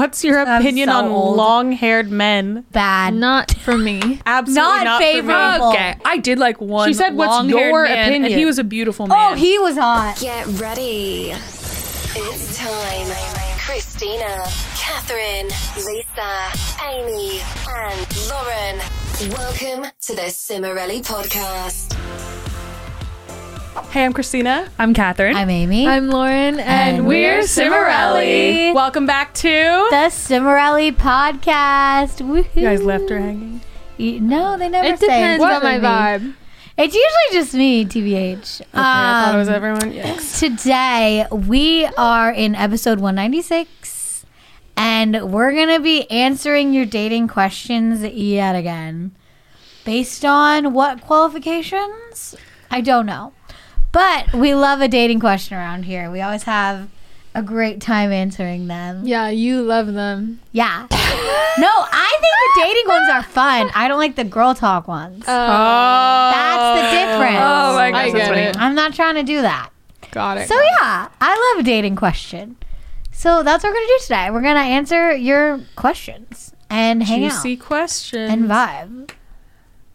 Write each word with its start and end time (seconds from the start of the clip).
what's 0.00 0.24
your 0.24 0.40
I'm 0.40 0.62
opinion 0.62 0.88
so 0.88 0.94
on 0.94 1.04
old. 1.06 1.36
long-haired 1.36 2.10
men? 2.10 2.64
Bad. 2.72 3.12
Not 3.14 3.52
for 3.52 3.76
me. 3.76 4.20
Absolutely 4.24 4.54
Not 4.54 4.84
not, 4.84 5.02
for 5.02 5.06
me. 5.06 5.12
favorable. 5.12 5.68
Okay, 5.68 5.96
I 6.04 6.16
did 6.16 6.38
like 6.38 6.60
one. 6.60 6.88
She 6.88 6.94
said, 6.94 7.14
"What's 7.14 7.46
your 7.48 7.84
man," 7.84 7.92
opinion? 7.92 8.24
And 8.24 8.34
he 8.34 8.46
was 8.46 8.58
a 8.58 8.64
beautiful 8.64 9.04
oh, 9.04 9.08
man. 9.08 9.32
Oh, 9.32 9.36
he 9.36 9.58
was 9.58 9.76
hot. 9.76 10.18
Get 10.18 10.46
ready. 10.58 11.32
It's 11.32 12.58
time. 12.58 13.08
Christina, 13.58 14.44
Catherine, 14.74 15.46
Lisa, 15.76 16.32
Amy, 16.82 17.40
and 17.68 18.06
Lauren. 18.28 18.80
Welcome 19.30 19.90
to 20.02 20.14
the 20.16 20.30
Cimorelli 20.30 21.02
podcast. 21.02 22.29
Hey, 23.90 24.04
I'm 24.04 24.12
Christina. 24.12 24.68
I'm 24.78 24.94
Catherine. 24.94 25.36
I'm 25.36 25.50
Amy. 25.50 25.86
I'm 25.86 26.08
Lauren, 26.08 26.58
and, 26.60 26.96
And 26.98 27.06
we're 27.06 27.38
we're 27.38 27.42
Cimorelli. 27.42 28.74
Welcome 28.74 29.06
back 29.06 29.34
to. 29.34 29.48
the 29.48 30.08
Cimorelli 30.10 30.92
podcast. 30.96 32.20
Woohoo. 32.20 32.54
You 32.56 32.62
guys 32.62 32.82
left 32.82 33.08
her 33.10 33.18
hanging. 33.18 33.60
Y- 33.98 34.18
No, 34.20 34.56
they 34.58 34.68
never 34.68 34.88
It 34.88 34.98
say. 35.00 35.06
depends 35.06 35.42
on 35.44 35.62
my 35.62 35.74
usually 35.74 35.88
vibe. 35.88 36.34
It's 36.78 36.94
usually 36.94 37.42
just 37.42 37.54
me, 37.54 37.84
TBH. 37.84 38.60
Okay, 38.60 38.70
I 38.74 39.24
thought 39.24 39.34
it 39.34 39.38
was 39.38 39.48
Um, 39.48 39.54
everyone. 39.54 39.92
Yes. 39.92 40.40
Today, 40.40 41.26
we 41.30 41.86
are 41.98 42.30
in 42.32 42.54
episode 42.54 43.00
196, 43.00 44.24
and 44.76 45.30
we're 45.32 45.52
going 45.52 45.68
to 45.68 45.80
be 45.80 46.10
answering 46.10 46.72
your 46.72 46.86
dating 46.86 47.28
questions 47.28 48.02
yet 48.02 48.56
again. 48.56 49.12
Based 49.84 50.24
on 50.24 50.72
what 50.72 51.00
qualifications? 51.02 52.34
I 52.70 52.80
don't 52.80 53.06
know. 53.06 53.32
But 53.92 54.32
we 54.32 54.54
love 54.54 54.80
a 54.80 54.88
dating 54.88 55.20
question 55.20 55.56
around 55.56 55.84
here. 55.84 56.10
We 56.10 56.20
always 56.20 56.44
have 56.44 56.88
a 57.34 57.42
great 57.42 57.80
time 57.80 58.12
answering 58.12 58.66
them. 58.68 59.04
Yeah, 59.06 59.28
you 59.28 59.62
love 59.62 59.86
them. 59.94 60.40
Yeah. 60.52 60.86
no, 60.90 61.68
I 61.68 62.16
think 62.20 62.32
the 62.54 62.60
dating 62.62 62.88
ones 62.88 63.08
are 63.10 63.22
fun. 63.22 63.70
I 63.74 63.88
don't 63.88 63.98
like 63.98 64.16
the 64.16 64.24
girl 64.24 64.54
talk 64.54 64.86
ones. 64.88 65.24
Oh, 65.26 66.30
That's 66.32 66.80
the 66.80 66.98
difference. 66.98 67.38
oh 67.40 67.74
my 67.74 67.86
I 67.86 67.90
gosh, 67.90 68.04
get 68.06 68.12
that's 68.14 68.28
funny. 68.28 68.40
it. 68.42 68.56
I'm 68.58 68.74
not 68.74 68.94
trying 68.94 69.16
to 69.16 69.22
do 69.22 69.42
that. 69.42 69.70
Got 70.12 70.38
it. 70.38 70.48
So 70.48 70.54
yeah, 70.60 71.08
I 71.20 71.52
love 71.54 71.60
a 71.60 71.66
dating 71.66 71.96
question. 71.96 72.56
So 73.12 73.42
that's 73.42 73.62
what 73.62 73.70
we're 73.70 73.74
gonna 73.74 73.86
do 73.86 73.98
today. 74.02 74.30
We're 74.30 74.42
gonna 74.42 74.60
answer 74.60 75.12
your 75.14 75.60
questions 75.76 76.52
and 76.68 77.02
hang 77.02 77.22
Juicy 77.28 77.54
out 77.54 77.60
questions. 77.60 78.30
and 78.30 78.48
vibe. 78.48 79.10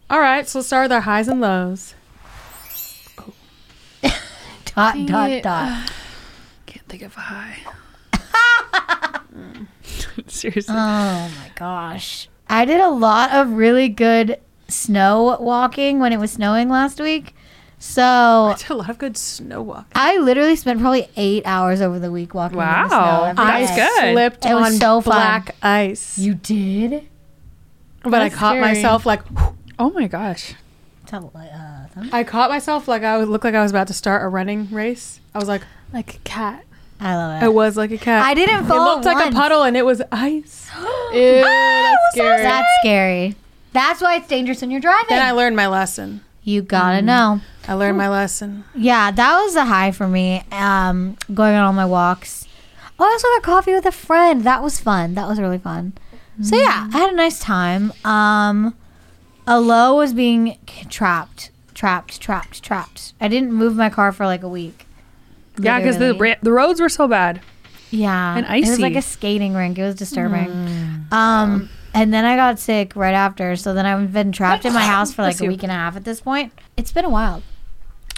All 0.08 0.20
right, 0.20 0.46
so 0.48 0.60
let's 0.60 0.68
start 0.68 0.84
with 0.84 0.92
our 0.92 1.00
highs 1.00 1.28
and 1.28 1.40
lows. 1.40 1.94
Dot 4.76 4.94
Dang 4.94 5.06
dot 5.06 5.30
it. 5.30 5.42
dot. 5.42 5.90
Can't 6.66 6.86
think 6.88 7.02
of 7.02 7.16
a 7.16 7.20
high. 7.20 7.56
Seriously. 10.26 10.74
Oh 10.76 11.30
my 11.40 11.50
gosh, 11.54 12.28
I 12.48 12.64
did 12.64 12.80
a 12.80 12.90
lot 12.90 13.32
of 13.32 13.50
really 13.52 13.88
good 13.88 14.38
snow 14.68 15.36
walking 15.40 15.98
when 16.00 16.12
it 16.12 16.18
was 16.18 16.32
snowing 16.32 16.68
last 16.68 17.00
week. 17.00 17.34
So 17.78 18.02
I 18.02 18.54
did 18.58 18.70
a 18.70 18.74
lot 18.74 18.88
of 18.90 18.98
good 18.98 19.16
snow 19.16 19.60
walking. 19.62 19.92
I 19.94 20.16
literally 20.18 20.56
spent 20.56 20.80
probably 20.80 21.08
eight 21.16 21.42
hours 21.46 21.80
over 21.82 21.98
the 21.98 22.10
week 22.10 22.32
walking 22.34 22.58
in 22.58 22.64
the 22.64 22.88
snow. 22.88 22.96
Wow. 22.96 23.24
every 23.24 23.44
That's 23.44 23.76
good. 23.76 24.12
Slipped 24.12 24.44
It 24.46 24.54
was 24.54 24.66
on 24.66 24.72
so 24.80 25.00
fun. 25.02 25.12
black 25.12 25.56
ice, 25.62 26.18
You 26.18 26.34
did? 26.34 27.08
but 28.02 28.22
I 28.22 28.30
caught 28.30 28.52
scary. 28.56 28.60
myself 28.60 29.04
like. 29.04 29.20
oh 29.78 29.90
my 29.90 30.06
gosh. 30.06 30.54
Tell, 31.06 31.30
uh, 31.34 31.75
tell. 32.02 32.14
I 32.14 32.24
caught 32.24 32.50
myself 32.50 32.88
like 32.88 33.02
I 33.02 33.18
would 33.18 33.28
look 33.28 33.44
like 33.44 33.54
I 33.54 33.62
was 33.62 33.70
about 33.70 33.86
to 33.88 33.94
start 33.94 34.22
a 34.24 34.28
running 34.28 34.68
race. 34.70 35.20
I 35.34 35.38
was 35.38 35.48
like, 35.48 35.62
like 35.92 36.14
a 36.16 36.18
cat. 36.18 36.64
I 36.98 37.14
love 37.14 37.42
it 37.42 37.46
it. 37.46 37.54
was 37.54 37.76
like 37.76 37.90
a 37.90 37.98
cat. 37.98 38.24
I 38.24 38.32
didn't 38.34 38.64
fall. 38.66 38.76
It 38.76 38.78
fall. 38.78 38.94
looked 38.94 39.04
like 39.04 39.30
a 39.30 39.34
puddle 39.34 39.62
and 39.64 39.76
it 39.76 39.84
was 39.84 40.00
ice. 40.10 40.70
Ew, 41.12 41.42
that's 41.42 41.98
scary. 42.12 42.42
That's 42.42 42.68
scary. 42.80 43.34
That's 43.72 44.00
why 44.00 44.16
it's 44.16 44.28
dangerous 44.28 44.60
when 44.62 44.70
you're 44.70 44.80
driving. 44.80 45.06
Then 45.10 45.22
I 45.26 45.32
learned 45.32 45.56
my 45.56 45.66
lesson. 45.68 46.22
you 46.42 46.62
gotta 46.62 46.98
Mm. 47.02 47.04
know. 47.04 47.40
I 47.68 47.74
learned 47.74 47.98
my 47.98 48.08
lesson. 48.08 48.64
Yeah, 48.74 49.10
that 49.10 49.36
was 49.42 49.56
a 49.56 49.64
high 49.64 49.90
for 49.90 50.06
me. 50.08 50.44
Um, 50.52 51.16
going 51.34 51.54
on 51.56 51.64
all 51.64 51.72
my 51.72 51.84
walks. 51.84 52.46
Oh, 52.98 53.04
I 53.04 53.08
also 53.08 53.26
got 53.28 53.42
coffee 53.42 53.74
with 53.74 53.84
a 53.84 53.92
friend. 53.92 54.44
That 54.44 54.62
was 54.62 54.78
fun. 54.80 55.14
That 55.14 55.28
was 55.28 55.38
really 55.40 55.58
fun. 55.58 55.92
So 56.40 56.54
yeah, 56.56 56.88
I 56.94 56.98
had 56.98 57.10
a 57.12 57.16
nice 57.16 57.40
time. 57.40 57.92
Um, 58.04 58.74
a 59.46 59.58
low 59.60 59.96
was 59.96 60.12
being 60.14 60.56
trapped, 60.88 61.50
trapped, 61.76 62.20
trapped, 62.20 62.62
trapped. 62.64 63.12
I 63.20 63.28
didn't 63.28 63.52
move 63.52 63.76
my 63.76 63.90
car 63.90 64.10
for 64.10 64.26
like 64.26 64.42
a 64.42 64.48
week. 64.48 64.86
Yeah, 65.58 65.78
because 65.78 65.98
the 65.98 66.14
ra- 66.14 66.34
the 66.42 66.50
roads 66.52 66.80
were 66.80 66.88
so 66.88 67.06
bad. 67.06 67.40
Yeah, 67.90 68.36
And 68.36 68.44
icy. 68.46 68.66
It 68.66 68.70
was 68.70 68.80
like 68.80 68.96
a 68.96 69.02
skating 69.02 69.54
rink. 69.54 69.78
It 69.78 69.82
was 69.84 69.94
disturbing. 69.94 70.50
Um, 71.12 71.68
and 71.94 72.12
then 72.12 72.24
I 72.24 72.34
got 72.36 72.58
sick 72.58 72.96
right 72.96 73.14
after. 73.14 73.54
So 73.56 73.72
then 73.74 73.86
I've 73.86 74.12
been 74.12 74.32
trapped 74.32 74.64
in 74.64 74.72
my 74.72 74.82
house 74.94 75.14
for 75.14 75.22
like 75.22 75.40
a 75.40 75.46
week 75.46 75.62
and 75.62 75.70
a 75.70 75.74
half 75.76 75.96
at 75.96 76.04
this 76.04 76.20
point. 76.20 76.52
It's 76.76 76.90
been 76.92 77.04
a 77.04 77.10
while. 77.10 77.42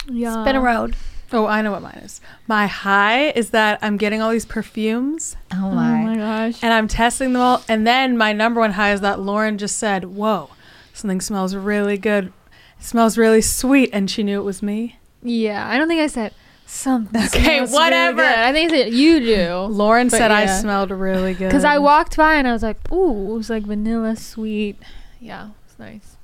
yeah. 0.09 0.39
It's 0.39 0.45
been 0.45 0.55
a 0.55 0.61
road. 0.61 0.95
Oh, 1.31 1.45
I 1.45 1.61
know 1.61 1.71
what 1.71 1.83
mine 1.83 2.01
is. 2.03 2.19
My 2.47 2.65
high 2.65 3.29
is 3.29 3.51
that 3.51 3.77
I'm 3.83 3.97
getting 3.97 4.19
all 4.19 4.31
these 4.31 4.47
perfumes 4.47 5.37
Oh 5.53 5.67
Oh 5.67 5.71
my. 5.75 6.01
my 6.01 6.15
gosh. 6.15 6.63
and 6.63 6.73
I'm 6.73 6.87
testing 6.87 7.33
them 7.33 7.41
all. 7.43 7.63
And 7.69 7.85
then 7.85 8.17
my 8.17 8.33
number 8.33 8.59
one 8.59 8.71
high 8.71 8.91
is 8.93 9.01
that 9.01 9.19
Lauren 9.19 9.59
just 9.59 9.77
said, 9.77 10.05
Whoa, 10.05 10.49
something 10.93 11.21
smells 11.21 11.53
really 11.55 11.99
good. 11.99 12.33
Smells 12.79 13.17
really 13.17 13.41
sweet. 13.41 13.89
And 13.93 14.09
she 14.09 14.23
knew 14.23 14.39
it 14.39 14.43
was 14.43 14.63
me. 14.63 14.97
Yeah, 15.21 15.67
I 15.67 15.77
don't 15.77 15.87
think 15.87 16.01
I 16.01 16.07
said 16.07 16.33
something. 16.65 17.21
Okay, 17.25 17.57
smells 17.57 17.71
whatever. 17.71 18.21
Really 18.21 18.29
good. 18.31 18.39
I 18.39 18.53
think 18.53 18.71
I 18.71 18.75
said 18.75 18.93
you 18.93 19.19
do. 19.19 19.55
Lauren 19.69 20.07
But 20.07 20.17
said 20.17 20.31
I 20.31 20.43
yeah. 20.43 20.59
smelled 20.59 20.91
really 20.91 21.33
good. 21.35 21.47
Because 21.49 21.65
I 21.65 21.77
walked 21.77 22.15
by 22.17 22.35
and 22.35 22.47
I 22.47 22.53
was 22.53 22.63
like, 22.63 22.91
ooh, 22.91 23.33
it 23.33 23.37
was 23.37 23.49
like 23.49 23.63
vanilla 23.63 24.15
sweet. 24.15 24.77
Yeah, 25.19 25.49
it's 25.65 25.77
nice. 25.77 26.15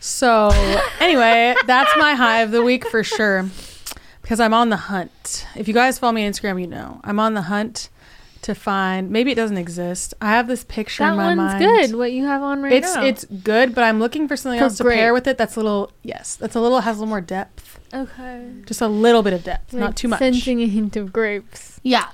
So, 0.00 0.50
anyway, 1.00 1.54
that's 1.66 1.92
my 1.96 2.14
high 2.14 2.40
of 2.40 2.50
the 2.50 2.62
week 2.62 2.86
for 2.88 3.04
sure. 3.04 3.48
Because 4.20 4.40
I'm 4.40 4.52
on 4.52 4.68
the 4.68 4.76
hunt. 4.76 5.46
If 5.54 5.68
you 5.68 5.74
guys 5.74 5.98
follow 5.98 6.12
me 6.12 6.26
on 6.26 6.32
Instagram, 6.32 6.60
you 6.60 6.66
know. 6.66 7.00
I'm 7.04 7.20
on 7.20 7.34
the 7.34 7.42
hunt 7.42 7.88
to 8.42 8.54
find 8.54 9.10
maybe 9.10 9.30
it 9.32 9.36
doesn't 9.36 9.56
exist. 9.56 10.14
I 10.20 10.30
have 10.32 10.46
this 10.48 10.64
picture 10.64 11.04
That 11.04 11.12
in 11.12 11.16
my 11.16 11.26
one's 11.34 11.36
mind. 11.38 11.58
good. 11.64 11.94
What 11.96 12.12
you 12.12 12.24
have 12.26 12.42
on 12.42 12.60
right 12.62 12.72
It's 12.72 12.94
now. 12.94 13.04
it's 13.04 13.24
good, 13.24 13.74
but 13.74 13.84
I'm 13.84 13.98
looking 14.00 14.26
for 14.28 14.36
something 14.36 14.58
For 14.58 14.64
else 14.64 14.76
to 14.78 14.82
great. 14.82 14.96
pair 14.96 15.12
with 15.14 15.26
it 15.26 15.38
that's 15.38 15.54
a 15.56 15.60
little 15.60 15.92
yes, 16.02 16.34
that's 16.36 16.54
a 16.56 16.60
little 16.60 16.80
has 16.80 16.96
a 16.96 17.00
little 17.00 17.08
more 17.08 17.20
depth. 17.20 17.78
okay. 17.94 18.50
Just 18.66 18.80
a 18.80 18.88
little 18.88 19.22
bit 19.22 19.32
of 19.32 19.44
depth, 19.44 19.72
Like 19.72 19.80
not 19.80 19.96
too 19.96 20.08
much. 20.08 20.18
Sensing 20.18 20.60
a 20.62 20.66
hint 20.66 20.96
of 20.96 21.12
grapes. 21.12 21.80
Yeah. 21.84 22.06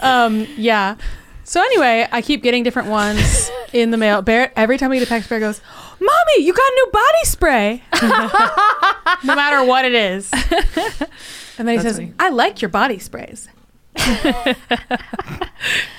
Um, 0.00 0.46
yeah. 0.56 0.96
So 1.44 1.60
anyway, 1.60 2.06
I 2.10 2.22
keep 2.22 2.42
getting 2.42 2.62
different 2.62 2.88
ones 2.88 3.50
in 3.72 3.90
the 3.90 3.96
mail. 3.96 4.20
Bear 4.22 4.52
every 4.56 4.78
time 4.78 4.90
we 4.90 4.98
get 4.98 5.04
a 5.06 5.08
text, 5.08 5.28
Bear 5.28 5.40
goes, 5.40 5.60
"Mommy, 6.00 6.44
you 6.44 6.52
got 6.52 6.66
a 6.66 6.74
new 6.74 6.90
body 6.92 7.24
spray." 7.24 7.82
no 9.24 9.34
matter 9.34 9.64
what 9.64 9.84
it 9.84 9.94
is. 9.94 10.30
And 11.58 11.66
then 11.66 11.78
he 11.78 11.82
That's 11.82 11.96
says, 11.96 12.06
funny. 12.06 12.14
"I 12.18 12.28
like 12.30 12.60
your 12.62 12.68
body 12.68 12.98
sprays." 12.98 13.48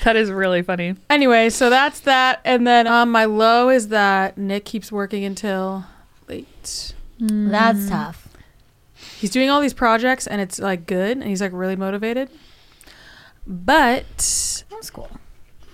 That 0.03 0.15
is 0.15 0.31
really 0.31 0.61
funny. 0.61 0.95
Anyway, 1.09 1.49
so 1.49 1.69
that's 1.69 1.99
that. 2.01 2.39
And 2.45 2.65
then 2.65 2.87
um, 2.87 3.11
my 3.11 3.25
low 3.25 3.67
is 3.69 3.89
that 3.89 4.37
Nick 4.37 4.63
keeps 4.63 4.89
working 4.89 5.25
until 5.25 5.83
late. 6.29 6.93
That's 7.19 7.89
tough. 7.89 8.29
He's 9.17 9.31
doing 9.31 9.49
all 9.49 9.59
these 9.59 9.73
projects 9.73 10.25
and 10.25 10.39
it's 10.39 10.59
like 10.59 10.85
good 10.85 11.17
and 11.17 11.23
he's 11.27 11.41
like 11.41 11.51
really 11.53 11.75
motivated. 11.75 12.29
But 13.45 14.05
That's 14.69 14.89
cool. 14.93 15.09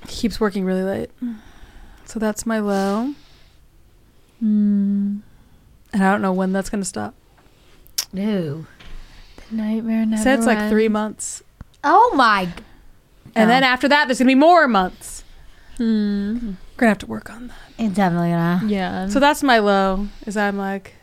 he 0.07 0.15
keeps 0.15 0.39
working 0.39 0.65
really 0.65 0.83
late. 0.83 1.11
So 2.05 2.17
that's 2.17 2.45
my 2.45 2.57
low. 2.57 3.13
Mm. 4.43 5.21
And 5.93 6.03
I 6.03 6.11
don't 6.11 6.21
know 6.23 6.33
when 6.33 6.53
that's 6.53 6.71
going 6.71 6.81
to 6.81 6.87
stop. 6.89 7.13
No. 8.11 8.65
The 9.55 9.61
nightmare 9.61 10.05
never 10.05 10.21
Said 10.23 10.39
it's 10.39 10.47
like 10.47 10.69
three 10.69 10.87
months. 10.89 11.43
Oh 11.83 12.11
my. 12.15 12.45
g- 12.45 12.51
And 13.35 13.49
then 13.49 13.63
after 13.63 13.87
that, 13.87 14.07
there's 14.07 14.17
going 14.19 14.27
to 14.27 14.31
be 14.31 14.39
more 14.39 14.67
months. 14.67 15.23
Hmm. 15.77 15.83
We're 16.33 16.41
going 16.41 16.57
to 16.77 16.87
have 16.87 16.97
to 16.99 17.05
work 17.05 17.29
on 17.29 17.47
that. 17.49 17.57
It's 17.77 17.95
definitely 17.95 18.29
gonna. 18.29 18.61
Yeah. 18.67 19.07
So 19.09 19.19
that's 19.19 19.43
my 19.43 19.59
low, 19.59 20.07
is 20.25 20.37
I'm 20.37 20.57
like, 20.57 20.95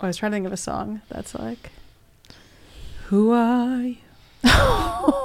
I 0.00 0.06
was 0.06 0.16
trying 0.16 0.32
to 0.32 0.36
think 0.36 0.46
of 0.46 0.52
a 0.52 0.56
song 0.56 1.00
that's 1.08 1.34
like, 1.34 1.70
Who 3.06 3.30
are 3.30 3.80
you? 3.82 3.96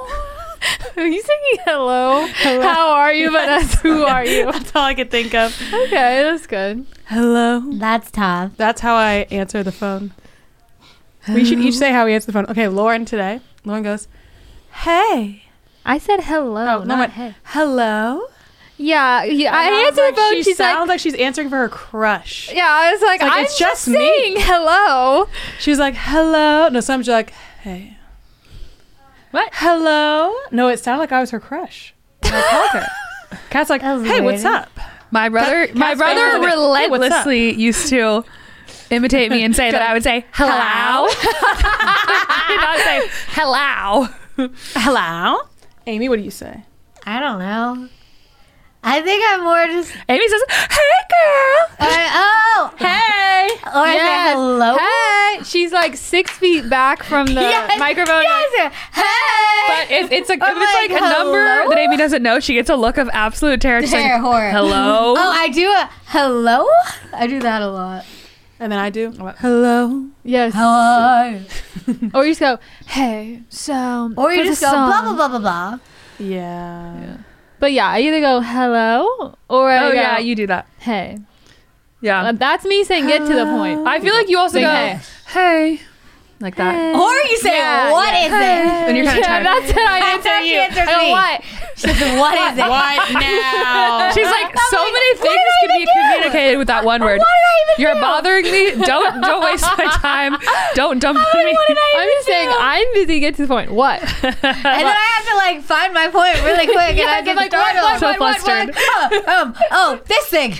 Are 0.94 1.06
you 1.06 1.22
singing 1.22 1.64
hello? 1.64 2.26
How 2.26 2.92
are 2.92 3.12
you? 3.12 3.30
But 3.32 3.46
that's 3.46 3.80
who 3.80 4.04
are 4.04 4.24
you? 4.24 4.44
That's 4.52 4.76
all 4.76 4.84
I 4.84 4.94
could 4.94 5.10
think 5.10 5.34
of. 5.34 5.56
Okay, 5.72 6.22
that's 6.22 6.46
good. 6.46 6.86
Hello. 7.06 7.60
That's 7.72 8.10
tough. 8.10 8.52
That's 8.56 8.80
how 8.82 8.94
I 8.94 9.26
answer 9.30 9.62
the 9.62 9.72
phone. 9.72 10.12
We 11.28 11.44
should 11.44 11.60
each 11.60 11.76
say 11.76 11.92
how 11.92 12.04
we 12.04 12.14
answer 12.14 12.26
the 12.26 12.32
phone. 12.32 12.46
Okay, 12.46 12.68
Lauren 12.68 13.04
today. 13.04 13.40
Lauren 13.64 13.82
goes, 13.82 14.08
Hey. 14.72 15.44
I 15.84 15.98
said 15.98 16.22
hello, 16.24 16.76
Oh, 16.76 16.78
no, 16.80 16.84
not 16.84 16.98
what- 16.98 17.10
hey. 17.10 17.34
Hello. 17.44 18.22
Yeah, 18.78 19.22
yeah. 19.24 19.54
I 19.56 19.64
And 19.64 19.74
was 19.74 19.86
answered 19.88 20.02
like, 20.02 20.14
the 20.14 20.20
phone. 20.20 20.32
She 20.34 20.42
She's 20.42 20.56
sounds 20.56 20.80
like, 20.80 20.88
like, 20.88 21.00
she's 21.00 21.14
answering 21.14 21.48
for 21.50 21.56
her 21.58 21.68
crush. 21.68 22.50
yeah. 22.52 22.66
I 22.68 22.92
was 22.92 23.02
like, 23.02 23.20
like, 23.22 23.30
I'm 23.32 23.44
it's 23.44 23.56
just 23.58 23.84
just 23.86 23.88
me. 23.88 23.94
saying 23.98 24.34
hello. 24.38 25.28
She's 25.60 25.78
like, 25.78 25.94
hello. 25.96 26.68
No, 26.68 26.80
sometimes 26.80 27.06
you're 27.06 27.14
like, 27.16 27.30
hey. 27.62 27.96
What? 29.30 29.50
Hello? 29.54 30.34
No, 30.50 30.68
it 30.68 30.78
sounded 30.80 31.00
like 31.00 31.12
I 31.12 31.20
was 31.20 31.30
her 31.30 31.40
crush. 31.40 31.94
And 32.24 32.34
I 32.34 32.42
called 32.42 32.82
her. 32.82 33.38
Kat's 33.50 33.70
like, 33.70 33.82
hey, 33.82 34.20
what's 34.20 34.44
up? 34.44 34.68
My 35.10 35.28
brother, 35.28 35.66
Cat- 35.68 35.76
my 35.76 35.94
brother 35.94 36.20
favorite. 36.32 36.48
Hey, 36.48 36.54
relentlessly 36.56 37.52
used 37.54 37.88
to 37.90 38.24
imitate 38.92 39.30
me 39.30 39.42
and 39.44 39.54
say 39.56 39.70
that 39.70 39.82
I 39.82 39.92
would 39.92 40.02
say 40.02 40.24
hello. 40.32 41.08
Not 42.62 42.78
say 42.78 43.08
hello. 43.28 44.08
Hello? 44.74 45.48
Amy, 45.86 46.08
what 46.08 46.16
do 46.16 46.22
you 46.22 46.30
say? 46.30 46.62
I 47.04 47.20
don't 47.20 47.38
know. 47.38 47.88
I 48.84 49.00
think 49.00 49.24
I'm 49.28 49.44
more 49.44 49.64
just. 49.66 49.92
Amy 50.08 50.28
says, 50.28 50.40
"Hey, 50.48 50.76
girl." 51.08 51.66
Uh, 51.78 52.08
oh, 52.14 52.74
Hey! 52.78 53.48
or 53.66 53.86
I 53.86 53.92
say 53.92 53.96
Yes. 53.96 54.32
hello. 54.34 54.76
Hey, 54.76 55.44
she's 55.44 55.72
like 55.72 55.96
six 55.96 56.32
feet 56.32 56.68
back 56.68 57.04
from 57.04 57.26
the 57.26 57.40
Yes, 57.42 57.78
microphone. 57.78 58.22
Yes. 58.22 58.72
Hey. 58.92 59.02
But 59.68 59.90
if 59.90 60.10
it's 60.12 60.30
a, 60.30 60.32
if 60.32 60.40
it's 60.42 60.74
like, 60.74 60.90
like, 60.90 61.00
a 61.00 61.08
number 61.10 61.68
that 61.68 61.78
Amy 61.78 61.96
doesn't 61.96 62.24
know, 62.24 62.40
she 62.40 62.54
gets 62.54 62.70
a 62.70 62.76
look 62.76 62.98
of 62.98 63.08
absolute 63.12 63.60
terror. 63.60 63.82
She's 63.82 63.92
like, 63.92 64.02
Terror, 64.02 64.18
horror. 64.18 64.50
Hello. 64.50 65.14
Oh, 65.16 65.30
I 65.32 65.48
do 65.48 65.68
a 65.68 65.88
hello. 66.06 66.66
I 67.14 67.28
do 67.28 67.38
that 67.40 67.62
a 67.62 67.68
lot. 67.68 68.04
And 68.62 68.70
then 68.70 68.78
I 68.78 68.90
do, 68.90 69.10
hello? 69.10 70.06
Yes. 70.22 70.52
Hello. 70.54 71.40
Or 72.14 72.24
you 72.24 72.30
just 72.30 72.38
go, 72.38 72.60
hey, 72.86 73.42
so. 73.48 74.12
Or 74.16 74.32
you 74.32 74.44
just 74.44 74.60
go 74.62 74.70
blah 74.70 75.02
song." 75.02 75.16
blah 75.16 75.28
blah 75.28 75.28
blah 75.28 75.38
blah. 75.40 75.78
Yeah. 76.20 77.16
But 77.58 77.72
yeah, 77.72 77.88
I 77.88 77.98
either 78.02 78.20
go 78.20 78.40
hello 78.40 79.34
or 79.48 79.68
I 79.68 79.86
Oh 79.86 79.88
go, 79.90 79.94
yeah, 79.94 80.18
you 80.18 80.36
do 80.36 80.46
that. 80.46 80.68
hey. 80.78 81.18
Yeah. 82.00 82.22
Uh, 82.28 82.32
that's 82.32 82.64
me 82.64 82.84
saying 82.84 83.08
get 83.08 83.26
to 83.26 83.34
the 83.34 83.46
point. 83.46 83.84
I 83.84 83.98
feel 83.98 84.14
like 84.14 84.28
you 84.28 84.38
also 84.38 84.58
Say 84.58 84.62
go, 84.62 84.70
hey. 84.70 85.00
hey, 85.26 85.80
like 86.42 86.56
that. 86.56 86.94
Or 86.94 87.12
you 87.30 87.38
say 87.38 87.56
Yeah, 87.56 87.92
what 87.92 88.12
yeah. 88.12 88.26
is 88.26 88.32
it? 88.32 88.86
When 88.86 88.96
you're 88.96 89.04
kind 89.06 89.18
of 89.18 89.24
yeah, 89.24 89.28
tired. 89.30 89.46
that's 89.46 89.70
how 89.72 89.86
I 89.86 90.00
That's 90.00 90.26
answer 90.26 90.28
how 90.28 90.42
she 90.42 90.52
you. 90.52 90.60
answers 90.60 90.88
I 90.88 90.92
go, 90.92 91.00
me. 91.02 91.10
what? 91.12 91.36
She 91.74 91.88
says, 91.88 92.18
what 92.20 92.34
is 92.36 92.58
it? 92.58 92.68
What 92.68 93.12
now? 93.14 94.10
She's 94.14 94.26
like, 94.28 94.50
so 94.70 94.76
like, 94.82 94.92
many 94.92 95.12
things 95.18 95.50
can 95.62 95.70
be 95.78 95.84
do? 95.84 95.90
communicated 95.96 96.56
with 96.58 96.66
that 96.68 96.84
one 96.84 97.00
word. 97.02 97.18
What 97.18 97.26
did 97.26 97.46
I 97.48 97.54
even 97.62 97.74
You're 97.82 97.94
do? 97.94 98.00
bothering 98.00 98.44
me. 98.52 98.84
Don't 98.86 99.20
don't 99.22 99.42
waste 99.44 99.64
my 99.78 99.86
time. 99.98 100.36
Don't 100.74 100.98
dump 101.00 101.18
on 101.18 101.44
me. 101.44 101.52
What 101.52 101.68
did 101.68 101.78
I 101.78 101.92
I'm 101.96 102.02
even 102.02 102.14
just 102.18 102.26
saying? 102.26 102.48
I'm 102.52 102.88
busy. 102.94 103.20
Get 103.20 103.34
to 103.36 103.42
the 103.42 103.48
point. 103.48 103.70
What? 103.72 104.00
And 104.22 104.34
then 104.88 104.96
I 104.96 105.08
have 105.16 105.26
to 105.30 105.36
like 105.36 105.62
find 105.62 105.92
my 105.94 106.08
point 106.08 106.42
really 106.44 106.66
quick, 106.66 106.98
and 106.98 107.08
I 107.08 107.22
get 107.22 107.30
I'm 107.32 107.36
like, 107.36 107.52
what, 107.52 107.74
started. 107.74 107.82
what, 107.82 108.00
So 108.00 108.06
What, 108.06 108.20
what, 108.20 108.36
flustered. 108.40 108.74
what? 108.74 109.24
Oh, 109.28 109.42
um, 109.42 109.54
oh, 109.70 110.00
this 110.06 110.26
thing. 110.26 110.50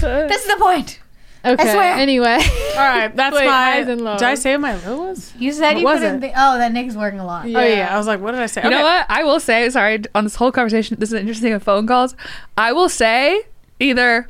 This 0.00 0.42
is 0.42 0.48
the 0.48 0.56
point. 0.58 0.98
Okay. 1.44 1.72
swear. 1.72 1.94
Anyway. 1.94 2.26
All 2.72 2.76
right, 2.78 3.08
that's 3.16 3.34
Wait, 3.34 3.46
my. 3.46 3.50
highs 3.52 3.88
and 3.88 4.02
lows. 4.02 4.18
Did 4.20 4.28
I 4.28 4.34
say 4.34 4.52
what 4.52 4.60
my 4.60 4.86
low 4.86 5.08
was? 5.08 5.32
You 5.38 5.52
said 5.52 5.72
What 5.74 5.78
you 5.78 5.84
was 5.84 6.00
put 6.00 6.06
in 6.08 6.14
it? 6.16 6.20
the. 6.20 6.28
Oh, 6.36 6.58
that 6.58 6.72
Nick's 6.72 6.94
working 6.94 7.20
a 7.20 7.24
lot. 7.26 7.46
Oh 7.46 7.48
yeah, 7.48 7.88
I 7.94 7.96
was 7.98 8.06
like, 8.06 8.20
what 8.20 8.32
did 8.32 8.40
I 8.40 8.46
say? 8.46 8.62
You 8.62 8.70
know 8.70 8.82
what? 8.82 9.06
I 9.08 9.24
will 9.24 9.40
say, 9.40 9.68
sorry, 9.70 10.02
on 10.14 10.24
this 10.24 10.34
whole 10.36 10.52
conversation, 10.52 10.96
this 11.00 11.10
is 11.10 11.14
interesting 11.18 11.52
of 11.52 11.62
phone 11.62 11.86
calls. 11.86 12.14
I 12.58 12.72
will 12.72 12.88
say 12.90 13.42
either 13.78 14.28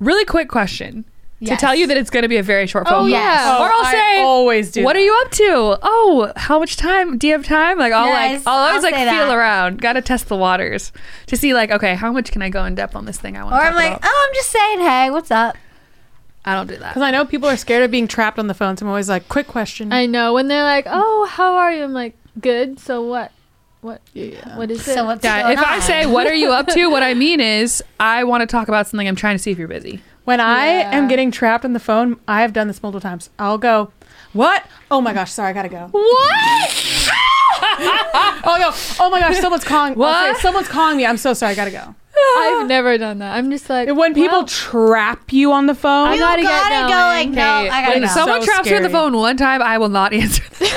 really 0.00 0.24
quick 0.26 0.48
question 0.48 1.04
to 1.44 1.56
tell 1.56 1.74
you 1.74 1.86
that 1.86 1.96
it's 1.98 2.08
going 2.08 2.22
to 2.22 2.28
be 2.28 2.38
a 2.38 2.42
very 2.42 2.66
short 2.66 2.86
oh, 2.86 2.90
phone 2.90 2.98
Oh, 3.00 3.00
call. 3.02 3.08
yeah. 3.10 3.56
Oh, 3.58 3.64
or 3.64 3.70
I'll 3.72 3.84
I 3.84 3.90
say, 3.92 4.20
always 4.22 4.70
do. 4.70 4.82
What 4.82 4.94
that. 4.94 5.00
are 5.00 5.02
you 5.04 5.20
up 5.24 5.30
to? 5.32 5.78
Oh, 5.82 6.32
how 6.36 6.58
much 6.58 6.76
time? 6.76 7.18
Do 7.18 7.26
you 7.26 7.34
have 7.34 7.44
time? 7.44 7.78
Like 7.78 7.92
I'll 7.92 8.06
Yes, 8.06 8.44
like 8.46 8.46
I'll 8.46 8.60
always 8.68 8.76
I'll 8.76 8.82
like 8.90 8.94
say 8.94 9.04
feel 9.10 9.26
that. 9.28 9.36
around. 9.36 9.80
Got 9.82 9.94
to 9.94 10.00
test 10.02 10.28
the 10.28 10.36
waters 10.36 10.90
to 11.26 11.36
see 11.36 11.52
like 11.52 11.70
okay, 11.70 11.94
how 11.96 12.12
much 12.12 12.32
can 12.32 12.40
I 12.40 12.48
go 12.48 12.64
in 12.64 12.74
depth 12.74 12.96
on 12.96 13.04
this 13.04 13.18
thing 13.18 13.36
I 13.36 13.44
want 13.44 13.56
Or 13.56 13.60
to 13.60 13.66
I'm 13.66 13.74
like, 13.74 13.96
about? 13.96 14.00
oh, 14.04 14.26
I'm 14.28 14.34
just 14.34 14.50
saying, 14.50 14.80
hey, 14.80 15.10
what's 15.10 15.30
up? 15.30 15.56
I 16.44 16.54
don't 16.54 16.66
do 16.66 16.76
that. 16.76 16.90
Because 16.90 17.02
I 17.02 17.10
know 17.10 17.24
people 17.24 17.48
are 17.48 17.56
scared 17.56 17.82
of 17.84 17.90
being 17.90 18.06
trapped 18.06 18.38
on 18.38 18.46
the 18.48 18.54
phone, 18.54 18.76
so 18.76 18.84
I'm 18.84 18.90
always 18.90 19.08
like, 19.08 19.28
quick 19.28 19.46
question. 19.46 19.92
I 19.92 20.06
know 20.06 20.34
when 20.34 20.48
they're 20.48 20.62
like, 20.64 20.86
"Oh, 20.88 21.26
how 21.30 21.54
are 21.56 21.72
you?" 21.72 21.82
I'm 21.84 21.92
like, 21.94 22.16
"Good." 22.40 22.78
So 22.78 23.02
what? 23.02 23.32
What? 23.80 24.00
yeah. 24.14 24.56
What 24.56 24.70
is 24.70 24.80
it? 24.86 24.94
So 24.94 25.04
what's 25.04 25.22
Yeah, 25.24 25.42
going 25.42 25.58
if 25.58 25.64
I 25.64 25.78
say 25.80 26.06
what 26.06 26.26
are 26.26 26.34
you 26.34 26.52
up 26.52 26.66
to, 26.68 26.86
what 26.90 27.02
I 27.02 27.12
mean 27.14 27.40
is 27.40 27.82
I 28.00 28.24
want 28.24 28.40
to 28.42 28.46
talk 28.46 28.68
about 28.68 28.86
something. 28.86 29.06
I'm 29.06 29.16
trying 29.16 29.36
to 29.36 29.42
see 29.42 29.50
if 29.50 29.58
you're 29.58 29.68
busy. 29.68 30.00
When 30.24 30.40
I 30.40 30.78
Yeah. 30.78 30.96
am 30.96 31.06
getting 31.08 31.30
trapped 31.30 31.66
on 31.66 31.74
the 31.74 31.80
phone, 31.80 32.18
I 32.26 32.40
have 32.40 32.54
done 32.54 32.66
this 32.66 32.82
multiple 32.82 33.02
times. 33.02 33.28
I'll 33.38 33.58
go, 33.58 33.92
what? 34.32 34.64
Oh 34.90 35.02
my 35.02 35.12
gosh, 35.12 35.32
sorry, 35.32 35.50
I 35.50 35.52
gotta 35.52 35.68
go. 35.68 35.88
What? 35.90 37.10
Oh 38.46 38.56
no, 38.60 38.70
oh 39.04 39.10
my 39.10 39.20
gosh, 39.20 39.38
someone's 39.38 39.64
calling. 39.64 39.94
What? 39.94 40.36
say, 40.36 40.42
someone's 40.42 40.68
calling 40.68 40.96
me. 40.96 41.06
I'm 41.06 41.16
so 41.16 41.32
sorry, 41.34 41.52
I 41.52 41.54
gotta 41.54 41.70
go. 41.70 41.94
I've 42.16 42.66
never 42.68 42.96
done 42.98 43.18
that. 43.18 43.36
I'm 43.36 43.50
just 43.50 43.68
like 43.68 43.88
When 43.94 44.14
people 44.14 44.38
well, 44.38 44.46
trap 44.46 45.32
you 45.32 45.52
on 45.52 45.66
the 45.66 45.74
phone, 45.74 46.08
I 46.08 46.14
you 46.14 46.20
gotta 46.20 46.42
gotta, 46.42 46.68
get 46.70 46.82
go 46.82 46.88
going. 46.88 46.94
like, 46.94 47.28
no, 47.30 47.42
I 47.42 47.80
gotta 47.82 47.92
when 47.94 48.02
go. 48.02 48.08
Someone 48.08 48.40
So 48.42 48.46
traps 48.46 48.68
you 48.70 48.76
on 48.76 48.82
the 48.82 48.90
phone 48.90 49.16
one 49.16 49.36
time, 49.36 49.60
I 49.62 49.78
will 49.78 49.88
not 49.88 50.12
answer. 50.14 50.42
and 50.42 50.52
I'll 50.60 50.68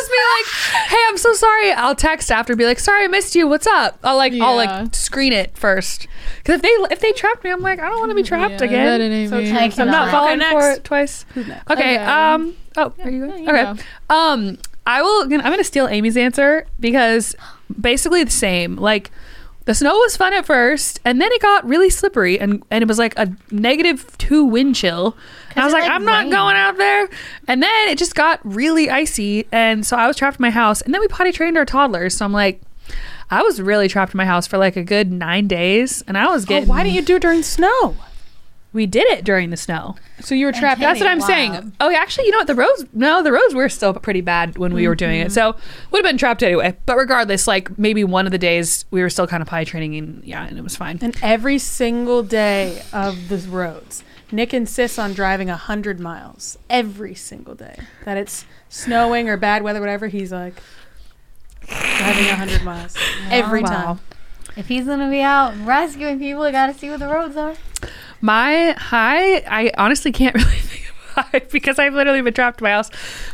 just 0.00 0.10
be 0.10 0.16
like, 0.16 0.88
"Hey, 0.88 0.96
I'm 1.08 1.16
so 1.16 1.32
sorry." 1.34 1.72
I'll 1.72 1.94
text 1.94 2.30
after, 2.30 2.56
be 2.56 2.64
like, 2.64 2.78
"Sorry, 2.78 3.04
I 3.04 3.08
missed 3.08 3.34
you. 3.34 3.46
What's 3.46 3.66
up?" 3.66 3.98
I'll 4.02 4.16
like, 4.16 4.32
I'll 4.34 4.56
like 4.56 4.94
screen 4.94 5.32
it 5.32 5.56
first 5.56 6.06
because 6.38 6.56
if 6.56 6.62
they 6.62 6.68
if 6.94 7.00
they 7.00 7.12
trapped 7.12 7.44
me, 7.44 7.50
I'm 7.50 7.60
like, 7.62 7.78
I 7.80 7.88
don't 7.88 7.98
want 8.00 8.10
to 8.10 8.14
be 8.16 8.22
trapped 8.22 8.60
yeah, 8.60 8.66
again. 8.66 8.86
that 9.00 9.00
ain't 9.00 9.30
So 9.30 9.38
me. 9.40 9.50
I 9.52 9.64
I'm 9.64 9.70
cannot. 9.70 9.90
not 9.92 10.02
Okay, 10.08 10.10
falling 10.38 10.40
for 10.60 10.70
it 10.72 10.84
twice. 10.84 11.24
Next? 11.36 11.70
Okay. 11.70 11.94
Okay. 11.94 11.96
Um. 11.98 12.56
Oh, 12.76 12.92
are 13.02 13.10
you 13.10 13.26
Yeah, 13.26 13.30
going? 13.30 13.44
you 13.44 13.50
Okay. 13.50 13.82
Um. 14.10 14.58
I 14.86 15.00
will. 15.02 15.22
I'm 15.22 15.28
going 15.40 15.56
to 15.58 15.64
steal 15.64 15.86
Amy's 15.88 16.16
answer 16.16 16.66
because 16.78 17.34
basically 17.80 18.22
the 18.24 18.30
same. 18.30 18.76
Like 18.76 19.10
the 19.66 19.74
snow 19.74 19.94
was 19.94 20.16
fun 20.16 20.32
at 20.34 20.44
first, 20.44 21.00
and 21.04 21.20
then 21.20 21.30
it 21.32 21.40
got 21.40 21.66
really 21.66 21.88
slippery, 21.90 22.38
and 22.38 22.62
and 22.70 22.82
it 22.82 22.88
was 22.88 22.98
like 22.98 23.18
a 23.18 23.34
negative 23.50 24.16
two 24.18 24.44
wind 24.44 24.74
chill. 24.76 25.16
And 25.50 25.60
I 25.60 25.64
was 25.64 25.72
like, 25.72 25.82
like, 25.84 25.92
I'm 25.92 26.04
not 26.04 26.30
going 26.30 26.56
out 26.56 26.76
there. 26.76 27.08
And 27.48 27.62
then 27.62 27.88
it 27.88 27.96
just 27.96 28.14
got 28.14 28.40
really 28.44 28.90
icy, 28.90 29.46
and 29.52 29.86
so 29.86 29.96
I 29.96 30.06
was 30.06 30.16
trapped 30.16 30.38
in 30.38 30.42
my 30.42 30.50
house. 30.50 30.80
And 30.82 30.92
then 30.92 31.00
we 31.00 31.08
potty 31.08 31.32
trained 31.32 31.56
our 31.56 31.64
toddlers, 31.64 32.16
so 32.16 32.24
I'm 32.24 32.32
like. 32.32 32.60
I 33.30 33.42
was 33.42 33.60
really 33.60 33.88
trapped 33.88 34.12
in 34.12 34.18
my 34.18 34.26
house 34.26 34.46
for 34.46 34.58
like 34.58 34.76
a 34.76 34.82
good 34.84 35.10
nine 35.10 35.48
days, 35.48 36.02
and 36.06 36.18
I 36.18 36.26
was 36.28 36.44
Oh, 36.44 36.48
getting. 36.48 36.68
why 36.68 36.82
didn't 36.82 36.94
you 36.96 37.02
do 37.02 37.16
it 37.16 37.22
during 37.22 37.42
snow? 37.42 37.96
We 38.74 38.86
did 38.86 39.06
it 39.06 39.24
during 39.24 39.50
the 39.50 39.56
snow. 39.56 39.94
So 40.20 40.34
you 40.34 40.46
were 40.46 40.52
trapped. 40.52 40.80
That's 40.80 40.98
what 40.98 41.08
I'm 41.08 41.20
wow. 41.20 41.26
saying. 41.26 41.72
Oh, 41.80 41.94
actually, 41.94 42.26
you 42.26 42.32
know 42.32 42.38
what? 42.38 42.48
The 42.48 42.56
roads, 42.56 42.84
no, 42.92 43.22
the 43.22 43.30
roads 43.30 43.54
were 43.54 43.68
still 43.68 43.94
pretty 43.94 44.20
bad 44.20 44.58
when 44.58 44.74
we 44.74 44.88
were 44.88 44.96
doing 44.96 45.20
it. 45.20 45.28
Mm-hmm. 45.28 45.32
So 45.32 45.56
would 45.92 46.04
have 46.04 46.10
been 46.10 46.18
trapped 46.18 46.42
anyway. 46.42 46.76
But 46.84 46.96
regardless, 46.96 47.46
like 47.46 47.78
maybe 47.78 48.02
one 48.02 48.26
of 48.26 48.32
the 48.32 48.38
days 48.38 48.84
we 48.90 49.00
were 49.00 49.08
still 49.10 49.28
kind 49.28 49.42
of 49.42 49.48
pie 49.48 49.62
training 49.64 49.94
and 49.96 50.24
yeah, 50.24 50.44
and 50.44 50.58
it 50.58 50.62
was 50.62 50.74
fine. 50.76 50.98
And 51.00 51.16
every 51.22 51.58
single 51.58 52.24
day 52.24 52.82
of 52.92 53.28
the 53.28 53.38
roads, 53.48 54.02
Nick 54.32 54.52
insists 54.52 54.98
on 54.98 55.12
driving 55.12 55.48
a 55.48 55.56
hundred 55.56 56.00
miles 56.00 56.58
every 56.68 57.14
single 57.14 57.54
day. 57.54 57.78
That 58.04 58.16
it's 58.16 58.44
snowing 58.68 59.28
or 59.28 59.36
bad 59.36 59.62
weather, 59.62 59.78
whatever. 59.78 60.08
He's 60.08 60.32
like 60.32 60.54
driving 61.68 62.26
a 62.26 62.34
hundred 62.34 62.64
miles 62.64 62.96
every 63.30 63.62
Wow. 63.62 63.68
time. 63.68 64.00
If 64.56 64.66
he's 64.66 64.86
gonna 64.86 65.10
be 65.10 65.20
out 65.20 65.54
rescuing 65.64 66.18
people, 66.18 66.42
I 66.42 66.50
gotta 66.50 66.74
see 66.74 66.90
what 66.90 66.98
the 66.98 67.06
roads 67.08 67.36
are. 67.36 67.54
My 68.24 68.70
high, 68.78 69.40
I 69.40 69.70
honestly 69.76 70.10
can't 70.10 70.34
really 70.34 70.56
think 70.56 70.88
of 70.88 70.96
high 71.26 71.42
because 71.52 71.78
I've 71.78 71.92
literally 71.92 72.22
been 72.22 72.32
trapped 72.32 72.62
in 72.62 72.64
my 72.64 72.70
house 72.70 72.90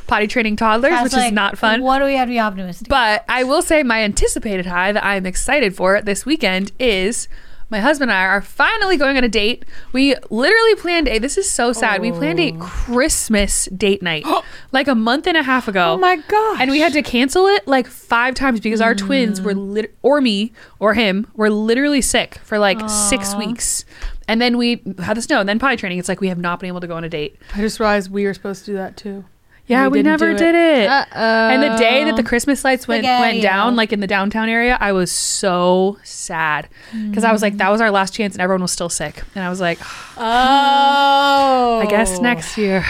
potty 0.08 0.26
training 0.26 0.56
toddlers, 0.56 0.90
which 1.04 1.12
was 1.12 1.26
is 1.26 1.30
not 1.30 1.56
fun. 1.56 1.80
What 1.80 2.00
do 2.00 2.06
we 2.06 2.14
have 2.14 2.26
to 2.26 2.32
be 2.32 2.40
optimistic? 2.40 2.88
But 2.88 3.24
I 3.28 3.44
will 3.44 3.62
say 3.62 3.84
my 3.84 4.02
anticipated 4.02 4.66
high 4.66 4.90
that 4.90 5.04
I'm 5.04 5.26
excited 5.26 5.76
for 5.76 6.02
this 6.02 6.26
weekend 6.26 6.72
is 6.80 7.28
my 7.70 7.78
husband 7.78 8.10
and 8.10 8.18
I 8.18 8.24
are 8.24 8.42
finally 8.42 8.96
going 8.96 9.16
on 9.16 9.22
a 9.22 9.28
date. 9.28 9.64
We 9.92 10.16
literally 10.28 10.74
planned 10.74 11.06
a 11.06 11.20
this 11.20 11.38
is 11.38 11.48
so 11.48 11.72
sad. 11.72 12.00
We 12.00 12.10
planned 12.10 12.40
a 12.40 12.52
oh. 12.52 12.58
Christmas 12.58 13.66
date 13.66 14.02
night 14.02 14.26
like 14.72 14.88
a 14.88 14.94
month 14.96 15.28
and 15.28 15.36
a 15.36 15.44
half 15.44 15.68
ago. 15.68 15.92
Oh 15.92 15.98
my 15.98 16.16
gosh. 16.16 16.58
And 16.60 16.70
we 16.72 16.80
had 16.80 16.92
to 16.94 17.02
cancel 17.02 17.46
it 17.46 17.68
like 17.68 17.86
five 17.86 18.34
times 18.34 18.58
because 18.58 18.80
our 18.80 18.96
twins 18.96 19.40
were 19.40 19.54
mm. 19.54 19.72
lit- 19.72 19.94
or 20.02 20.20
me 20.20 20.52
or 20.80 20.94
him 20.94 21.28
were 21.34 21.48
literally 21.48 22.02
sick 22.02 22.40
for 22.42 22.58
like 22.58 22.90
6 22.90 23.36
weeks. 23.36 23.84
And 24.30 24.40
then 24.40 24.56
we 24.58 24.80
had 25.02 25.16
the 25.16 25.22
snow 25.22 25.40
and 25.40 25.48
then 25.48 25.58
potty 25.58 25.74
training. 25.76 25.98
It's 25.98 26.08
like 26.08 26.20
we 26.20 26.28
have 26.28 26.38
not 26.38 26.60
been 26.60 26.68
able 26.68 26.80
to 26.80 26.86
go 26.86 26.94
on 26.94 27.02
a 27.02 27.08
date. 27.08 27.36
I 27.52 27.58
just 27.58 27.80
realized 27.80 28.12
we 28.12 28.26
were 28.26 28.32
supposed 28.32 28.64
to 28.66 28.70
do 28.70 28.76
that 28.76 28.96
too. 28.96 29.24
Yeah, 29.66 29.88
We 29.88 29.98
we, 29.98 30.02
never 30.02 30.32
do 30.32 30.38
did 30.38 30.54
it. 30.54 30.88
Uh-oh. 30.88 31.48
And 31.48 31.62
the 31.64 31.76
day 31.76 32.04
that 32.04 32.14
the 32.14 32.22
Christmas 32.22 32.62
lights 32.64 32.86
went 32.86 33.02
went 33.04 33.18
Spaghetti-o. 33.22 33.42
down, 33.42 33.74
like 33.74 33.92
in 33.92 33.98
the 33.98 34.06
downtown 34.06 34.48
area, 34.48 34.78
I 34.80 34.92
was 34.92 35.10
so 35.10 35.98
sad 36.04 36.68
because 37.08 37.24
I 37.24 37.32
was 37.32 37.42
like, 37.42 37.56
that 37.56 37.70
was 37.70 37.80
our 37.80 37.90
last 37.90 38.14
chance, 38.14 38.36
and 38.36 38.40
everyone 38.42 38.62
was 38.62 38.70
still 38.70 38.88
sick. 38.88 39.22
And 39.34 39.42
I 39.44 39.48
was 39.50 39.60
like, 39.60 39.78
Oh. 40.16 41.80
I 41.82 41.86
guess 41.88 42.20
next 42.20 42.56
year. 42.56 42.84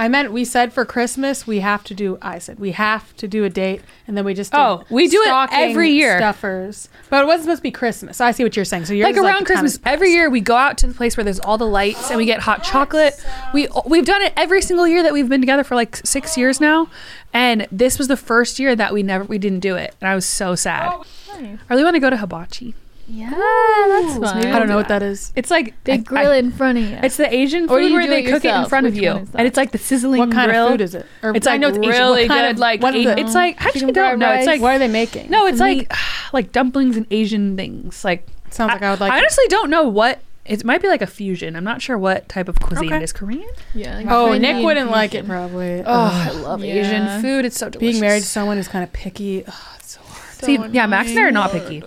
I 0.00 0.08
meant 0.08 0.32
we 0.32 0.46
said 0.46 0.72
for 0.72 0.86
Christmas 0.86 1.46
we 1.46 1.60
have 1.60 1.84
to 1.84 1.94
do. 1.94 2.16
I 2.22 2.38
said 2.38 2.58
we 2.58 2.72
have 2.72 3.14
to 3.16 3.28
do 3.28 3.44
a 3.44 3.50
date, 3.50 3.82
and 4.06 4.16
then 4.16 4.24
we 4.24 4.32
just 4.32 4.54
Oh, 4.54 4.82
we 4.88 5.08
do 5.08 5.22
it 5.22 5.48
every 5.52 5.90
year. 5.90 6.16
Stuffers, 6.16 6.88
but 7.10 7.22
it 7.22 7.26
wasn't 7.26 7.42
supposed 7.44 7.58
to 7.58 7.64
be 7.64 7.70
Christmas. 7.70 8.18
I 8.18 8.30
see 8.30 8.42
what 8.42 8.56
you're 8.56 8.64
saying. 8.64 8.86
So 8.86 8.94
you're 8.94 9.06
Like 9.06 9.18
around 9.18 9.44
Christmas, 9.44 9.78
every 9.84 10.12
year 10.12 10.30
we 10.30 10.40
go 10.40 10.56
out 10.56 10.78
to 10.78 10.86
the 10.86 10.94
place 10.94 11.18
where 11.18 11.24
there's 11.24 11.38
all 11.40 11.58
the 11.58 11.66
lights 11.66 12.08
and 12.08 12.16
we 12.16 12.24
get 12.24 12.40
hot 12.40 12.64
chocolate. 12.64 13.22
We 13.52 13.68
we've 13.84 14.06
done 14.06 14.22
it 14.22 14.32
every 14.38 14.62
single 14.62 14.88
year 14.88 15.02
that 15.02 15.12
we've 15.12 15.28
been 15.28 15.42
together 15.42 15.64
for 15.64 15.74
like 15.74 15.96
six 15.98 16.34
years 16.34 16.62
now, 16.62 16.88
and 17.34 17.68
this 17.70 17.98
was 17.98 18.08
the 18.08 18.16
first 18.16 18.58
year 18.58 18.74
that 18.74 18.94
we 18.94 19.02
never 19.02 19.24
we 19.24 19.36
didn't 19.36 19.60
do 19.60 19.76
it, 19.76 19.94
and 20.00 20.08
I 20.08 20.14
was 20.14 20.24
so 20.24 20.54
sad. 20.54 20.92
Oh, 20.94 21.04
I 21.34 21.58
really 21.68 21.84
want 21.84 21.96
to 21.96 22.00
go 22.00 22.08
to 22.08 22.16
Hibachi. 22.16 22.74
Yeah, 23.12 23.30
that's 23.30 24.14
maybe 24.18 24.24
fun. 24.26 24.46
I 24.54 24.58
don't 24.58 24.68
know 24.68 24.76
what 24.76 24.88
that 24.88 25.02
is. 25.02 25.32
It's 25.34 25.50
like 25.50 25.74
They 25.84 25.94
I- 25.94 25.96
grill 25.96 26.30
I- 26.30 26.36
it 26.36 26.44
in 26.44 26.52
front 26.52 26.78
of 26.78 26.84
you. 26.84 26.98
It's 27.02 27.16
the 27.16 27.32
Asian 27.34 27.64
Or 27.64 27.78
food 27.80 27.88
you 27.88 27.92
where 27.94 28.02
do 28.04 28.08
they 28.08 28.20
it 28.20 28.24
cook 28.26 28.44
it 28.44 28.48
in 28.48 28.54
yourself. 28.54 28.68
front 28.68 28.86
of 28.86 28.92
Which 28.94 29.02
you, 29.02 29.10
one 29.12 29.22
is 29.22 29.30
that? 29.30 29.38
and 29.38 29.46
it's 29.48 29.56
like 29.56 29.72
the 29.72 29.78
sizzling 29.78 30.18
What 30.20 30.30
kind 30.32 30.50
grill. 30.50 30.66
of 30.66 30.70
food 30.72 30.80
is 30.80 30.94
it? 30.94 31.06
Or 31.22 31.32
It's 31.34 31.46
I 31.46 31.52
like 31.52 31.60
know 31.60 31.68
it's 31.68 31.78
Asian. 31.78 31.90
really 31.90 32.22
What 32.22 32.28
kind 32.28 32.40
good. 32.46 32.50
of- 32.52 32.58
like 32.58 32.82
what 32.82 32.94
is 32.94 33.06
A- 33.06 33.10
it? 33.12 33.18
it's 33.18 33.34
like 33.34 33.60
I 33.60 33.64
actually 33.66 33.80
Chicken 33.80 33.94
don't 33.94 34.18
know. 34.20 34.30
It's 34.30 34.38
rice. 34.40 34.46
like 34.46 34.60
What 34.62 34.74
are 34.74 34.78
they 34.78 34.88
making? 34.88 35.30
no, 35.30 35.46
it's 35.46 35.60
like 35.60 35.92
like 36.32 36.52
dumplings 36.52 36.96
and 36.96 37.06
Asian 37.10 37.56
things. 37.56 38.04
Like 38.04 38.26
sounds 38.50 38.72
like 38.72 38.82
I, 38.82 38.90
would 38.90 39.00
like. 39.00 39.12
I 39.12 39.18
honestly 39.18 39.44
don't 39.48 39.70
know 39.70 39.84
what. 39.88 40.20
It 40.46 40.64
might 40.64 40.80
be 40.82 40.88
like 40.88 41.02
a 41.02 41.06
fusion. 41.06 41.54
I'm 41.54 41.64
not 41.64 41.80
sure 41.82 41.96
what 41.98 42.28
type 42.28 42.48
of 42.48 42.58
cuisine 42.60 42.86
Okay. 42.88 42.96
it 42.96 43.02
is. 43.02 43.12
Korean? 43.12 43.48
yeah. 43.74 43.98
like 43.98 44.06
oh, 44.08 44.26
Korean 44.28 44.42
Nick 44.42 44.64
wouldn't 44.64 44.90
like 44.90 45.14
it 45.14 45.26
probably. 45.26 45.80
Oh, 45.84 45.84
I 45.86 46.30
love 46.30 46.64
Yeah. 46.64 46.74
Asian 46.74 47.20
food. 47.22 47.44
It's 47.44 47.58
so 47.58 47.68
delicious. 47.68 47.92
being 47.92 48.00
married 48.00 48.20
to 48.22 48.26
someone 48.28 48.56
who's 48.56 48.66
kind 48.68 48.82
of 48.82 48.92
picky. 48.92 49.44
ugh, 49.46 49.54
it's 49.78 49.94
so 49.94 50.00
hard. 50.00 50.34
So 50.34 50.46
See, 50.46 50.58
yeah, 50.72 50.86
Max 50.86 51.10
and 51.10 51.18
I 51.18 51.22
are 51.22 51.30
not 51.30 51.52
annoying. 51.54 51.82
picky. 51.82 51.86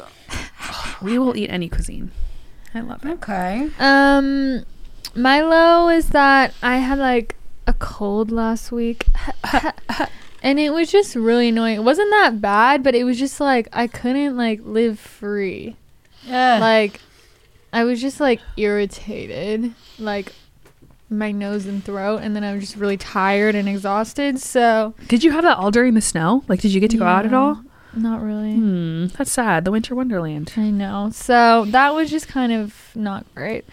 We 1.03 1.19
will 1.19 1.35
eat 1.35 1.49
any 1.49 1.69
cuisine. 1.69 2.11
I 2.73 2.79
love 2.81 3.05
it. 3.05 3.11
Okay. 3.11 3.69
Um, 3.79 4.65
my 5.15 5.41
low 5.41 5.89
is 5.89 6.09
that 6.09 6.53
I 6.63 6.77
had 6.77 6.97
like 6.97 7.35
a 7.67 7.73
cold 7.73 8.31
last 8.31 8.71
week, 8.71 9.05
and 10.43 10.59
it 10.59 10.73
was 10.73 10.91
just 10.91 11.15
really 11.15 11.49
annoying. 11.49 11.75
It 11.75 11.83
wasn't 11.83 12.09
that 12.11 12.41
bad, 12.41 12.83
but 12.83 12.95
it 12.95 13.03
was 13.03 13.19
just 13.19 13.39
like 13.39 13.67
I 13.73 13.87
couldn't 13.87 14.35
like 14.35 14.61
live 14.63 14.99
free. 14.99 15.75
Yeah. 16.23 16.57
Like, 16.59 17.01
I 17.71 17.83
was 17.83 18.01
just 18.01 18.19
like 18.19 18.39
irritated, 18.57 19.73
like 19.99 20.33
my 21.09 21.31
nose 21.31 21.65
and 21.65 21.83
throat, 21.83 22.21
and 22.23 22.35
then 22.35 22.43
I 22.43 22.53
was 22.53 22.61
just 22.61 22.75
really 22.75 22.97
tired 22.97 23.55
and 23.55 23.69
exhausted. 23.69 24.39
So 24.39 24.95
Did 25.07 25.23
you 25.23 25.31
have 25.31 25.43
that 25.43 25.57
all 25.57 25.69
during 25.69 25.93
the 25.93 26.01
snow? 26.01 26.43
Like, 26.47 26.61
did 26.61 26.73
you 26.73 26.79
get 26.79 26.91
to 26.91 26.97
go 26.97 27.05
out 27.05 27.25
at 27.25 27.33
all? 27.33 27.61
Not 27.95 28.21
really. 28.21 28.53
Hmm, 28.55 29.07
that's 29.07 29.31
sad. 29.31 29.65
The 29.65 29.71
winter 29.71 29.95
wonderland. 29.95 30.53
I 30.57 30.69
know. 30.69 31.09
So 31.11 31.65
that 31.69 31.93
was 31.93 32.09
just 32.09 32.27
kind 32.27 32.51
of 32.51 32.89
not 32.95 33.25
great. 33.35 33.65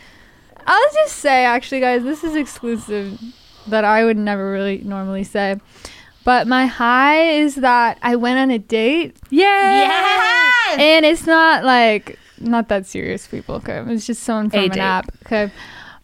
I'll 0.67 0.93
just 0.93 1.17
say, 1.17 1.45
actually, 1.45 1.81
guys, 1.81 2.03
this 2.03 2.23
is 2.23 2.37
exclusive 2.37 3.19
that 3.67 3.85
I 3.85 4.05
would 4.05 4.17
never 4.17 4.51
really 4.53 4.79
normally 4.79 5.25
say. 5.25 5.59
But 6.25 6.47
my 6.47 6.67
high 6.67 7.31
is 7.31 7.55
that 7.57 7.99
I 8.03 8.17
went 8.17 8.39
on 8.39 8.51
a 8.51 8.59
date, 8.59 9.17
Yay! 9.31 9.41
Yes. 9.41 10.77
and 10.79 11.07
it's 11.07 11.27
not 11.27 11.65
like 11.65 12.19
not 12.39 12.69
that 12.69 12.87
serious, 12.87 13.27
people. 13.27 13.55
Okay, 13.57 13.83
it's 13.89 14.07
just 14.07 14.23
someone 14.23 14.51
from 14.51 14.61
A 14.61 14.65
an 14.65 14.71
date. 14.71 14.81
app. 14.81 15.11
Okay, 15.25 15.51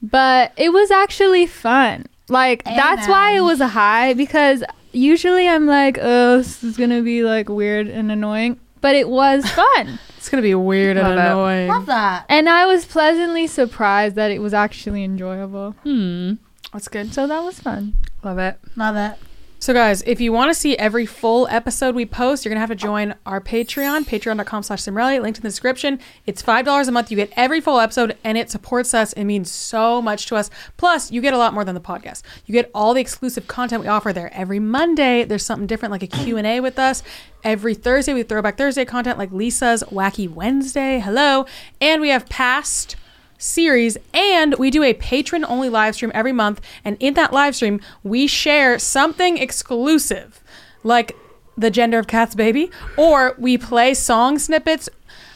but 0.03 0.53
it 0.57 0.71
was 0.71 0.91
actually 0.91 1.47
fun. 1.47 2.07
Like 2.29 2.65
that's 2.65 3.07
why 3.07 3.33
it 3.37 3.41
was 3.43 3.61
a 3.61 3.69
high 3.69 4.15
because 4.15 4.65
usually 4.97 5.49
I'm 5.49 5.67
like, 5.67 5.99
oh, 6.01 6.39
this 6.39 6.65
is 6.65 6.77
gonna 6.77 7.03
be 7.03 7.23
like 7.23 7.49
weird 7.49 7.87
and 7.89 8.11
annoying, 8.11 8.59
but 8.81 8.95
it 8.97 9.09
was 9.09 9.49
fun. 9.51 9.99
It's 10.17 10.29
gonna 10.29 10.43
be 10.43 10.55
weird 10.55 10.97
and 10.97 11.07
Love 11.09 11.19
it. 11.19 11.21
annoying. 11.31 11.69
Love 11.69 11.87
that. 11.87 12.27
And 12.29 12.49
I 12.49 12.67
was 12.67 12.85
pleasantly 12.85 13.47
surprised 13.47 14.17
that 14.17 14.31
it 14.31 14.41
was 14.41 14.55
actually 14.55 15.05
enjoyable. 15.05 15.73
Hmm. 15.83 16.35
That's 16.73 16.89
good. 16.89 17.15
So 17.15 17.27
that 17.27 17.41
was 17.45 17.61
fun. 17.61 17.95
Love 18.25 18.39
it. 18.39 18.59
Love 18.75 18.97
it. 18.97 19.19
So, 19.59 19.73
guys, 19.73 20.03
if 20.03 20.21
you 20.21 20.33
want 20.33 20.51
to 20.51 20.55
see 20.55 20.77
every 20.77 21.07
full 21.07 21.49
episode 21.49 21.95
we 21.95 22.05
post, 22.05 22.45
you're 22.45 22.51
going 22.51 22.57
to 22.57 22.61
have 22.61 22.69
to 22.69 22.77
join 22.77 23.15
our 23.25 23.41
Patreon, 23.41 24.05
patreon.com 24.05 24.63
slash 24.63 24.83
Cimorelli, 24.83 25.21
linked 25.21 25.39
in 25.39 25.43
the 25.43 25.49
description. 25.49 25.99
It's 26.27 26.43
$5 26.43 26.87
a 26.87 26.93
month. 26.93 27.11
You 27.11 27.17
get 27.17 27.33
every 27.37 27.63
full 27.63 27.81
episode, 27.81 28.17
and 28.23 28.37
it 28.37 28.51
supports 28.51 28.93
us. 28.93 29.15
It 29.15 29.25
means 29.25 29.51
so 29.51 30.03
much 30.03 30.27
to 30.27 30.37
us. 30.37 30.51
Plus, 30.77 31.11
you 31.11 31.23
get 31.23 31.33
a 31.33 31.39
lot 31.39 31.55
more 31.55 31.65
than 31.65 31.75
the 31.75 31.81
podcast. 31.81 32.23
You 32.45 32.53
get 32.53 32.71
all 32.75 32.93
the 32.93 33.01
exclusive 33.01 33.49
content 33.49 33.83
we 33.83 33.89
offer 33.89 34.13
there. 34.13 34.33
Every 34.35 34.61
Monday, 34.61 35.25
there's 35.25 35.45
something 35.45 35.67
different, 35.67 35.91
like 35.91 36.03
a 36.03 36.07
Q&A 36.07 36.61
with 36.61 36.79
us. 36.79 37.03
Every 37.43 37.75
Thursday, 37.75 38.13
we 38.13 38.21
have 38.21 38.29
Throwback 38.29 38.59
Thursday 38.59 38.85
content, 38.85 39.17
like 39.17 39.33
Lisa's 39.33 39.83
Wacky 39.85 40.31
Wednesday. 40.31 41.01
Hello. 41.01 41.47
And 41.81 42.03
we 42.03 42.11
have 42.11 42.29
past 42.29 42.95
series 43.39 43.97
and 44.15 44.55
we 44.57 44.71
do 44.71 44.83
a 44.83 44.95
patron 44.95 45.45
only 45.45 45.69
live 45.69 45.95
stream 45.95 46.13
every 46.15 46.33
month 46.33 46.61
and 46.85 46.97
in 47.01 47.15
that 47.15 47.33
live 47.33 47.55
stream 47.55 47.81
we 48.03 48.27
share 48.27 48.79
something 48.79 49.39
exclusive 49.39 50.43
like 50.83 51.17
the 51.57 51.71
gender 51.71 51.99
of 51.99 52.07
cat's 52.07 52.35
baby 52.35 52.71
or 52.97 53.35
we 53.39 53.57
play 53.57 53.95
song 53.95 54.39
snippets 54.39 54.89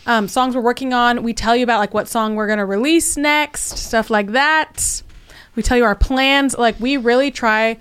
um, 0.07 0.29
songs 0.29 0.55
we're 0.57 0.63
working 0.63 0.93
on. 0.93 1.23
We 1.23 1.33
tell 1.35 1.55
you 1.55 1.65
about 1.65 1.79
like 1.79 1.95
what 1.95 2.09
song 2.09 2.35
we're 2.35 2.47
going 2.47 2.59
to 2.59 2.65
release 2.65 3.17
next 3.17 3.79
stuff 3.79 4.11
like 4.11 4.29
that. 4.33 5.03
We 5.55 5.63
tell 5.63 5.77
you 5.77 5.85
our 5.85 5.95
plans. 5.95 6.57
Like 6.57 6.79
we 6.81 6.97
really 6.97 7.31
try 7.31 7.79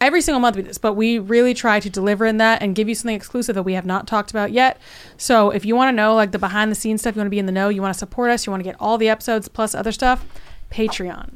every 0.00 0.20
single 0.20 0.40
month 0.40 0.56
we 0.56 0.62
do 0.62 0.68
this 0.68 0.78
but 0.78 0.94
we 0.94 1.18
really 1.18 1.54
try 1.54 1.80
to 1.80 1.88
deliver 1.88 2.26
in 2.26 2.36
that 2.38 2.62
and 2.62 2.74
give 2.74 2.88
you 2.88 2.94
something 2.94 3.16
exclusive 3.16 3.54
that 3.54 3.62
we 3.62 3.74
have 3.74 3.86
not 3.86 4.06
talked 4.06 4.30
about 4.30 4.52
yet. 4.52 4.78
So 5.16 5.50
if 5.50 5.64
you 5.64 5.74
want 5.76 5.88
to 5.88 5.96
know 5.96 6.14
like 6.14 6.32
the 6.32 6.38
behind 6.38 6.70
the 6.70 6.76
scenes 6.76 7.00
stuff 7.00 7.14
you 7.14 7.20
want 7.20 7.26
to 7.26 7.30
be 7.30 7.38
in 7.38 7.46
the 7.46 7.52
know 7.52 7.68
you 7.68 7.82
want 7.82 7.94
to 7.94 7.98
support 7.98 8.30
us 8.30 8.46
you 8.46 8.50
want 8.50 8.60
to 8.60 8.68
get 8.68 8.76
all 8.80 8.98
the 8.98 9.08
episodes 9.08 9.48
plus 9.48 9.74
other 9.74 9.92
stuff 9.92 10.24
patreon. 10.70 11.34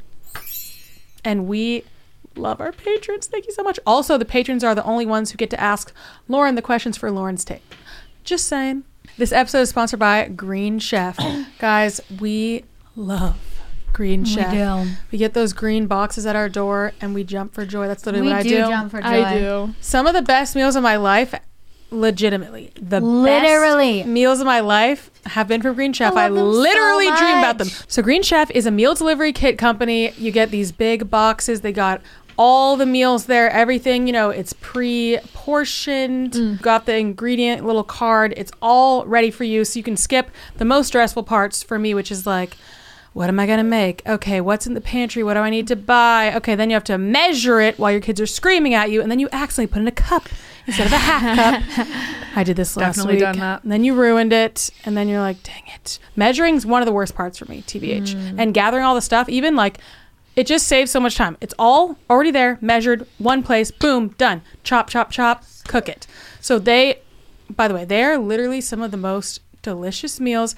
And 1.25 1.47
we 1.47 1.85
love 2.35 2.61
our 2.61 2.73
patrons. 2.73 3.27
Thank 3.27 3.47
you 3.47 3.53
so 3.53 3.63
much. 3.63 3.79
Also 3.87 4.17
the 4.17 4.25
patrons 4.25 4.65
are 4.65 4.75
the 4.75 4.85
only 4.85 5.07
ones 5.07 5.31
who 5.31 5.37
get 5.37 5.51
to 5.51 5.61
ask 5.61 5.93
lauren 6.29 6.55
the 6.55 6.63
questions 6.63 6.97
for 6.97 7.11
lauren's 7.11 7.45
tape 7.45 7.75
just 8.25 8.47
saying. 8.47 8.85
This 9.19 9.33
episode 9.33 9.63
is 9.63 9.71
sponsored 9.71 9.99
by 9.99 10.29
green 10.29 10.79
chef. 10.79 11.19
Guys 11.59 12.01
we 12.21 12.65
love 12.97 13.50
green 13.93 14.25
chef 14.25 14.53
We 14.53 14.59
do. 14.59 14.97
we 15.13 15.19
get 15.19 15.35
those 15.35 15.53
green 15.53 15.87
boxes 15.87 16.27
at 16.27 16.37
our 16.37 16.49
door 16.49 16.93
and 17.01 17.15
we 17.15 17.25
jump 17.25 17.55
for 17.55 17.65
joy. 17.67 17.87
That's 17.89 18.05
literally 18.07 18.27
We 18.29 18.33
what 18.33 18.41
I 18.41 18.43
do, 18.43 18.49
do. 18.51 18.57
jump 18.59 18.91
for 18.91 19.01
joy. 19.03 19.25
I 19.25 19.39
do. 19.39 19.75
Some 19.81 20.07
of 20.07 20.15
the 20.15 20.23
best 20.23 20.55
meals 20.57 20.77
of 20.77 20.83
my 20.83 20.97
life, 20.97 21.35
legitimately, 21.91 22.73
the 22.81 23.01
Literally. 23.01 23.99
best 24.01 24.09
meals 24.09 24.41
of 24.41 24.47
my 24.47 24.61
life 24.61 25.11
have 25.27 25.49
been 25.49 25.61
from 25.61 25.75
Green 25.75 25.93
Chef. 25.93 26.15
I 26.15 26.27
I, 26.27 26.29
them 26.29 26.39
so 26.39 26.45
literally 26.45 27.07
dream 27.09 27.39
about 27.39 27.59
them. 27.59 27.69
So 27.89 28.03
Green 28.03 28.23
Chef 28.23 28.51
is 28.53 28.65
a 28.67 28.71
meal 28.71 28.95
delivery 28.95 29.33
kit 29.33 29.59
company. 29.59 30.13
You 30.13 30.31
get 30.31 30.51
these 30.51 30.71
big 30.73 31.11
boxes. 31.11 31.63
They 31.63 31.73
got 31.73 32.01
all 32.39 32.77
the 32.79 32.87
meals 32.87 33.27
there, 33.27 33.51
everything, 33.51 34.07
you 34.07 34.15
know, 34.15 34.31
it's 34.31 34.55
pre-portioned. 34.55 36.33
Mm. 36.33 36.63
Got 36.63 36.87
the 36.87 36.97
ingredient 36.97 37.67
little 37.67 37.85
card. 37.85 38.33
It's 38.37 38.53
all 38.63 39.05
ready 39.05 39.31
for 39.31 39.45
you 39.45 39.65
so 39.65 39.79
you 39.79 39.83
can 39.83 39.97
skip 39.97 40.31
the 40.57 40.65
most 40.65 40.87
stressful 40.89 41.25
parts 41.25 41.63
for 41.63 41.79
me, 41.79 41.93
which 41.93 42.11
is 42.11 42.27
like 42.27 42.57
what 43.13 43.29
am 43.29 43.41
I 43.41 43.47
going 43.47 43.59
to 43.59 43.65
make? 43.65 44.03
Okay, 44.07 44.41
what's 44.41 44.67
in 44.67 44.75
the 44.75 44.81
pantry? 44.81 45.23
What 45.23 45.35
do 45.35 45.41
I 45.41 45.51
need 45.51 45.67
to 45.69 45.77
buy? 45.77 46.33
Okay, 46.37 46.55
then 46.55 46.71
you 46.71 46.75
have 46.75 46.85
to 46.85 46.99
measure 46.99 47.61
it 47.61 47.79
while 47.79 47.91
your 47.91 48.01
kids 48.01 48.21
are 48.21 48.27
screaming 48.27 48.75
at 48.75 48.91
you, 48.91 49.03
and 49.03 49.11
then 49.11 49.19
you 49.19 49.29
accidentally 49.33 49.73
put 49.73 49.83
in 49.83 49.89
a 49.89 49.93
cup 49.93 50.29
instead 50.67 50.87
of 50.87 50.93
a 50.93 50.99
half 50.99 51.37
cup. 51.37 51.87
I 52.37 52.45
did 52.45 52.57
this 52.57 52.77
last 52.77 52.97
Definitely 52.97 53.15
week. 53.15 53.23
done 53.23 53.39
that. 53.41 53.63
And 53.65 53.73
then 53.73 53.83
you 53.83 53.95
ruined 53.95 54.33
it, 54.33 54.71
and 54.85 54.97
then 54.97 55.09
you're 55.09 55.21
like, 55.21 55.43
dang 55.43 55.65
it. 55.75 55.99
Measuring's 56.15 56.65
one 56.65 56.83
of 56.83 56.87
the 56.87 56.93
worst 56.93 57.17
parts 57.17 57.39
for 57.39 57.47
me, 57.47 57.63
TBH. 57.63 58.15
Mm. 58.15 58.35
And 58.39 58.55
gathering 58.55 58.85
all 58.85 58.95
the 58.95 59.01
stuff, 59.01 59.29
even 59.29 59.57
like, 59.57 59.79
it 60.37 60.47
just 60.47 60.69
saves 60.69 60.93
so 60.93 61.01
much 61.01 61.17
time. 61.17 61.37
It's 61.41 61.55
all 61.59 61.99
already 62.09 62.31
there, 62.31 62.59
measured, 62.61 63.07
one 63.19 63.43
place, 63.43 63.73
boom, 63.73 64.09
done. 64.19 64.43
Chop, 64.63 64.89
chop, 64.89 65.11
chop, 65.11 65.45
cook 65.67 65.89
it. 65.89 66.07
So 66.41 66.61
they, 66.61 67.01
by 67.49 67.67
the 67.67 67.75
way, 67.75 67.85
they 67.85 68.05
are 68.05 68.17
literally 68.17 68.61
some 68.61 68.81
of 68.81 68.93
the 68.93 68.97
most 68.97 69.41
delicious 69.63 70.21
meals. 70.21 70.55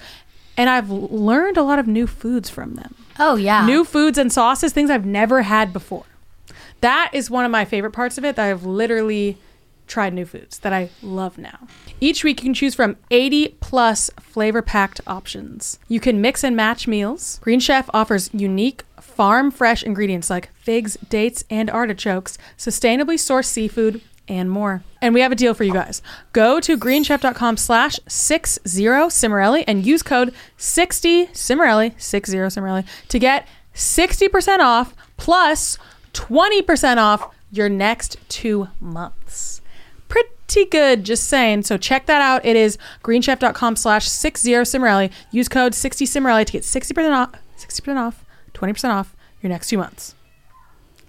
And 0.57 0.69
I've 0.69 0.89
learned 0.89 1.57
a 1.57 1.63
lot 1.63 1.79
of 1.79 1.87
new 1.87 2.07
foods 2.07 2.49
from 2.49 2.75
them. 2.75 2.95
Oh 3.19 3.35
yeah. 3.35 3.65
New 3.65 3.83
foods 3.83 4.17
and 4.17 4.31
sauces, 4.31 4.73
things 4.73 4.89
I've 4.89 5.05
never 5.05 5.43
had 5.43 5.73
before. 5.73 6.05
That 6.81 7.11
is 7.13 7.29
one 7.29 7.45
of 7.45 7.51
my 7.51 7.65
favorite 7.65 7.91
parts 7.91 8.17
of 8.17 8.25
it 8.25 8.35
that 8.35 8.49
I've 8.49 8.65
literally 8.65 9.37
tried 9.87 10.13
new 10.13 10.25
foods 10.25 10.59
that 10.59 10.73
I 10.73 10.89
love 11.01 11.37
now. 11.37 11.67
Each 11.99 12.23
week 12.23 12.39
you 12.41 12.45
can 12.45 12.53
choose 12.53 12.75
from 12.75 12.97
80 13.11 13.49
plus 13.59 14.09
flavor 14.19 14.61
packed 14.61 15.01
options. 15.05 15.79
You 15.87 15.99
can 15.99 16.21
mix 16.21 16.43
and 16.43 16.55
match 16.55 16.87
meals. 16.87 17.39
Green 17.41 17.59
Chef 17.59 17.89
offers 17.93 18.29
unique 18.33 18.83
farm 18.99 19.51
fresh 19.51 19.83
ingredients 19.83 20.29
like 20.29 20.53
figs, 20.55 20.97
dates, 21.09 21.43
and 21.49 21.69
artichokes, 21.69 22.37
sustainably 22.57 23.15
sourced 23.15 23.45
seafood, 23.45 24.01
and 24.27 24.49
more. 24.49 24.83
And 25.01 25.13
we 25.13 25.21
have 25.21 25.31
a 25.31 25.35
deal 25.35 25.53
for 25.53 25.63
you 25.63 25.73
guys. 25.73 26.01
Go 26.31 26.59
to 26.59 26.77
greenchef.com 26.77 27.57
slash 27.57 27.99
60 28.07 28.83
Cimorelli 28.83 29.63
and 29.67 29.85
use 29.85 30.03
code 30.03 30.33
60 30.57 31.27
Cimorelli, 31.27 31.99
60 32.01 32.37
Cimorelli, 32.37 32.85
to 33.09 33.19
get 33.19 33.47
60% 33.73 34.59
off 34.59 34.95
plus 35.17 35.77
20% 36.13 36.97
off 36.97 37.33
your 37.51 37.69
next 37.69 38.17
two 38.29 38.67
months. 38.79 39.61
Pretty 40.07 40.69
good, 40.69 41.03
just 41.03 41.25
saying. 41.25 41.63
So 41.63 41.77
check 41.77 42.05
that 42.05 42.21
out. 42.21 42.45
It 42.45 42.55
is 42.55 42.77
greenchef.com 43.03 43.75
slash 43.75 44.07
60 44.07 44.51
Cimorelli. 44.51 45.11
Use 45.31 45.49
code 45.49 45.73
60 45.73 46.05
Cimorelli 46.05 46.45
to 46.45 46.51
get 46.51 46.61
60% 46.63 47.11
off, 47.11 47.31
60% 47.57 47.97
off, 47.97 48.25
20% 48.53 48.89
off 48.89 49.15
your 49.41 49.49
next 49.49 49.69
two 49.69 49.77
months. 49.77 50.15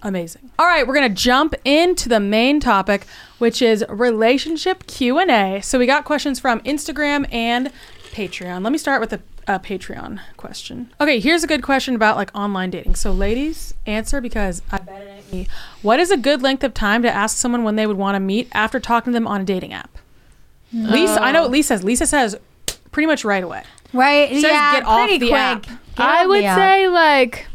Amazing. 0.05 0.51
All 0.59 0.67
right, 0.67 0.85
we're 0.87 0.93
going 0.93 1.09
to 1.09 1.21
jump 1.21 1.55
into 1.65 2.07
the 2.07 2.19
main 2.19 2.59
topic, 2.59 3.07
which 3.39 3.59
is 3.59 3.83
relationship 3.89 4.85
Q&A. 4.85 5.61
So 5.63 5.79
we 5.79 5.87
got 5.87 6.05
questions 6.05 6.39
from 6.39 6.61
Instagram 6.61 7.25
and 7.33 7.71
Patreon. 8.11 8.63
Let 8.63 8.71
me 8.71 8.77
start 8.77 9.01
with 9.01 9.13
a, 9.13 9.21
a 9.47 9.59
Patreon 9.59 10.19
question. 10.37 10.93
Okay, 11.01 11.19
here's 11.19 11.43
a 11.43 11.47
good 11.47 11.63
question 11.63 11.95
about 11.95 12.17
like 12.17 12.29
online 12.35 12.69
dating. 12.69 12.93
So 12.93 13.11
ladies, 13.11 13.73
answer 13.87 14.21
because 14.21 14.61
I 14.71 14.77
bet 14.77 15.01
it 15.01 15.09
ain't 15.09 15.33
me. 15.33 15.47
What 15.81 15.99
is 15.99 16.11
a 16.11 16.17
good 16.17 16.43
length 16.43 16.63
of 16.63 16.75
time 16.75 17.01
to 17.01 17.09
ask 17.11 17.35
someone 17.35 17.63
when 17.63 17.75
they 17.75 17.87
would 17.87 17.97
want 17.97 18.13
to 18.13 18.19
meet 18.19 18.47
after 18.51 18.79
talking 18.79 19.11
to 19.11 19.15
them 19.15 19.25
on 19.27 19.41
a 19.41 19.43
dating 19.43 19.73
app? 19.73 19.97
Lisa, 20.71 21.19
I 21.19 21.31
know 21.31 21.41
what 21.41 21.51
Lisa 21.51 21.69
says. 21.69 21.83
Lisa 21.83 22.05
says 22.05 22.37
pretty 22.91 23.07
much 23.07 23.25
right 23.25 23.43
away. 23.43 23.63
Right? 23.91 24.29
says 24.29 24.43
yeah, 24.43 24.73
get 24.73 24.85
off 24.85 25.09
the 25.09 25.17
quick. 25.17 25.31
app. 25.33 25.63
Get 25.63 25.79
I 25.97 26.27
would 26.27 26.43
the 26.43 26.45
app. 26.45 26.57
say 26.59 26.87
like 26.89 27.47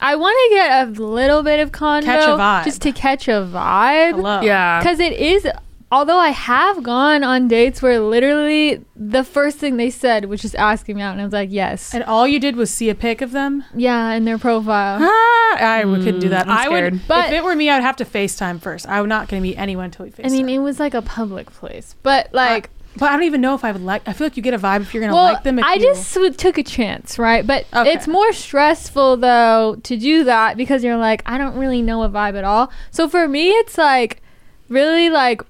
I 0.00 0.14
want 0.16 0.36
to 0.50 0.54
get 0.54 0.86
a 0.98 1.02
little 1.02 1.42
bit 1.42 1.60
of 1.60 1.72
condo 1.72 2.06
Catch 2.06 2.24
a 2.28 2.32
vibe. 2.32 2.64
just 2.64 2.82
to 2.82 2.92
catch 2.92 3.26
a 3.28 3.32
vibe. 3.52 4.12
Hello. 4.14 4.40
Yeah. 4.42 4.78
Because 4.80 5.00
it 5.00 5.12
is, 5.14 5.46
although 5.90 6.18
I 6.18 6.28
have 6.30 6.82
gone 6.84 7.24
on 7.24 7.48
dates 7.48 7.82
where 7.82 7.98
literally 7.98 8.84
the 8.94 9.24
first 9.24 9.58
thing 9.58 9.76
they 9.76 9.90
said 9.90 10.26
was 10.26 10.40
just 10.40 10.54
asking 10.54 10.96
me 10.96 11.02
out, 11.02 11.12
and 11.12 11.20
I 11.20 11.24
was 11.24 11.32
like, 11.32 11.50
yes, 11.50 11.92
And 11.94 12.04
all 12.04 12.28
you 12.28 12.38
did 12.38 12.54
was 12.54 12.70
see 12.72 12.88
a 12.90 12.94
pic 12.94 13.20
of 13.22 13.32
them. 13.32 13.64
yeah, 13.74 14.12
in 14.12 14.24
their 14.24 14.38
profile. 14.38 14.98
Ah, 15.02 15.56
I 15.58 15.84
would 15.84 16.02
couldn't 16.04 16.20
do 16.20 16.28
that. 16.28 16.46
Mm, 16.46 16.50
I'm 16.50 16.58
I 16.58 16.68
would. 16.68 17.00
But- 17.08 17.26
if 17.28 17.32
it 17.32 17.42
were 17.44 17.56
me, 17.56 17.68
I'd 17.70 17.82
have 17.82 17.96
to 17.96 18.04
FaceTime 18.04 18.60
first. 18.60 18.88
I'm 18.88 19.08
not 19.08 19.28
going 19.28 19.42
to 19.42 19.48
meet 19.48 19.56
anyone 19.56 19.86
until 19.86 20.04
we 20.04 20.12
FaceTime. 20.12 20.26
I 20.26 20.28
mean, 20.30 20.48
it 20.48 20.58
was 20.58 20.78
like 20.78 20.94
a 20.94 21.02
public 21.02 21.50
place, 21.52 21.96
but 22.04 22.32
like, 22.32 22.70
but 22.96 23.10
I 23.10 23.12
don't 23.12 23.24
even 23.24 23.40
know 23.40 23.54
if 23.54 23.64
I 23.64 23.70
would 23.72 23.82
like. 23.82 24.02
I 24.06 24.12
feel 24.12 24.26
like 24.26 24.36
you 24.36 24.42
get 24.42 24.54
a 24.54 24.58
vibe 24.58 24.80
if 24.82 24.92
you're 24.94 25.00
going 25.00 25.10
to 25.10 25.14
well, 25.14 25.24
like 25.32 25.42
them. 25.44 25.60
I 25.62 25.74
you- 25.74 25.80
just 25.82 26.12
w- 26.14 26.32
took 26.32 26.58
a 26.58 26.62
chance, 26.64 27.18
right? 27.18 27.46
But 27.46 27.66
Okay. 27.74 27.92
it's 27.92 28.08
more 28.08 28.32
stressful 28.32 29.18
though 29.18 29.76
to 29.84 29.96
do 29.96 30.24
that 30.24 30.56
because 30.56 30.82
you're 30.82 30.96
like, 30.96 31.22
I 31.26 31.38
don't 31.38 31.56
really 31.56 31.80
know 31.82 32.02
a 32.02 32.08
vibe 32.08 32.36
at 32.36 32.44
all. 32.44 32.72
So 32.90 33.08
for 33.08 33.28
me, 33.28 33.50
it's 33.50 33.78
like 33.78 34.20
really 34.68 35.10
like 35.10 35.42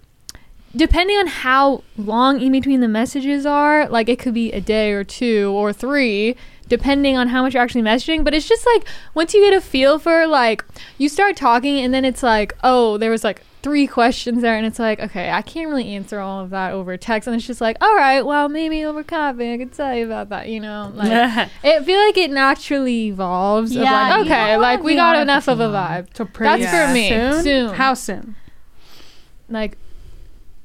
depending 0.77 1.17
on 1.17 1.27
how 1.27 1.83
long 1.97 2.41
in 2.41 2.53
between 2.53 2.81
the 2.81 2.89
messages 2.89 3.47
are, 3.47 3.89
like 3.89 4.09
it 4.09 4.19
could 4.19 4.35
be 4.35 4.53
a 4.53 4.61
day 4.61 4.93
or 4.93 5.03
two 5.03 5.51
or 5.57 5.73
three, 5.73 6.37
depending 6.69 7.17
on 7.17 7.29
how 7.29 7.43
much 7.43 7.55
you're 7.55 7.63
actually 7.63 7.81
messaging. 7.83 8.23
But 8.23 8.35
it's 8.35 8.47
just 8.47 8.67
like 8.67 8.87
once 9.15 9.33
you 9.33 9.41
get 9.41 9.57
a 9.57 9.61
feel 9.63 9.99
for 9.99 10.27
like 10.27 10.63
you 10.99 11.09
start 11.09 11.37
talking 11.37 11.79
and 11.79 11.95
then 11.95 12.05
it's 12.05 12.23
like, 12.23 12.53
oh, 12.63 12.99
there 12.99 13.11
was 13.11 13.25
like 13.25 13.43
three 13.69 13.87
questions 13.87 14.41
there 14.41 14.57
and 14.57 14.65
it's 14.65 14.79
like, 14.79 14.99
okay, 14.99 15.31
I 15.31 15.43
can't 15.43 15.69
really 15.69 15.95
answer 15.95 16.21
all 16.21 16.41
of 16.41 16.49
that 16.51 16.73
over 16.73 16.97
text 16.97 17.27
and 17.27 17.37
it's 17.37 17.47
just 17.47 17.61
like, 17.61 17.77
all 17.83 17.95
right, 17.95 18.23
well 18.23 18.49
maybe 18.49 18.83
over 18.83 19.03
coffee 19.05 19.53
I 19.53 19.59
could 19.59 19.73
tell 19.75 19.95
you 19.95 20.07
about 20.07 20.31
that, 20.31 20.49
you 20.49 20.59
know. 20.59 20.91
Like 20.95 21.51
it 21.63 21.85
feel 21.85 22.01
like 22.07 22.17
it 22.17 22.31
naturally 22.31 23.09
evolves 23.09 23.77
of 23.77 23.83
Yeah, 23.83 23.93
like, 23.93 24.25
okay, 24.25 24.57
like 24.57 24.83
we 24.83 24.95
got 24.97 25.17
enough 25.17 25.49
of 25.49 25.61
a 25.61 25.69
vibe. 25.69 26.11
To 26.15 26.25
pretty 26.25 26.65
That's 26.65 26.89
for 26.89 26.95
me. 26.95 27.09
Soon? 27.11 27.43
Soon. 27.43 27.75
How 27.75 27.93
soon? 27.93 28.37
Like 29.51 29.77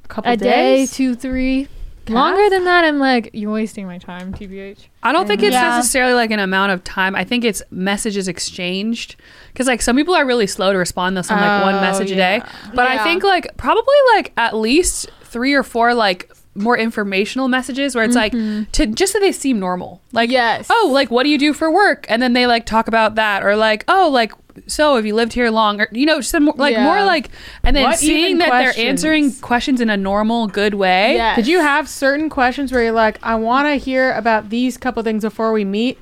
A 0.05 0.07
couple 0.07 0.31
a 0.31 0.37
day, 0.37 0.85
two, 0.85 1.13
three. 1.15 1.67
Cass? 2.05 2.15
Longer 2.15 2.49
than 2.49 2.65
that, 2.65 2.83
I'm 2.83 2.99
like, 2.99 3.29
you're 3.33 3.51
wasting 3.51 3.85
my 3.85 3.97
time, 3.97 4.33
TBH. 4.33 4.87
I 5.03 5.11
don't 5.13 5.25
think 5.27 5.41
it's 5.41 5.53
Yeah. 5.53 5.75
necessarily 5.75 6.13
like 6.13 6.31
an 6.31 6.39
amount 6.39 6.71
of 6.73 6.83
time. 6.83 7.15
I 7.15 7.23
think 7.23 7.43
it's 7.45 7.61
messages 7.69 8.27
exchanged. 8.29 9.15
Because 9.53 9.67
like 9.67 9.81
some 9.81 9.95
people 9.95 10.15
are 10.15 10.25
really 10.25 10.47
slow 10.47 10.73
to 10.73 10.77
respond. 10.77 11.15
They'll 11.15 11.23
like 11.29 11.63
one 11.63 11.75
oh, 11.75 11.81
message 11.81 12.11
a 12.11 12.15
yeah. 12.15 12.39
day. 12.39 12.45
But 12.73 12.87
I 12.87 13.03
think 13.03 13.23
like 13.23 13.55
probably 13.55 13.95
like 14.15 14.33
at 14.35 14.55
least 14.55 15.09
three 15.23 15.53
or 15.53 15.63
four 15.63 15.93
like 15.93 16.31
more 16.55 16.77
informational 16.77 17.47
messages 17.47 17.95
where 17.95 18.03
it's 18.03 18.15
like 18.15 18.31
mm-hmm. 18.31 18.69
to 18.71 18.85
just 18.87 19.13
so 19.13 19.19
they 19.19 19.31
seem 19.31 19.59
normal. 19.59 20.01
Like 20.11 20.29
Yes. 20.29 20.67
oh 20.69 20.89
like 20.91 21.09
what 21.09 21.23
do 21.23 21.29
you 21.29 21.37
do 21.37 21.53
for 21.53 21.71
work? 21.71 22.05
And 22.09 22.21
then 22.21 22.33
they 22.33 22.45
like 22.47 22.65
talk 22.65 22.87
about 22.87 23.15
that 23.15 23.43
or 23.43 23.55
like 23.55 23.83
oh 23.87 24.09
like 24.11 24.33
so 24.67 24.95
have 24.95 25.05
you 25.05 25.15
lived 25.15 25.33
here 25.33 25.49
long 25.49 25.81
or 25.81 25.87
you 25.91 26.05
know 26.05 26.21
some 26.21 26.45
more, 26.45 26.53
like 26.57 26.73
Yeah. 26.73 26.83
more 26.83 27.03
like 27.03 27.29
and 27.63 27.75
then 27.75 27.83
What 27.83 27.97
seeing 27.97 28.37
that 28.37 28.49
questions? 28.49 28.75
they're 28.75 28.89
answering 28.89 29.31
questions 29.33 29.81
in 29.81 29.89
a 29.89 29.97
normal 29.97 30.47
good 30.47 30.75
way. 30.75 31.15
Yes. 31.15 31.37
Did 31.37 31.47
you 31.47 31.59
have 31.59 31.89
certain 31.89 32.29
questions 32.29 32.71
where 32.71 32.83
you're 32.83 32.91
like, 32.91 33.17
I 33.23 33.35
want 33.35 33.67
to 33.67 33.75
hear 33.75 34.13
about 34.13 34.49
these 34.49 34.77
couple 34.77 35.01
things 35.01 35.23
before 35.23 35.53
we 35.53 35.65
meet? 35.65 35.97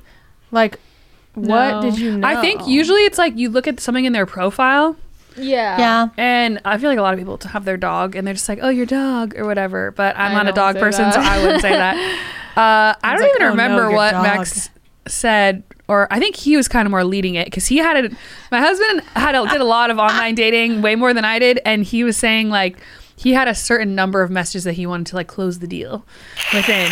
Like, 0.50 0.78
what 1.34 1.70
No. 1.70 1.82
did 1.82 1.98
you 1.98 2.18
know? 2.18 2.26
I 2.28 2.40
think 2.40 2.66
usually 2.66 3.02
it's 3.04 3.18
like 3.18 3.36
you 3.36 3.48
look 3.50 3.66
at 3.66 3.80
something 3.80 4.04
in 4.04 4.12
their 4.12 4.26
profile 4.26 4.96
Yeah. 5.36 5.78
Yeah. 5.78 6.08
And 6.18 6.60
I 6.64 6.76
feel 6.78 6.90
like 6.90 6.98
a 6.98 7.02
lot 7.02 7.14
of 7.14 7.18
people 7.18 7.38
t- 7.38 7.48
have 7.48 7.64
their 7.64 7.78
dog 7.78 8.14
and 8.16 8.26
they're 8.26 8.34
just 8.34 8.48
like, 8.50 8.58
oh, 8.60 8.68
your 8.68 8.84
dog 8.86 9.34
or 9.38 9.46
whatever. 9.46 9.90
But 9.92 10.14
I'm 10.18 10.32
I 10.32 10.34
not 10.34 10.42
a 10.42 10.46
don't 10.52 10.56
dog 10.56 10.74
say 10.74 10.80
person, 10.80 11.04
that. 11.04 11.14
so 11.14 11.20
I 11.20 11.42
wouldn't 11.42 11.62
say 11.62 11.70
that. 11.72 11.96
Uh, 12.52 12.92
I 13.02 13.14
It's 13.14 13.22
don't 13.22 13.22
like, 13.22 13.30
even 13.30 13.42
"Oh, 13.42 13.44
no, 13.46 13.50
remember 13.52 13.82
your 13.84 13.92
what 13.92 14.10
dog." 14.10 14.22
Max 14.24 14.68
said, 15.08 15.62
or 15.88 16.06
I 16.10 16.18
think 16.18 16.36
he 16.36 16.54
was 16.58 16.68
kind 16.68 16.84
of 16.86 16.90
more 16.90 17.02
leading 17.02 17.34
it 17.34 17.46
because 17.46 17.66
he 17.66 17.78
had 17.78 18.04
it. 18.04 18.12
my 18.50 18.60
husband 18.60 19.00
had 19.16 19.34
a, 19.34 19.46
did 19.48 19.62
a 19.62 19.64
lot 19.64 19.90
of 19.90 19.98
online 19.98 20.34
dating, 20.34 20.82
way 20.82 20.94
more 20.94 21.14
than 21.14 21.24
I 21.24 21.38
did, 21.38 21.60
and 21.64 21.82
he 21.82 22.04
was 22.04 22.18
saying 22.18 22.50
like 22.50 22.76
he 23.14 23.32
had 23.34 23.46
a 23.48 23.54
certain 23.54 23.94
number 23.94 24.22
of 24.22 24.30
messages 24.30 24.64
that 24.64 24.72
he 24.72 24.86
wanted 24.86 25.06
to 25.08 25.16
like 25.16 25.26
close 25.28 25.58
the 25.60 25.66
deal 25.66 26.04
within. 26.52 26.90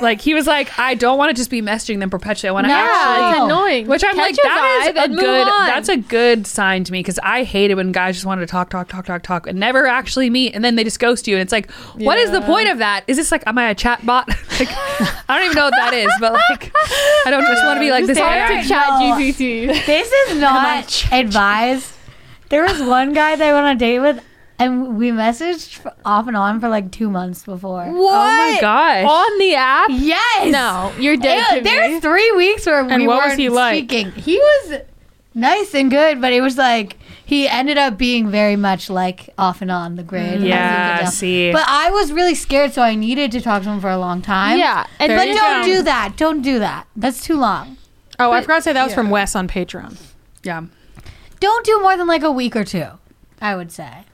like 0.00 0.20
he 0.20 0.34
was 0.34 0.46
like, 0.46 0.78
I 0.78 0.94
don't 0.94 1.18
want 1.18 1.30
to 1.30 1.34
just 1.34 1.50
be 1.50 1.62
messaging 1.62 1.98
them 2.00 2.10
perpetually. 2.10 2.48
I 2.50 2.52
want 2.52 2.66
to 2.66 2.70
Yeah, 2.70 2.86
actually 2.88 3.30
it's 3.30 3.44
annoying. 3.44 3.86
which 3.88 4.04
I'm 4.04 4.14
Catch 4.14 4.36
like, 4.36 4.36
that 4.42 4.94
is 4.96 5.04
a 5.04 5.08
good. 5.14 5.48
on. 5.48 5.66
That's 5.66 5.88
a 5.88 5.96
good 5.96 6.46
sign 6.46 6.84
to 6.84 6.92
me 6.92 7.00
because 7.00 7.18
I 7.22 7.42
hated 7.44 7.74
when 7.74 7.92
guys 7.92 8.14
just 8.16 8.26
wanted 8.26 8.42
to 8.42 8.46
talk, 8.46 8.70
talk, 8.70 8.88
talk, 8.88 9.06
talk, 9.06 9.22
talk, 9.22 9.46
and 9.46 9.58
never 9.58 9.86
actually 9.86 10.30
meet, 10.30 10.54
and 10.54 10.64
then 10.64 10.76
they 10.76 10.84
just 10.84 11.00
ghost 11.00 11.26
you. 11.26 11.34
And 11.36 11.42
it's 11.42 11.52
like, 11.52 11.70
what 11.96 12.18
is 12.18 12.30
the 12.30 12.40
point 12.42 12.68
of 12.68 12.78
that? 12.78 13.04
Is 13.06 13.16
this 13.16 13.32
like, 13.32 13.42
am 13.46 13.58
I 13.58 13.70
a 13.70 13.74
chat 13.74 14.04
bot? 14.06 14.28
like, 14.60 14.68
I 14.70 15.24
don't 15.28 15.44
even 15.44 15.56
know 15.56 15.64
what 15.64 15.74
that 15.76 15.94
is, 15.94 16.12
but 16.20 16.32
like, 16.34 16.72
I 17.26 17.30
don't 17.30 17.42
just 17.46 17.64
want 17.64 17.76
to 17.76 17.80
be 17.80 17.90
like 17.90 18.06
this. 18.06 18.18
Talk 18.18 18.48
to 18.48 18.68
Chat 18.68 18.86
No. 19.00 19.16
GPT. 19.16 19.66
This 19.86 20.10
is 20.12 20.38
not 20.40 21.06
advised. 21.12 21.92
There 22.50 22.62
was 22.62 22.80
one 22.82 23.12
guy 23.14 23.34
that 23.36 23.48
I 23.48 23.52
went 23.52 23.66
on 23.66 23.76
a 23.76 23.78
date 23.78 23.98
with, 24.00 24.22
and 24.58 24.96
we 24.96 25.10
messaged 25.10 25.84
off 26.04 26.26
and 26.28 26.36
on 26.36 26.60
for 26.60 26.68
like 26.68 26.90
two 26.90 27.10
months 27.10 27.44
before. 27.44 27.84
What? 27.86 28.14
Oh 28.14 28.52
my 28.52 28.58
gosh! 28.60 29.04
On 29.08 29.38
the 29.38 29.54
app? 29.54 29.88
Yes. 29.90 30.52
No, 30.52 30.92
you're 30.98 31.16
dead 31.16 31.44
Yeah, 31.50 31.58
to 31.58 31.64
There's 31.64 31.92
me. 31.94 32.00
three 32.00 32.32
weeks 32.32 32.66
where 32.66 32.80
And 32.80 33.02
we 33.02 33.06
what 33.06 33.16
was 33.16 33.30
weren't 33.30 33.40
he 33.40 33.48
like? 33.48 33.78
speaking. 33.78 34.12
He 34.12 34.36
was 34.38 34.80
nice 35.34 35.74
and 35.74 35.90
good, 35.90 36.20
but 36.20 36.32
it 36.32 36.40
was 36.40 36.56
like 36.56 36.98
he 37.26 37.48
ended 37.48 37.78
up 37.78 37.96
being 37.98 38.28
very 38.30 38.54
much 38.54 38.90
like 38.90 39.30
off 39.38 39.62
and 39.62 39.70
on 39.70 39.96
the 39.96 40.02
grid. 40.02 40.42
Yeah, 40.42 41.00
could 41.04 41.12
see. 41.12 41.50
But 41.52 41.64
I 41.66 41.90
was 41.90 42.12
really 42.12 42.34
scared, 42.34 42.72
so 42.74 42.82
I 42.82 42.94
needed 42.94 43.32
to 43.32 43.40
talk 43.40 43.62
to 43.62 43.68
him 43.70 43.80
for 43.80 43.90
a 43.90 43.98
long 43.98 44.20
time. 44.22 44.58
Yeah, 44.58 44.86
and 45.00 45.10
But 45.10 45.24
don't 45.24 45.62
go. 45.62 45.74
do 45.74 45.82
that. 45.82 46.16
Don't 46.16 46.42
do 46.42 46.58
that. 46.58 46.86
That's 46.94 47.22
too 47.24 47.36
long. 47.36 47.78
Oh, 48.18 48.30
I 48.30 48.42
forgot 48.42 48.56
to 48.56 48.62
say 48.62 48.72
that 48.74 48.84
was 48.84 48.94
from 48.94 49.10
Wes 49.10 49.34
on 49.34 49.48
Patreon. 49.48 49.96
yeah, 50.44 50.62
Don't 51.40 51.64
do 51.66 51.80
more 51.80 51.96
than 51.96 52.06
like 52.06 52.22
a 52.22 52.30
week 52.30 52.54
or 52.54 52.62
two. 52.64 52.86
I 53.40 53.56
would 53.56 53.72
say. 53.72 54.04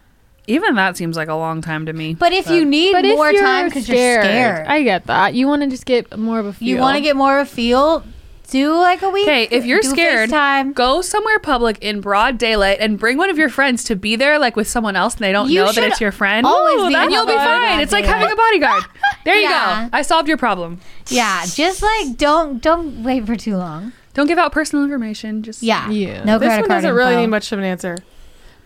Even 0.50 0.74
that 0.74 0.96
seems 0.96 1.16
like 1.16 1.28
a 1.28 1.34
long 1.34 1.60
time 1.62 1.86
to 1.86 1.92
me. 1.92 2.14
But 2.14 2.32
if 2.32 2.48
you 2.50 2.64
need 2.64 2.92
But 2.92 3.04
more 3.04 3.30
you're 3.30 3.42
time 3.42 3.66
because 3.66 3.88
you're 3.88 4.22
scared, 4.22 4.66
I 4.66 4.82
get 4.82 5.06
that. 5.06 5.34
You 5.34 5.46
want 5.48 5.62
to 5.62 5.68
just 5.68 5.86
get 5.86 6.18
more 6.18 6.38
of 6.38 6.46
a 6.46 6.52
feel. 6.52 6.68
you 6.68 6.76
want 6.78 6.96
to 6.96 7.00
get 7.02 7.16
more 7.16 7.38
of 7.38 7.46
a 7.46 7.50
feel, 7.50 8.04
do 8.50 8.74
like 8.74 9.02
a 9.02 9.08
week. 9.10 9.28
Okay, 9.28 9.48
if 9.50 9.64
you're 9.64 9.80
do 9.80 9.88
scared, 9.90 10.28
FaceTime. 10.30 10.74
go 10.74 11.02
somewhere 11.02 11.38
public 11.38 11.78
in 11.80 12.00
broad 12.00 12.36
daylight 12.36 12.78
and 12.80 12.98
bring 12.98 13.16
one 13.16 13.30
of 13.30 13.38
your 13.38 13.48
friends 13.48 13.84
to 13.84 13.94
be 13.96 14.16
there, 14.16 14.38
like 14.40 14.56
with 14.56 14.66
someone 14.68 14.96
else, 14.96 15.14
and 15.14 15.22
they 15.22 15.30
don't 15.32 15.48
You 15.50 15.60
know 15.60 15.66
that 15.66 15.74
should 15.74 15.84
it's 15.84 16.00
your 16.00 16.10
friend. 16.12 16.44
always 16.46 16.88
be 16.88 16.94
then 16.94 17.10
you'll 17.12 17.26
be 17.26 17.32
public 17.32 17.46
in 17.46 17.46
fine. 17.60 17.68
broad 17.76 17.82
It's 17.82 17.92
like 17.92 18.04
daylight. 18.04 18.18
having 18.20 18.32
a 18.32 18.36
bodyguard. 18.36 18.82
There 19.24 19.36
you 19.36 19.42
Yeah. 19.42 19.88
go. 19.90 19.96
I 19.96 20.02
solved 20.02 20.26
your 20.28 20.36
problem. 20.36 20.80
Yeah, 21.08 21.44
just 21.46 21.82
like 21.82 22.16
don't 22.16 22.60
don't 22.60 23.02
wait 23.04 23.24
for 23.26 23.36
too 23.36 23.56
long. 23.56 23.92
Don't 24.14 24.26
give 24.26 24.38
out 24.38 24.50
personal 24.50 24.84
information. 24.84 25.42
Just 25.44 25.62
Yeah, 25.62 25.88
Yeah. 25.88 26.24
No 26.24 26.38
this 26.38 26.48
credit 26.48 26.62
one 26.62 26.68
card 26.68 26.82
doesn't 26.82 26.96
really 26.96 27.12
info. 27.12 27.20
need 27.20 27.26
much 27.28 27.52
of 27.52 27.58
an 27.60 27.64
answer. 27.64 27.96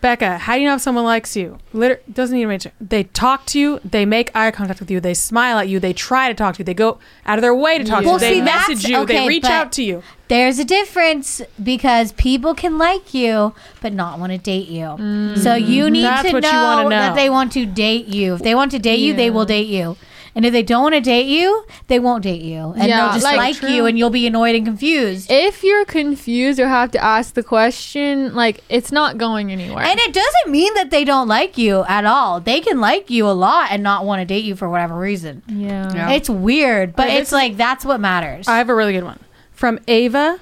Becca, 0.05 0.37
how 0.37 0.53
do 0.53 0.61
you 0.61 0.67
know 0.67 0.75
if 0.75 0.81
someone 0.81 1.03
likes 1.03 1.35
you? 1.35 1.57
Liter- 1.73 1.99
doesn't 2.13 2.37
need 2.37 2.45
answer. 2.45 2.71
They 2.79 3.05
talk 3.05 3.47
to 3.47 3.59
you. 3.59 3.79
They 3.83 4.05
make 4.05 4.29
eye 4.35 4.51
contact 4.51 4.79
with 4.79 4.91
you. 4.91 4.99
They 4.99 5.15
smile 5.15 5.57
at 5.57 5.67
you. 5.67 5.79
They 5.79 5.93
try 5.93 6.27
to 6.27 6.35
talk 6.35 6.53
to 6.55 6.59
you. 6.59 6.63
They 6.63 6.75
go 6.75 6.99
out 7.25 7.39
of 7.39 7.41
their 7.41 7.55
way 7.55 7.79
to 7.79 7.83
talk 7.83 8.05
Well, 8.05 8.19
to 8.19 8.25
you. 8.27 8.31
They 8.31 8.39
see, 8.39 8.45
that's- 8.45 8.69
message 8.69 8.87
you. 8.87 8.97
okay, 8.97 9.21
they 9.21 9.27
reach 9.27 9.41
but- 9.41 9.51
out 9.51 9.71
to 9.71 9.83
you. 9.83 10.03
There's 10.27 10.59
a 10.59 10.63
difference 10.65 11.41
because 11.61 12.11
people 12.11 12.53
can 12.53 12.77
like 12.77 13.15
you 13.15 13.53
but 13.81 13.93
not 13.93 14.19
want 14.19 14.31
to 14.31 14.37
date 14.37 14.67
you. 14.67 14.85
So 14.85 15.49
mm, 15.51 15.67
you 15.67 15.89
need 15.89 16.03
That's 16.03 16.27
to 16.29 16.33
what 16.33 16.43
know, 16.43 16.51
you 16.51 16.57
wanna 16.57 16.83
know. 16.83 16.89
that 16.89 17.15
they 17.15 17.29
want 17.31 17.51
to 17.53 17.65
date 17.65 18.05
you. 18.07 18.35
If 18.35 18.41
they 18.43 18.53
want 18.53 18.71
to 18.71 18.79
date 18.79 18.99
you, 18.99 19.13
they 19.15 19.31
will 19.31 19.45
date 19.45 19.67
you. 19.67 19.97
And 20.35 20.45
if 20.45 20.51
they 20.51 20.63
don't 20.63 20.83
want 20.83 20.95
to 20.95 20.99
date 21.01 21.27
you, 21.27 21.65
they 21.87 21.97
won't 21.97 22.21
date 22.23 22.41
you. 22.41 22.73
And 22.73 22.89
Yeah, 22.89 23.05
they'll 23.05 23.13
just 23.13 23.23
like, 23.23 23.37
like, 23.37 23.55
true. 23.55 23.69
you 23.69 23.85
and 23.85 23.97
you'll 23.97 24.09
be 24.09 24.27
annoyed 24.27 24.53
and 24.55 24.65
confused. 24.65 25.31
If 25.31 25.63
you're 25.63 25.85
confused 25.85 26.59
or 26.59 26.67
have 26.67 26.91
to 26.91 27.01
ask 27.01 27.35
the 27.35 27.43
question, 27.43 28.35
like 28.35 28.61
it's 28.67 28.91
not 28.91 29.17
going 29.17 29.49
anywhere. 29.51 29.85
And 29.85 29.97
it 29.97 30.13
doesn't 30.13 30.51
mean 30.51 30.73
that 30.73 30.91
they 30.91 31.05
don't 31.05 31.29
like 31.29 31.57
you 31.57 31.85
at 31.87 32.03
all. 32.03 32.41
They 32.41 32.59
can 32.59 32.81
like 32.81 33.09
you 33.09 33.25
a 33.27 33.31
lot 33.31 33.71
and 33.71 33.81
not 33.81 34.05
want 34.05 34.19
to 34.19 34.25
date 34.25 34.43
you 34.43 34.57
for 34.57 34.69
whatever 34.69 34.95
reason. 34.97 35.41
yeah. 35.47 35.93
Yeah. 35.93 36.11
It's 36.11 36.29
weird, 36.29 36.95
but 36.97 37.07
Okay, 37.07 37.17
it's 37.17 37.31
like 37.31 37.55
that's 37.55 37.85
what 37.85 38.01
matters. 38.01 38.47
I 38.49 38.57
have 38.57 38.67
a 38.69 38.75
really 38.75 38.91
good 38.91 39.05
one 39.05 39.19
from 39.53 39.79
Ava 39.87 40.39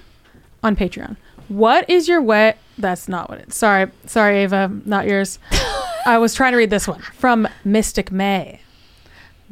on 0.63 0.75
Patreon. 0.75 1.17
What 1.49 1.87
is 1.87 2.07
your 2.07 2.19
wet? 2.21 2.57
That's 2.79 3.07
not 3.07 3.29
what 3.29 3.37
it's. 3.37 3.55
Sorry, 3.55 3.91
sorry, 4.07 4.39
Ava, 4.39 4.71
not 4.85 5.05
yours. 5.05 5.37
I 6.07 6.17
was 6.17 6.33
trying 6.33 6.53
to 6.53 6.57
read 6.57 6.71
this 6.71 6.87
one 6.87 6.99
from 7.19 7.47
Mystic 7.63 8.11
May. 8.11 8.61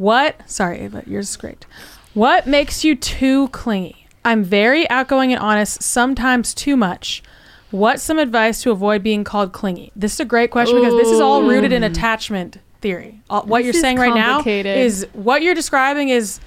What? 0.01 0.49
Sorry, 0.49 0.79
Ava, 0.79 1.03
yours 1.05 1.29
is 1.29 1.37
great. 1.37 1.67
What 2.15 2.47
makes 2.47 2.83
you 2.83 2.95
too 2.95 3.49
clingy? 3.49 4.07
I'm 4.25 4.43
very 4.43 4.89
outgoing 4.89 5.31
and 5.31 5.39
honest, 5.39 5.83
sometimes 5.83 6.55
too 6.55 6.75
much. 6.75 7.21
What's 7.69 8.01
some 8.01 8.17
advice 8.17 8.63
to 8.63 8.71
avoid 8.71 9.03
being 9.03 9.23
called 9.23 9.53
clingy? 9.53 9.91
This 9.95 10.13
is 10.13 10.19
a 10.19 10.25
great 10.25 10.49
question 10.49 10.77
because 10.77 10.95
this 10.95 11.07
is 11.07 11.21
all 11.21 11.43
rooted 11.43 11.71
in 11.71 11.83
attachment 11.83 12.57
theory. 12.81 13.21
All, 13.29 13.43
what 13.43 13.59
This 13.59 13.75
you're 13.75 13.81
saying 13.81 13.97
right 13.97 14.15
now 14.15 14.43
is 14.43 15.05
what 15.13 15.43
you're 15.43 15.53
describing 15.53 16.09
is 16.09 16.39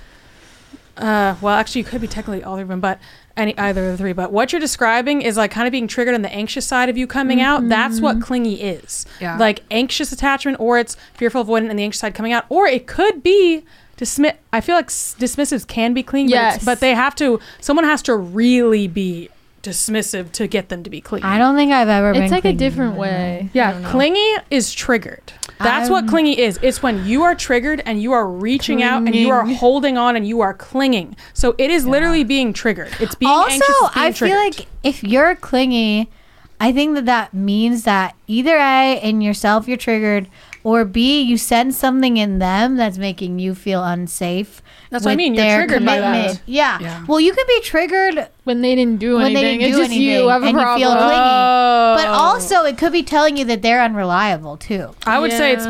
uh, 0.97 1.37
well, 1.41 1.55
actually, 1.55 1.83
you 1.83 1.85
could 1.85 2.01
be 2.01 2.09
technically 2.09 2.43
all 2.43 2.59
of 2.59 2.67
them, 2.67 2.81
but 2.81 2.99
any 3.37 3.57
either 3.59 3.85
of 3.85 3.93
the 3.93 3.99
three. 3.99 4.13
But 4.13 4.33
what 4.33 4.53
you're 4.53 4.61
describing 4.61 5.23
is 5.23 5.37
like 5.37 5.51
kind 5.51 5.67
of 5.67 5.73
being 5.73 5.89
triggered 5.89 6.15
on 6.15 6.23
the 6.23 6.33
anxious 6.33 6.67
side 6.67 6.89
of 6.89 6.97
you 6.97 7.07
coming 7.07 7.41
out. 7.41 7.69
That's 7.69 8.01
what 8.01 8.17
mm-hmm. 8.17 8.25
clingy 8.25 8.63
is. 8.63 9.07
Yeah. 9.21 9.37
Like 9.39 9.63
anxious 9.71 10.13
attachment, 10.13 10.61
or 10.61 10.79
it's 10.79 10.97
fearful 11.15 11.45
avoidant 11.45 11.71
and 11.71 11.79
the 11.79 11.83
anxious 11.83 12.01
side 12.01 12.15
coming 12.15 12.33
out, 12.33 12.45
or 12.49 12.67
it 12.67 12.87
could 12.87 13.23
be 13.23 13.65
dismiss. 13.97 14.35
I 14.53 14.61
feel 14.61 14.77
like 14.77 14.87
s- 14.87 15.15
dismissives 15.19 15.67
can 15.67 15.95
be 15.95 16.03
clingy, 16.03 16.33
Yes. 16.33 16.57
it's, 16.57 16.65
but 16.65 16.81
they 16.81 16.95
have 16.95 17.15
to. 17.17 17.41
Someone 17.61 17.85
has 17.85 18.03
to 18.03 18.17
really 18.17 18.87
be 18.87 19.29
dismissive 19.65 20.31
to 20.33 20.47
get 20.47 20.69
them 20.69 20.83
to 20.85 20.91
be 20.91 21.01
clingy. 21.01 21.25
I 21.25 21.39
don't 21.39 21.57
think 21.57 21.73
I've 21.73 21.89
ever 21.89 22.13
been. 22.13 22.23
It's 22.23 22.33
like 22.33 22.45
a 22.45 22.53
different 22.53 22.97
way. 22.97 23.51
Yeah, 23.53 23.91
clingy 23.91 24.35
is 24.51 24.73
triggered. 24.73 25.33
That's 25.59 25.89
what 25.89 26.05
I'm- 26.05 26.09
clingy 26.09 26.39
is. 26.39 26.59
It's 26.63 26.83
when 26.83 27.07
you 27.07 27.23
are 27.23 27.35
triggered 27.35 27.83
and 27.87 28.01
you 28.03 28.13
are 28.13 28.29
reaching 28.29 28.83
out 28.83 28.99
and 29.03 29.15
you 29.15 29.31
are 29.31 29.47
holding 29.47 29.97
on 29.97 30.17
and 30.17 30.27
you 30.27 30.41
are 30.41 30.53
clinging. 30.55 31.17
So 31.33 31.55
it 31.59 31.71
is 31.71 31.87
literally 31.87 32.25
being 32.25 32.53
triggered. 32.53 32.93
It's 33.01 33.15
being 33.15 33.31
also, 33.31 33.51
anxious. 33.55 33.69
It's 33.69 33.95
being 33.95 34.07
I 34.07 34.13
feel 34.13 34.37
like 34.37 34.67
if 34.83 35.03
you're 35.03 35.35
clingy, 35.37 36.11
I 36.61 36.73
think 36.73 36.95
that 36.95 37.07
that 37.07 37.35
means 37.35 37.85
that 37.85 38.15
either 38.27 38.57
A, 38.57 39.01
in 39.03 39.21
yourself 39.21 39.67
you're 39.67 39.77
triggered, 39.77 40.29
or 40.65 40.85
B, 40.85 41.21
you 41.23 41.39
sense 41.39 41.77
something 41.79 42.17
in 42.17 42.41
them 42.41 42.77
that's 42.77 42.99
making 42.99 43.39
you 43.39 43.55
feel 43.55 43.85
unsafe. 43.85 44.61
That's 44.91 45.05
what 45.05 45.13
I 45.13 45.17
mean, 45.17 45.35
you're 45.35 45.45
their 45.45 45.67
triggered 45.67 45.87
by 45.87 46.01
that. 46.01 46.41
Yeah. 46.47 46.79
Yeah. 46.81 47.05
Well, 47.07 47.21
you 47.21 47.33
can 47.35 47.45
be 47.47 47.61
triggered 47.61 48.29
when 48.45 48.61
they 48.63 48.75
didn't 48.75 48.99
do 48.99 49.17
when 49.17 49.33
they 49.35 49.41
anything. 49.41 49.59
didn't 49.61 49.69
it's 49.69 49.77
do 49.77 49.83
just 49.83 49.91
anything, 49.93 50.03
you 50.23 50.29
have 50.29 50.43
a 50.43 50.47
and 50.47 50.57
you 50.57 50.65
feel 50.65 50.91
clingy. 50.97 51.15
Oh. 51.15 51.95
But 51.99 52.09
also, 52.09 52.63
it 52.65 52.77
could 52.79 52.93
be 52.93 53.03
telling 53.03 53.37
you 53.37 53.45
that 53.45 53.63
they're 53.63 53.83
unreliable 53.83 54.57
too. 54.57 54.95
I 55.07 55.19
would 55.21 55.31
say 55.33 55.53
it's 55.53 55.67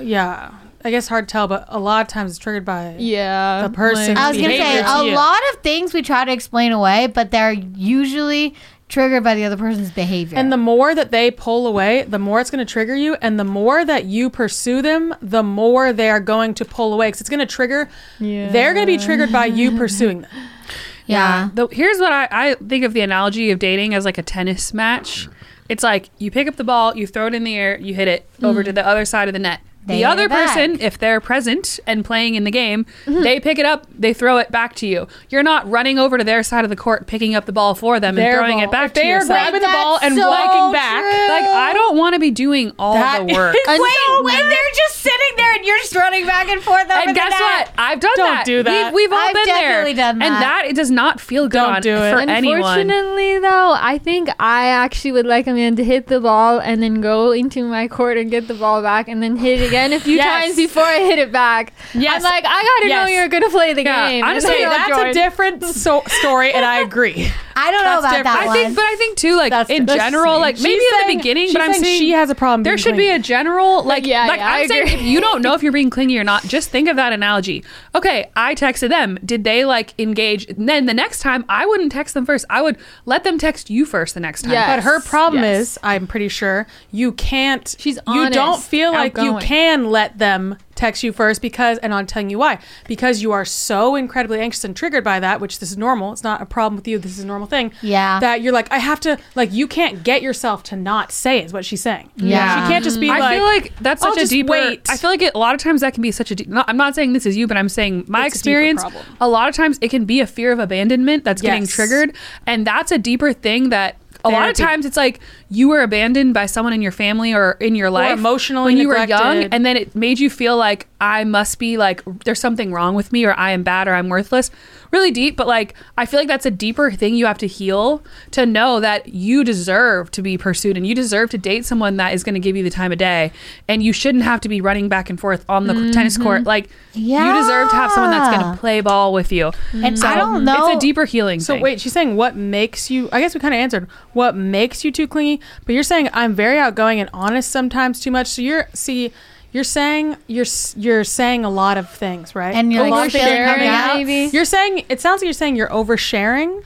Yeah. 0.00 0.52
I 0.84 0.90
guess 0.90 1.08
hard 1.08 1.26
to 1.26 1.32
tell, 1.32 1.48
but 1.48 1.64
a 1.66 1.80
lot 1.80 2.02
of 2.02 2.06
times 2.06 2.30
it's 2.30 2.38
triggered 2.38 2.64
by 2.64 2.94
yeah, 2.98 3.62
The 3.62 3.70
person- 3.70 4.14
like- 4.14 4.22
I 4.24 4.28
was 4.28 4.36
gonna 4.36 4.56
say 4.56 4.82
to 4.82 4.88
a 4.88 5.04
you. 5.06 5.14
lot 5.16 5.38
of 5.52 5.60
things 5.62 5.92
we 5.92 6.00
try 6.02 6.24
to 6.24 6.30
explain 6.30 6.70
away, 6.70 7.08
but 7.08 7.32
they're 7.32 7.50
usually 7.50 8.54
triggered 8.88 9.24
by 9.24 9.34
the 9.34 9.44
other 9.44 9.56
person's 9.56 9.90
behavior. 9.90 10.38
And 10.38 10.52
the 10.52 10.56
more 10.56 10.94
that 10.94 11.10
they 11.10 11.30
pull 11.30 11.66
away, 11.66 12.02
the 12.02 12.18
more 12.18 12.40
it's 12.40 12.50
going 12.50 12.64
to 12.64 12.70
trigger 12.70 12.94
you. 12.94 13.16
And 13.20 13.38
the 13.38 13.44
more 13.44 13.84
that 13.84 14.04
you 14.04 14.30
pursue 14.30 14.82
them, 14.82 15.14
the 15.20 15.42
more 15.42 15.92
they 15.92 16.08
are 16.08 16.20
going 16.20 16.54
to 16.54 16.64
pull 16.64 16.92
away 16.92 17.08
because 17.08 17.20
it's 17.20 17.30
going 17.30 17.40
to 17.40 17.46
trigger. 17.46 17.88
Yeah. 18.20 18.50
They're 18.50 18.74
going 18.74 18.86
to 18.86 18.92
be 18.92 18.98
triggered 18.98 19.32
by 19.32 19.46
you 19.46 19.76
pursuing 19.76 20.22
them. 20.22 20.30
yeah. 21.06 21.50
The, 21.52 21.66
here's 21.68 21.98
what 21.98 22.12
I, 22.12 22.28
I 22.30 22.54
think 22.54 22.84
of 22.84 22.92
the 22.92 23.00
analogy 23.00 23.50
of 23.50 23.58
dating 23.58 23.94
as 23.94 24.04
like 24.04 24.18
a 24.18 24.22
tennis 24.22 24.72
match. 24.72 25.28
It's 25.68 25.82
like 25.82 26.10
you 26.18 26.30
pick 26.30 26.46
up 26.46 26.56
the 26.56 26.64
ball, 26.64 26.96
you 26.96 27.06
throw 27.06 27.26
it 27.26 27.34
in 27.34 27.42
the 27.42 27.56
air, 27.56 27.78
you 27.78 27.94
hit 27.94 28.06
it 28.06 28.28
over 28.42 28.62
mm. 28.62 28.66
to 28.66 28.72
the 28.72 28.86
other 28.86 29.04
side 29.04 29.28
of 29.28 29.32
the 29.32 29.40
net. 29.40 29.60
They 29.86 29.98
the 29.98 30.04
other 30.04 30.28
person, 30.28 30.80
if 30.80 30.98
they're 30.98 31.20
present 31.20 31.78
and 31.86 32.04
playing 32.04 32.34
in 32.34 32.44
the 32.44 32.50
game, 32.50 32.84
mm-hmm. 33.06 33.22
they 33.22 33.38
pick 33.40 33.58
it 33.58 33.64
up, 33.64 33.86
they 33.96 34.12
throw 34.12 34.38
it 34.38 34.50
back 34.50 34.74
to 34.76 34.86
you. 34.86 35.06
You're 35.30 35.42
not 35.44 35.68
running 35.70 35.98
over 35.98 36.18
to 36.18 36.24
their 36.24 36.42
side 36.42 36.64
of 36.64 36.70
the 36.70 36.76
court, 36.76 37.06
picking 37.06 37.34
up 37.36 37.46
the 37.46 37.52
ball 37.52 37.74
for 37.76 38.00
them 38.00 38.18
and 38.18 38.34
throwing 38.34 38.56
ball. 38.58 38.64
it 38.64 38.70
back 38.72 38.86
If 38.86 38.92
to 38.94 39.00
they 39.00 39.12
are 39.12 39.20
yourself. 39.20 39.28
grabbing 39.28 39.60
the 39.60 39.68
ball 39.68 39.98
and 40.02 40.14
so 40.16 40.28
walking 40.28 40.72
back, 40.72 41.02
true. 41.02 41.28
Like 41.28 41.44
I 41.44 41.72
don't 41.72 41.96
want 41.96 42.14
to 42.14 42.18
be 42.18 42.30
doing 42.32 42.72
all 42.78 42.94
That 42.94 43.26
the 43.26 43.32
work. 43.34 43.54
is 43.54 43.80
Wait, 43.80 43.92
so 44.06 44.24
when 44.24 44.48
they're 44.48 44.72
just 44.74 44.96
sitting 44.96 45.36
there 45.36 45.54
and 45.54 45.64
you're 45.64 45.78
just 45.78 45.94
running 45.94 46.26
back 46.26 46.48
and 46.48 46.60
forth 46.62 46.90
and 46.90 47.14
guess 47.14 47.30
net. 47.30 47.40
what? 47.40 47.70
I've 47.78 48.00
done 48.00 48.12
Don't 48.16 48.26
that. 48.34 48.44
do 48.44 48.62
that. 48.64 48.92
We've, 48.92 49.04
we've 49.04 49.12
all 49.12 49.18
I've 49.28 49.34
been 49.34 49.46
definitely 49.46 49.92
there, 49.94 50.12
done 50.12 50.22
and 50.22 50.34
that. 50.34 50.62
that 50.62 50.66
it 50.70 50.74
does 50.74 50.90
not 50.90 51.20
feel 51.20 51.44
good 51.44 51.58
Don't 51.58 51.76
on, 51.76 51.82
do 51.82 51.94
it. 51.94 52.10
for 52.12 52.18
anyone. 52.20 52.80
Unfortunately, 52.80 53.38
though, 53.38 53.72
I 53.78 53.98
think 54.02 54.30
I 54.40 54.66
actually 54.66 55.12
would 55.12 55.26
like 55.26 55.46
a 55.46 55.52
man 55.52 55.76
to 55.76 55.84
hit 55.84 56.08
the 56.08 56.20
ball 56.20 56.58
and 56.58 56.82
then 56.82 57.00
go 57.00 57.30
into 57.30 57.62
my 57.64 57.86
court 57.86 58.16
and 58.16 58.30
get 58.32 58.48
the 58.48 58.54
ball 58.54 58.82
back 58.82 59.06
and 59.06 59.22
then 59.22 59.36
hit 59.36 59.60
it 59.60 59.66
again 59.68 59.75
a 59.92 60.00
few 60.00 60.16
Yes. 60.16 60.44
times 60.44 60.56
before 60.56 60.82
I 60.82 60.98
hit 61.00 61.18
it 61.18 61.30
back. 61.32 61.72
Yes. 61.94 62.16
I'm 62.16 62.22
like, 62.22 62.44
I 62.46 62.62
gotta 62.80 62.88
know 62.94 63.06
you're 63.06 63.28
gonna 63.28 63.50
play 63.50 63.74
the 63.74 63.82
Yeah, 63.84 64.08
game. 64.08 64.24
honestly, 64.24 64.50
Okay, 64.50 64.62
It's 64.64 64.76
not 64.76 64.88
that's 64.88 65.10
a 65.10 65.12
different 65.12 65.64
so- 65.64 66.02
story, 66.06 66.52
and 66.52 66.64
I 66.64 66.80
agree. 66.80 67.30
I 67.58 67.70
don't 67.70 67.84
know 67.84 68.02
That's 68.02 68.04
about 68.04 68.10
that 68.10 68.16
different. 68.24 68.42
I 68.42 68.46
one. 68.48 68.56
think, 68.56 68.76
but 68.76 68.84
I 68.84 68.94
think 68.96 69.16
too, 69.16 69.34
like 69.36 69.50
That's- 69.50 69.70
in 69.78 69.86
general, 69.86 70.38
like 70.40 70.56
she's 70.56 70.64
maybe 70.64 70.74
in 70.74 70.80
saying- 70.90 71.08
the 71.08 71.16
beginning, 71.16 71.52
but 71.54 71.62
I'm 71.62 71.72
saying 71.72 71.84
saying 71.84 71.98
she 72.00 72.10
has 72.10 72.28
a 72.28 72.34
problem 72.34 72.64
There 72.64 72.76
should 72.76 72.96
be 72.98 73.08
a 73.08 73.18
general, 73.18 73.82
like, 73.82 74.06
yeah, 74.06 74.26
like 74.26 74.40
yeah, 74.40 74.48
I 74.50 74.58
I'm 74.60 74.68
saying, 74.68 74.82
agree. 74.88 74.94
if 74.94 75.02
you 75.02 75.20
don't 75.22 75.40
know 75.40 75.54
if 75.54 75.62
you're 75.62 75.72
being 75.72 75.88
clingy 75.88 76.18
or 76.18 76.24
not, 76.24 76.42
just 76.44 76.68
think 76.70 76.86
of 76.88 76.96
that 76.96 77.12
analogy. 77.14 77.64
Okay, 77.94 78.30
I 78.36 78.54
texted 78.54 78.90
them. 78.90 79.18
Did 79.24 79.44
they 79.44 79.64
like 79.64 79.94
engage? 79.98 80.44
And 80.50 80.68
then 80.68 80.84
the 80.84 80.92
next 80.94 81.20
time, 81.20 81.46
I 81.48 81.64
wouldn't 81.64 81.92
text 81.92 82.12
them 82.12 82.26
first. 82.26 82.44
I 82.50 82.60
would 82.60 82.76
let 83.06 83.24
them 83.24 83.38
text 83.38 83.70
you 83.70 83.86
first 83.86 84.12
the 84.14 84.20
next 84.20 84.42
time. 84.42 84.52
Yeah. 84.52 84.76
But 84.76 84.82
her 84.84 85.00
problem 85.00 85.42
yes. 85.42 85.60
is, 85.60 85.78
I'm 85.82 86.06
pretty 86.06 86.28
sure, 86.28 86.66
you 86.92 87.12
can't. 87.12 87.74
She's 87.78 87.96
You 88.06 88.28
don't 88.28 88.36
honest, 88.38 88.68
feel 88.68 88.92
like 88.92 89.16
you 89.16 89.22
outgoing. 89.30 89.42
Can 89.66 89.90
let 89.90 90.18
them 90.18 90.56
text 90.76 91.02
you 91.02 91.12
first 91.12 91.42
because, 91.42 91.78
and 91.78 91.92
I'm 91.92 92.06
telling 92.06 92.30
you 92.30 92.38
why. 92.38 92.58
Because 92.86 93.20
you 93.22 93.32
are 93.32 93.44
so 93.44 93.96
incredibly 93.96 94.38
anxious 94.40 94.62
and 94.64 94.76
triggered 94.76 95.02
by 95.02 95.18
that, 95.20 95.40
which 95.40 95.58
this 95.58 95.70
is 95.72 95.76
normal. 95.78 96.12
It's 96.12 96.22
not 96.22 96.40
a 96.40 96.46
problem 96.46 96.76
with 96.76 96.86
you. 96.86 96.98
This 96.98 97.12
is 97.18 97.24
a 97.24 97.26
normal 97.26 97.48
thing. 97.48 97.72
Yeah. 97.82 98.20
That 98.20 98.42
you're 98.42 98.52
like, 98.52 98.70
I 98.70 98.78
have 98.78 99.00
to, 99.00 99.18
like, 99.34 99.52
you 99.52 99.66
can't 99.66 100.04
get 100.04 100.22
yourself 100.22 100.62
to 100.64 100.76
not 100.76 101.10
say 101.10 101.38
it, 101.38 101.46
is 101.46 101.52
what 101.52 101.64
she's 101.64 101.80
saying. 101.80 102.10
Yeah. 102.16 102.66
She 102.66 102.72
can't 102.72 102.84
just 102.84 103.00
be 103.00 103.10
I 103.10 103.18
like, 103.18 103.36
feel 103.36 103.44
like 103.44 103.78
that's 103.80 104.02
I'll 104.02 104.10
such 104.12 104.18
a 104.18 104.20
just 104.22 104.30
deeper. 104.30 104.50
wait. 104.52 104.88
I 104.88 104.96
feel 104.96 105.10
like 105.10 105.22
it, 105.22 105.34
a 105.34 105.38
lot 105.38 105.54
of 105.54 105.60
times 105.60 105.80
that 105.80 105.94
can 105.94 106.02
be 106.02 106.12
such 106.12 106.30
a. 106.30 106.36
Deep, 106.36 106.48
not, 106.48 106.68
I'm 106.68 106.76
not 106.76 106.94
saying 106.94 107.12
this 107.14 107.26
is 107.26 107.36
you, 107.36 107.46
but 107.48 107.56
I'm 107.56 107.68
saying 107.68 108.04
my 108.06 108.26
It's 108.26 108.34
experience. 108.36 108.82
problem. 108.82 109.04
A 109.20 109.28
lot 109.28 109.48
of 109.48 109.54
times 109.56 109.78
it 109.80 109.90
can 109.90 110.04
be 110.04 110.20
a 110.20 110.26
fear 110.26 110.52
of 110.52 110.58
abandonment 110.60 111.24
that's 111.24 111.42
getting 111.42 111.66
triggered, 111.66 112.14
and 112.46 112.66
that's 112.66 112.92
a 112.92 112.98
deeper 112.98 113.32
thing 113.32 113.70
that. 113.70 113.96
A 114.26 114.30
lot 114.30 114.48
of 114.48 114.56
times 114.56 114.84
it's 114.84 114.96
like 114.96 115.20
you 115.50 115.68
were 115.68 115.80
abandoned 115.80 116.34
by 116.34 116.46
someone 116.46 116.72
in 116.72 116.82
your 116.82 116.92
family 116.92 117.32
or 117.32 117.52
in 117.60 117.74
your 117.74 117.90
life 117.90 118.18
emotionally 118.18 118.74
when 118.74 118.78
you 118.78 118.88
were 118.88 119.04
young, 119.04 119.44
and 119.44 119.64
then 119.64 119.76
it 119.76 119.94
made 119.94 120.18
you 120.18 120.28
feel 120.30 120.56
like 120.56 120.86
I 121.00 121.24
must 121.24 121.58
be 121.58 121.76
like 121.76 122.02
there's 122.24 122.40
something 122.40 122.72
wrong 122.72 122.94
with 122.94 123.12
me 123.12 123.24
or 123.24 123.34
I 123.34 123.50
am 123.52 123.62
bad 123.62 123.88
or 123.88 123.94
I'm 123.94 124.08
worthless. 124.08 124.50
Really 124.90 125.10
deep, 125.10 125.36
but 125.36 125.46
like 125.46 125.74
I 125.96 126.06
feel 126.06 126.20
like 126.20 126.28
that's 126.28 126.46
a 126.46 126.50
deeper 126.50 126.90
thing 126.90 127.14
you 127.14 127.26
have 127.26 127.38
to 127.38 127.46
heal 127.46 128.02
to 128.32 128.46
know 128.46 128.80
that 128.80 129.08
you 129.08 129.44
deserve 129.44 130.10
to 130.12 130.22
be 130.22 130.38
pursued 130.38 130.76
and 130.76 130.86
you 130.86 130.94
deserve 130.94 131.30
to 131.30 131.38
date 131.38 131.64
someone 131.64 131.96
that 131.96 132.14
is 132.14 132.22
going 132.24 132.34
to 132.34 132.40
give 132.40 132.56
you 132.56 132.62
the 132.62 132.70
time 132.70 132.92
of 132.92 132.98
day, 132.98 133.32
and 133.68 133.82
you 133.82 133.92
shouldn't 133.92 134.24
have 134.24 134.40
to 134.42 134.48
be 134.48 134.60
running 134.60 134.88
back 134.88 135.10
and 135.10 135.18
forth 135.20 135.44
on 135.48 135.66
the 135.66 135.74
mm-hmm. 135.74 135.90
tennis 135.90 136.16
court. 136.16 136.44
Like 136.44 136.68
yeah. 136.94 137.26
you 137.26 137.42
deserve 137.42 137.70
to 137.70 137.76
have 137.76 137.92
someone 137.92 138.10
that's 138.10 138.36
going 138.36 138.52
to 138.54 138.60
play 138.60 138.80
ball 138.80 139.12
with 139.12 139.32
you. 139.32 139.52
and 139.72 139.98
So 139.98 140.06
I 140.06 140.14
don't 140.14 140.44
know. 140.44 140.66
It's 140.66 140.76
a 140.76 140.80
deeper 140.80 141.04
healing. 141.04 141.40
So 141.40 141.54
thing. 141.54 141.62
wait, 141.62 141.80
she's 141.80 141.92
saying 141.92 142.16
what 142.16 142.36
makes 142.36 142.90
you? 142.90 143.08
I 143.12 143.20
guess 143.20 143.34
we 143.34 143.40
kind 143.40 143.54
of 143.54 143.58
answered 143.58 143.88
what 144.12 144.36
makes 144.36 144.84
you 144.84 144.92
too 144.92 145.06
clingy, 145.06 145.40
but 145.64 145.74
you're 145.74 145.82
saying 145.82 146.08
I'm 146.12 146.34
very 146.34 146.58
outgoing 146.58 147.00
and 147.00 147.10
honest 147.12 147.50
sometimes 147.50 148.00
too 148.00 148.10
much. 148.10 148.28
So 148.28 148.42
you're 148.42 148.68
see, 148.72 149.12
you're 149.52 149.64
saying 149.64 150.16
you're 150.26 150.46
you're 150.76 151.04
saying 151.04 151.44
a 151.44 151.50
lot 151.50 151.78
of 151.78 151.88
things, 151.90 152.34
right? 152.34 152.54
And 152.54 152.72
you're 152.72 152.86
a 152.86 152.90
like 152.90 152.90
lot 152.90 153.06
of 153.06 153.12
things 153.12 153.24
are 153.24 153.28
oversharing, 153.28 153.46
coming 153.54 153.68
out. 153.68 153.96
maybe? 153.96 154.30
You're 154.32 154.44
saying 154.44 154.84
it 154.88 155.00
sounds 155.00 155.20
like 155.20 155.26
you're 155.26 155.32
saying 155.32 155.56
you're 155.56 155.68
oversharing. 155.68 156.62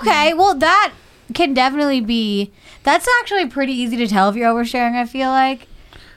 Okay, 0.00 0.34
well 0.34 0.54
that 0.56 0.92
can 1.34 1.54
definitely 1.54 2.00
be. 2.00 2.52
That's 2.82 3.06
actually 3.20 3.46
pretty 3.46 3.72
easy 3.72 3.96
to 3.98 4.08
tell 4.08 4.28
if 4.28 4.36
you're 4.36 4.52
oversharing. 4.52 4.94
I 4.96 5.06
feel 5.06 5.28
like 5.28 5.68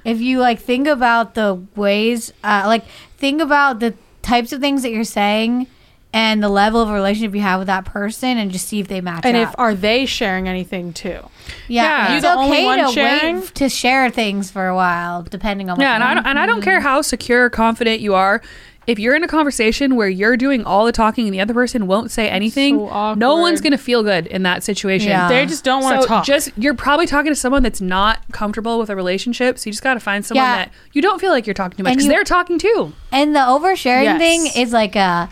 if 0.04 0.20
you 0.22 0.40
like 0.40 0.60
think 0.60 0.88
about 0.88 1.36
the 1.36 1.64
ways, 1.76 2.34
uh, 2.44 2.64
like 2.66 2.86
think 3.18 3.42
about 3.42 3.80
the 3.80 3.94
types 4.22 4.52
of 4.52 4.60
things 4.62 4.82
that 4.82 4.92
you're 4.92 5.04
saying 5.04 5.68
and 6.16 6.42
the 6.42 6.48
level 6.50 6.82
of 6.82 6.90
relationship 6.90 7.36
you 7.36 7.42
have 7.42 7.60
with 7.60 7.68
that 7.68 7.84
person, 7.86 8.38
and 8.38 8.50
just 8.50 8.68
see 8.68 8.80
if 8.80 8.88
they 8.88 9.02
match 9.02 9.26
And 9.26 9.36
up. 9.36 9.50
if 9.50 9.56
are 9.60 9.76
they 9.76 10.06
sharing 10.06 10.48
anything 10.48 10.94
too? 10.94 11.20
yeah, 11.68 11.84
Yeah. 11.84 12.06
it's 12.06 12.14
You 12.16 12.22
the 12.22 12.38
only 12.38 12.58
okay 12.58 12.66
one 12.66 12.80
to 12.80 12.88
sharing? 12.92 13.36
wait 13.42 13.56
to 13.56 13.70
share 13.70 14.10
things 14.10 14.50
for 14.50 14.68
a 14.68 14.76
while, 14.76 15.24
depending 15.24 15.70
on. 15.70 15.78
What 15.78 15.84
Yeah, 15.84 15.94
and 15.96 16.04
I 16.04 16.14
don't, 16.14 16.26
and 16.26 16.40
I 16.40 16.46
don't 16.46 16.62
care 16.62 16.80
how 16.80 17.02
secure 17.02 17.46
or 17.46 17.50
confident 17.50 18.00
you 18.00 18.16
are. 18.16 18.42
If 18.88 19.00
you're 19.00 19.16
in 19.16 19.24
a 19.24 19.28
conversation 19.28 19.96
where 19.96 20.08
you're 20.08 20.38
doing 20.38 20.64
all 20.64 20.86
the 20.86 20.92
talking 20.92 21.26
and 21.26 21.34
the 21.34 21.42
other 21.42 21.56
person 21.56 21.88
won't 21.88 22.12
say 22.12 22.30
anything, 22.30 22.78
So 22.78 23.16
no 23.16 23.36
one's 23.38 23.60
gonna 23.60 23.80
feel 23.80 24.04
good 24.04 24.28
in 24.28 24.44
that 24.44 24.64
situation. 24.64 25.10
Yeah. 25.10 25.28
They 25.28 25.48
just 25.48 25.64
don't 25.64 25.82
want 25.82 25.96
to 25.96 26.02
so 26.04 26.08
talk. 26.08 26.24
just 26.24 26.52
you're 26.56 26.76
probably 26.76 27.08
talking 27.08 27.32
to 27.32 27.36
someone 27.36 27.64
that's 27.64 27.82
not 27.82 28.20
comfortable 28.32 28.78
with 28.78 28.92
a 28.92 28.96
relationship. 28.96 29.58
So 29.58 29.68
you 29.68 29.72
just 29.72 29.82
got 29.84 29.96
to 29.96 30.00
find 30.00 30.24
someone 30.24 30.46
Yeah. 30.46 30.56
that 30.58 30.72
you 30.94 31.02
don't 31.02 31.20
feel 31.20 31.32
like 31.32 31.48
you're 31.48 31.56
talking 31.56 31.78
too 31.78 31.84
much 31.84 31.94
And 31.94 31.98
because 31.98 32.06
you- 32.06 32.12
they're 32.12 32.24
talking 32.24 32.60
too. 32.60 32.94
And 33.12 33.36
the 33.36 33.40
oversharing 33.40 34.04
Yes. 34.04 34.20
thing 34.20 34.46
is 34.56 34.72
like 34.72 34.96
a, 34.96 35.30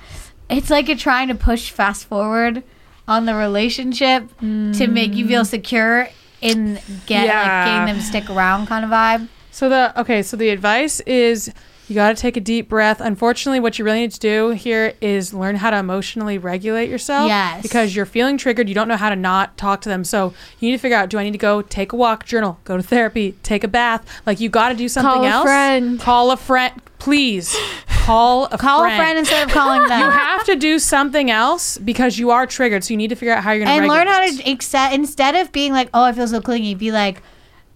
it's 0.49 0.69
like 0.69 0.87
you're 0.87 0.97
trying 0.97 1.27
to 1.29 1.35
push 1.35 1.71
fast 1.71 2.05
forward 2.05 2.63
on 3.07 3.25
the 3.25 3.35
relationship 3.35 4.29
to 4.39 4.87
make 4.87 5.13
you 5.13 5.27
feel 5.27 5.43
mm. 5.43 5.47
secure 5.47 6.07
in 6.41 6.79
get 7.05 7.25
Yeah. 7.25 7.41
like 7.41 7.67
getting 7.67 7.85
them 7.87 7.95
to 7.97 8.01
stick 8.01 8.29
around 8.29 8.67
kind 8.67 8.85
of 8.85 8.91
vibe. 8.91 9.27
So 9.51 9.69
the 9.69 9.99
okay, 9.99 10.23
so 10.23 10.35
the 10.37 10.49
advice 10.49 10.99
is 11.01 11.51
you 11.87 11.95
got 11.95 12.15
to 12.15 12.21
take 12.21 12.37
a 12.37 12.41
deep 12.41 12.69
breath. 12.69 13.01
Unfortunately, 13.01 13.59
what 13.59 13.77
you 13.77 13.83
really 13.85 13.99
need 13.99 14.11
to 14.11 14.19
do 14.19 14.49
here 14.51 14.93
is 15.01 15.33
learn 15.33 15.57
how 15.57 15.69
to 15.69 15.77
emotionally 15.77 16.37
regulate 16.37 16.89
yourself. 16.89 17.27
Yes. 17.27 17.61
Because 17.61 17.95
you're 17.95 18.05
feeling 18.05 18.37
triggered, 18.37 18.69
you 18.69 18.75
don't 18.75 18.87
know 18.87 18.95
how 18.95 19.09
to 19.09 19.15
not 19.15 19.57
talk 19.57 19.81
to 19.81 19.89
them. 19.89 20.03
So 20.03 20.33
you 20.59 20.69
need 20.69 20.77
to 20.77 20.81
figure 20.81 20.97
out: 20.97 21.09
Do 21.09 21.17
I 21.19 21.23
need 21.23 21.33
to 21.33 21.37
go 21.37 21.61
take 21.61 21.91
a 21.91 21.95
walk, 21.95 22.25
journal, 22.25 22.57
go 22.63 22.77
to 22.77 22.83
therapy, 22.83 23.35
take 23.43 23.63
a 23.63 23.67
bath? 23.67 24.05
Like 24.25 24.39
you 24.39 24.49
got 24.49 24.69
to 24.69 24.75
do 24.75 24.87
something 24.87 25.25
a 25.25 25.27
else. 25.27 25.43
friend. 25.43 25.99
Call 25.99 26.31
a 26.31 26.37
friend, 26.37 26.81
please. 26.99 27.55
Call 28.05 28.45
a 28.51 28.57
Call 28.57 28.81
friend. 28.81 28.93
a 28.93 28.97
friend 28.97 29.17
instead 29.19 29.47
of 29.47 29.53
calling 29.53 29.87
them. 29.87 29.99
You 29.99 30.09
have 30.09 30.43
to 30.45 30.55
do 30.55 30.77
something 30.79 31.31
else 31.31 31.77
because 31.77 32.17
you 32.19 32.31
are 32.31 32.45
triggered. 32.45 32.83
So 32.83 32.93
you 32.93 32.97
need 32.97 33.09
to 33.09 33.15
figure 33.15 33.33
out 33.33 33.43
how 33.43 33.51
you're 33.51 33.65
going 33.65 33.77
to 33.77 33.83
and 33.83 33.91
learn 33.91 34.07
how 34.07 34.25
to 34.25 34.51
accept 34.51 34.93
instead 34.93 35.35
of 35.35 35.51
being 35.51 35.71
like, 35.71 35.89
"Oh, 35.93 36.03
I 36.03 36.11
feel 36.11 36.27
so 36.27 36.41
clingy." 36.41 36.75
Be 36.75 36.91
like, 36.91 37.21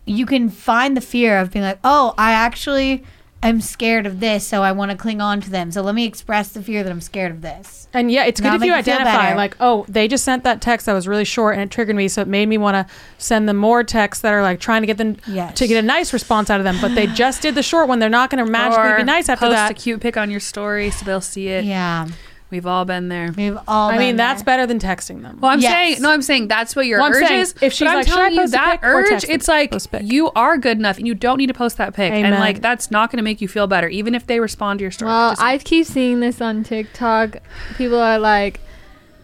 you 0.06 0.26
can 0.26 0.50
find 0.50 0.98
the 0.98 1.02
fear 1.02 1.40
of 1.40 1.52
being 1.52 1.64
like, 1.64 1.80
"Oh, 1.84 2.14
I 2.18 2.34
actually 2.34 3.04
I'm 3.44 3.62
scared 3.62 4.06
of 4.08 4.20
this, 4.20 4.46
so 4.48 4.64
I 4.64 4.72
want 4.72 4.90
to 4.92 4.98
cling 4.98 5.22
on 5.22 5.42
to 5.42 5.50
them. 5.50 5.72
So 5.72 5.82
let 5.84 5.94
me 5.94 6.06
express 6.06 6.50
the 6.50 6.62
fear 6.64 6.84
that 6.84 6.90
I'm 6.92 7.02
scared 7.02 7.32
of 7.32 7.42
this. 7.42 7.88
And 7.94 8.12
yeah, 8.12 8.26
it's 8.26 8.42
good 8.42 8.48
Now 8.50 8.56
if 8.56 8.64
you 8.64 8.72
make 8.72 8.78
you 8.80 8.84
feel 8.84 8.94
identify, 8.96 9.26
better. 9.26 9.36
like, 9.36 9.56
oh, 9.60 9.86
they 9.88 10.08
just 10.08 10.24
sent 10.24 10.44
that 10.44 10.60
text 10.60 10.88
that 10.88 10.94
was 10.94 11.08
really 11.08 11.24
short 11.24 11.54
and 11.54 11.62
it 11.64 11.70
triggered 11.72 11.96
me, 11.96 12.08
so 12.08 12.22
it 12.24 12.28
made 12.28 12.48
me 12.50 12.58
want 12.58 12.76
to 12.88 12.94
send 13.20 13.48
them 13.48 13.56
more 13.58 13.84
texts 13.84 14.24
that 14.24 14.34
are 14.34 14.42
like 14.42 14.60
trying 14.60 14.82
to 14.82 14.88
get 14.88 14.98
them 14.98 15.18
Yes. 15.28 15.54
to 15.60 15.68
get 15.68 15.78
a 15.82 15.86
nice 15.86 16.14
response 16.14 16.50
out 16.50 16.60
of 16.60 16.64
them. 16.64 16.78
But 16.82 16.96
they 16.96 17.06
just 17.08 17.42
did 17.44 17.54
the 17.56 17.64
short 17.64 17.88
one; 17.88 18.00
they're 18.00 18.10
not 18.10 18.30
going 18.32 18.44
to 18.44 18.50
magically 18.52 18.84
Or 18.92 18.98
be 18.98 19.04
nice 19.04 19.30
after 19.30 19.46
post 19.46 19.56
that. 19.56 19.72
a 19.72 19.74
cute 19.76 20.02
pic 20.02 20.18
on 20.18 20.32
your 20.32 20.40
story 20.40 20.90
so 20.90 21.06
they'll 21.06 21.22
see 21.22 21.48
it. 21.50 21.64
Yeah, 21.64 22.08
We've 22.50 22.66
all 22.66 22.86
been 22.86 23.10
there. 23.10 23.34
we've 23.36 23.58
all. 23.68 23.90
I 23.90 23.98
been 23.98 24.00
mean, 24.00 24.16
that's 24.16 24.42
there. 24.42 24.46
better 24.46 24.66
than 24.66 24.80
texting 24.80 25.22
them. 25.22 25.40
Well, 25.42 25.52
I'm 25.52 25.60
Yes. 25.60 25.72
saying 25.72 26.02
no. 26.02 26.12
I'm 26.12 26.22
saying 26.22 26.48
that's 26.48 26.76
what 26.76 26.86
your 26.86 27.00
Well, 27.00 27.10
urge 27.14 27.28
saying, 27.28 27.40
is. 27.42 27.56
if 27.62 27.74
she's 27.74 27.86
but 27.86 27.90
I'm 27.90 27.96
like, 27.98 28.08
"Should 28.08 28.14
I 28.14 28.16
telling 28.18 28.34
you 28.36 28.40
post 28.42 28.52
that 28.54 28.80
or 28.84 28.94
urge, 28.96 29.10
text 29.10 29.26
it's 29.30 29.48
like 29.50 29.72
Post 29.72 29.86
a 29.88 29.90
pic. 29.90 30.02
you 30.06 30.32
are 30.36 30.58
good 30.58 30.78
enough, 30.78 30.98
and 30.98 31.06
you 31.06 31.14
don't 31.14 31.38
need 31.38 31.48
to 31.48 31.54
post 31.54 31.76
that 31.78 31.94
pic. 31.94 32.12
And 32.14 32.34
like 32.36 32.62
that's 32.62 32.90
not 32.90 33.12
going 33.12 33.18
to 33.18 33.24
make 33.24 33.42
you 33.42 33.48
feel 33.48 33.68
better, 33.68 33.88
even 33.90 34.16
if 34.16 34.26
they 34.28 34.40
respond 34.40 34.80
to 34.80 34.84
your 34.84 34.92
story. 34.92 35.10
Well, 35.10 35.32
Just- 35.32 35.42
I 35.42 35.58
keep 35.58 35.86
seeing 35.86 36.20
this 36.22 36.40
on 36.40 36.64
TikTok. 36.64 37.38
People 37.78 38.00
are 38.00 38.18
like, 38.20 38.62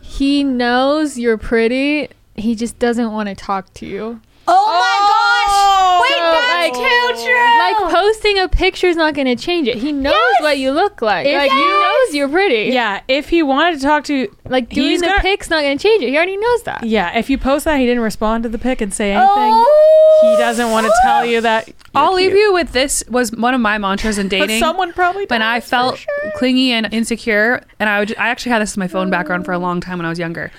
he 0.01 0.43
knows 0.43 1.17
you're 1.17 1.37
pretty. 1.37 2.09
He 2.35 2.55
just 2.55 2.77
doesn't 2.79 3.11
want 3.11 3.29
to 3.29 3.35
talk 3.35 3.73
to 3.75 3.85
you. 3.85 4.19
Oh, 4.47 4.67
my 4.67 4.97
gosh! 5.09 5.55
Oh, 5.55 5.99
Wait, 6.01 6.17
So, 6.17 6.31
that's 6.31 6.77
like- 6.77 7.17
too 7.17 7.25
true. 7.25 7.57
Like 7.59 7.93
posting 7.93 8.39
a 8.39 8.47
picture 8.49 8.87
is 8.87 8.97
not 8.97 9.13
going 9.13 9.27
to 9.27 9.35
change 9.35 9.67
it. 9.69 9.77
He 9.77 9.91
knows 9.93 10.13
what 10.41 10.57
you 10.57 10.71
look 10.71 11.01
like. 11.01 11.25
If 11.25 11.33
like 11.37 11.51
he 11.51 11.57
you- 11.57 11.81
knows 11.81 12.15
you're 12.15 12.27
pretty. 12.27 12.73
yeah, 12.73 13.01
if 13.07 13.29
he 13.29 13.41
wanted 13.41 13.79
to 13.79 13.85
talk 13.85 14.03
to, 14.05 14.27
Like 14.45 14.69
doing 14.69 14.89
He's 14.89 14.99
the 15.01 15.07
gonna- 15.07 15.21
pic's 15.21 15.49
not 15.49 15.61
going 15.61 15.77
to 15.77 15.81
change 15.81 16.03
it. 16.03 16.09
He 16.09 16.15
already 16.17 16.35
knows 16.37 16.63
that. 16.63 16.83
yeah, 16.83 17.17
if 17.17 17.29
you 17.29 17.37
post 17.37 17.63
that 17.65 17.79
he 17.79 17.85
didn't 17.85 18.03
respond 18.03 18.43
to 18.43 18.49
the 18.49 18.57
pic 18.57 18.81
and 18.81 18.93
say 18.93 19.11
anything, 19.13 19.29
Oh. 19.55 20.19
he 20.35 20.41
doesn't 20.43 20.71
want 20.71 20.87
to 20.87 20.93
tell 21.03 21.25
you 21.25 21.39
that. 21.41 21.67
you're 21.67 21.75
I'll 21.95 22.13
leave 22.13 22.33
you 22.33 22.53
with 22.53 22.71
this 22.73 23.03
was 23.09 23.31
one 23.31 23.53
of 23.53 23.61
my 23.61 23.77
mantras 23.77 24.17
in 24.17 24.27
But 24.29 24.39
dating. 24.39 24.59
someone 24.59 24.91
probably 24.91 25.25
when 25.25 25.41
I 25.41 25.59
does, 25.59 25.65
for 25.65 25.69
felt 25.69 25.97
sure. 25.99 26.31
clingy 26.35 26.71
and 26.73 26.93
insecure, 26.93 27.63
and 27.79 27.87
I 27.89 27.99
would, 27.99 28.15
I 28.17 28.27
actually 28.29 28.51
had 28.51 28.61
this 28.61 28.71
as 28.71 28.77
my 28.77 28.87
phone 28.87 29.09
background 29.09 29.45
for 29.45 29.53
a 29.53 29.59
long 29.59 29.79
time 29.79 29.99
when 29.99 30.05
I 30.05 30.09
was 30.09 30.19
younger. 30.19 30.51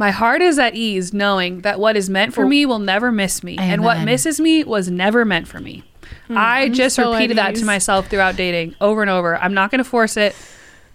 My 0.00 0.12
heart 0.12 0.40
is 0.40 0.58
at 0.58 0.74
ease 0.74 1.12
knowing 1.12 1.60
that 1.60 1.78
what 1.78 1.94
is 1.94 2.08
meant 2.08 2.32
for 2.32 2.46
me 2.46 2.64
will 2.64 2.78
never 2.78 3.12
miss 3.12 3.44
me, 3.44 3.58
and 3.58 3.84
what 3.84 4.02
misses 4.02 4.40
me 4.40 4.64
was 4.64 4.90
never 4.90 5.26
meant 5.26 5.46
for 5.46 5.60
me. 5.60 5.84
Hmm, 6.26 6.38
I 6.38 6.70
just 6.70 6.96
so 6.96 7.12
repeated 7.12 7.36
that 7.36 7.52
ease. 7.52 7.60
to 7.60 7.66
myself 7.66 8.08
throughout 8.08 8.34
dating 8.34 8.74
over 8.80 9.02
and 9.02 9.10
over. 9.10 9.36
I'm 9.36 9.52
not 9.52 9.70
going 9.70 9.80
to 9.80 9.84
force 9.84 10.16
it. 10.16 10.34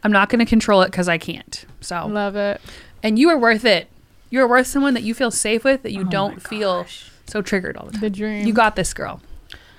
I'm 0.03 0.11
not 0.11 0.29
going 0.29 0.39
to 0.39 0.45
control 0.49 0.81
it 0.81 0.87
because 0.87 1.07
I 1.07 1.19
can't. 1.19 1.65
So, 1.81 2.07
Love 2.07 2.35
it. 2.35 2.59
and 3.03 3.19
you 3.19 3.29
are 3.29 3.37
worth 3.37 3.63
it. 3.63 3.89
You 4.31 4.41
are 4.41 4.47
worth 4.47 4.65
someone 4.65 4.95
that 4.95 5.03
you 5.03 5.13
feel 5.13 5.29
safe 5.29 5.63
with, 5.63 5.83
that 5.83 5.91
you 5.91 6.01
Oh 6.01 6.09
don't 6.09 6.41
feel 6.41 6.87
so 7.27 7.43
triggered 7.43 7.77
all 7.77 7.85
the 7.85 7.91
time. 7.91 8.01
The 8.01 8.09
dream. 8.09 8.47
You 8.47 8.53
got 8.53 8.75
this, 8.75 8.91
girl. 8.91 9.21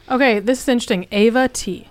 Okay, 0.09 0.39
this 0.39 0.63
is 0.63 0.69
interesting. 0.69 1.09
Ava 1.11 1.49
T. 1.49 1.89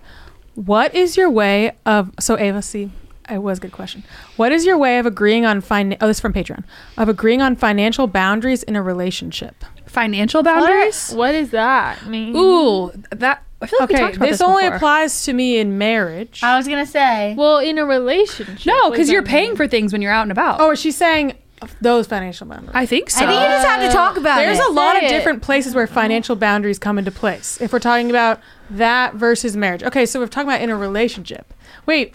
What 0.53 0.95
is 0.95 1.17
your 1.17 1.29
way 1.29 1.73
of 1.85 2.11
so 2.17 2.39
Ava 2.39 2.61
C? 2.61 2.91
It 3.29 3.41
was 3.41 3.57
a 3.57 3.61
good 3.61 3.71
question. 3.71 4.03
What 4.35 4.51
is 4.51 4.65
your 4.65 4.77
way 4.77 4.99
of 4.99 5.05
agreeing 5.05 5.45
on 5.45 5.61
fin? 5.61 5.97
Oh, 5.99 6.07
this 6.07 6.17
is 6.17 6.21
from 6.21 6.33
Patreon. 6.33 6.63
Of 6.97 7.09
agreeing 7.09 7.41
on 7.41 7.55
financial 7.55 8.07
boundaries 8.07 8.63
in 8.63 8.75
a 8.75 8.81
relationship. 8.81 9.63
Financial 9.85 10.43
boundaries. 10.43 11.11
What 11.11 11.31
does 11.31 11.49
that 11.51 12.05
mean? 12.05 12.35
Ooh, 12.35 12.91
that 13.11 13.43
I 13.61 13.67
feel 13.67 13.79
like 13.79 13.89
we 13.89 13.95
Okay, 13.95 14.03
talked 14.03 14.15
about 14.17 14.25
this, 14.27 14.39
this, 14.39 14.47
only 14.47 14.63
before. 14.63 14.75
applies 14.75 15.23
to 15.25 15.33
me 15.33 15.57
in 15.57 15.77
marriage. 15.77 16.41
I 16.43 16.57
was 16.57 16.67
gonna 16.67 16.85
say. 16.85 17.33
Well, 17.37 17.57
in 17.59 17.77
a 17.77 17.85
relationship. 17.85 18.65
No, 18.67 18.91
because 18.91 19.09
you're 19.09 19.23
paying 19.23 19.49
mean? 19.49 19.55
for 19.55 19.67
things 19.67 19.91
when 19.91 20.01
you're 20.01 20.11
out 20.11 20.23
and 20.23 20.31
about. 20.31 20.59
oh, 20.59 20.75
she's 20.75 20.97
saying 20.97 21.33
those 21.81 22.05
financial 22.05 22.47
boundaries. 22.47 22.71
I 22.73 22.85
think 22.85 23.09
so. 23.09 23.25
I 23.25 23.27
think 23.27 23.41
you 23.41 23.47
just 23.47 23.67
have 23.67 23.81
to 23.81 23.95
talk 23.95 24.17
uh, 24.17 24.19
about 24.19 24.37
There's 24.37 24.57
it. 24.57 24.61
There's 24.61 24.69
a 24.69 24.73
lot 24.73 24.95
of 24.97 25.01
Say 25.01 25.07
it. 25.07 25.09
different 25.11 25.41
places 25.41 25.73
where 25.73 25.85
oh. 25.85 25.87
financial 25.87 26.35
boundaries 26.35 26.77
come 26.77 26.97
into 26.97 27.11
place. 27.11 27.59
If 27.61 27.71
we're 27.73 27.79
talking 27.79 28.09
about 28.09 28.41
that 28.69 29.15
versus 29.15 29.55
marriage. 29.55 29.83
Okay, 29.83 30.05
so 30.05 30.19
we're 30.19 30.27
talking 30.27 30.49
about 30.49 30.61
in 30.61 30.69
a 30.69 30.75
relationship. 30.75 31.53
Wait, 31.85 32.13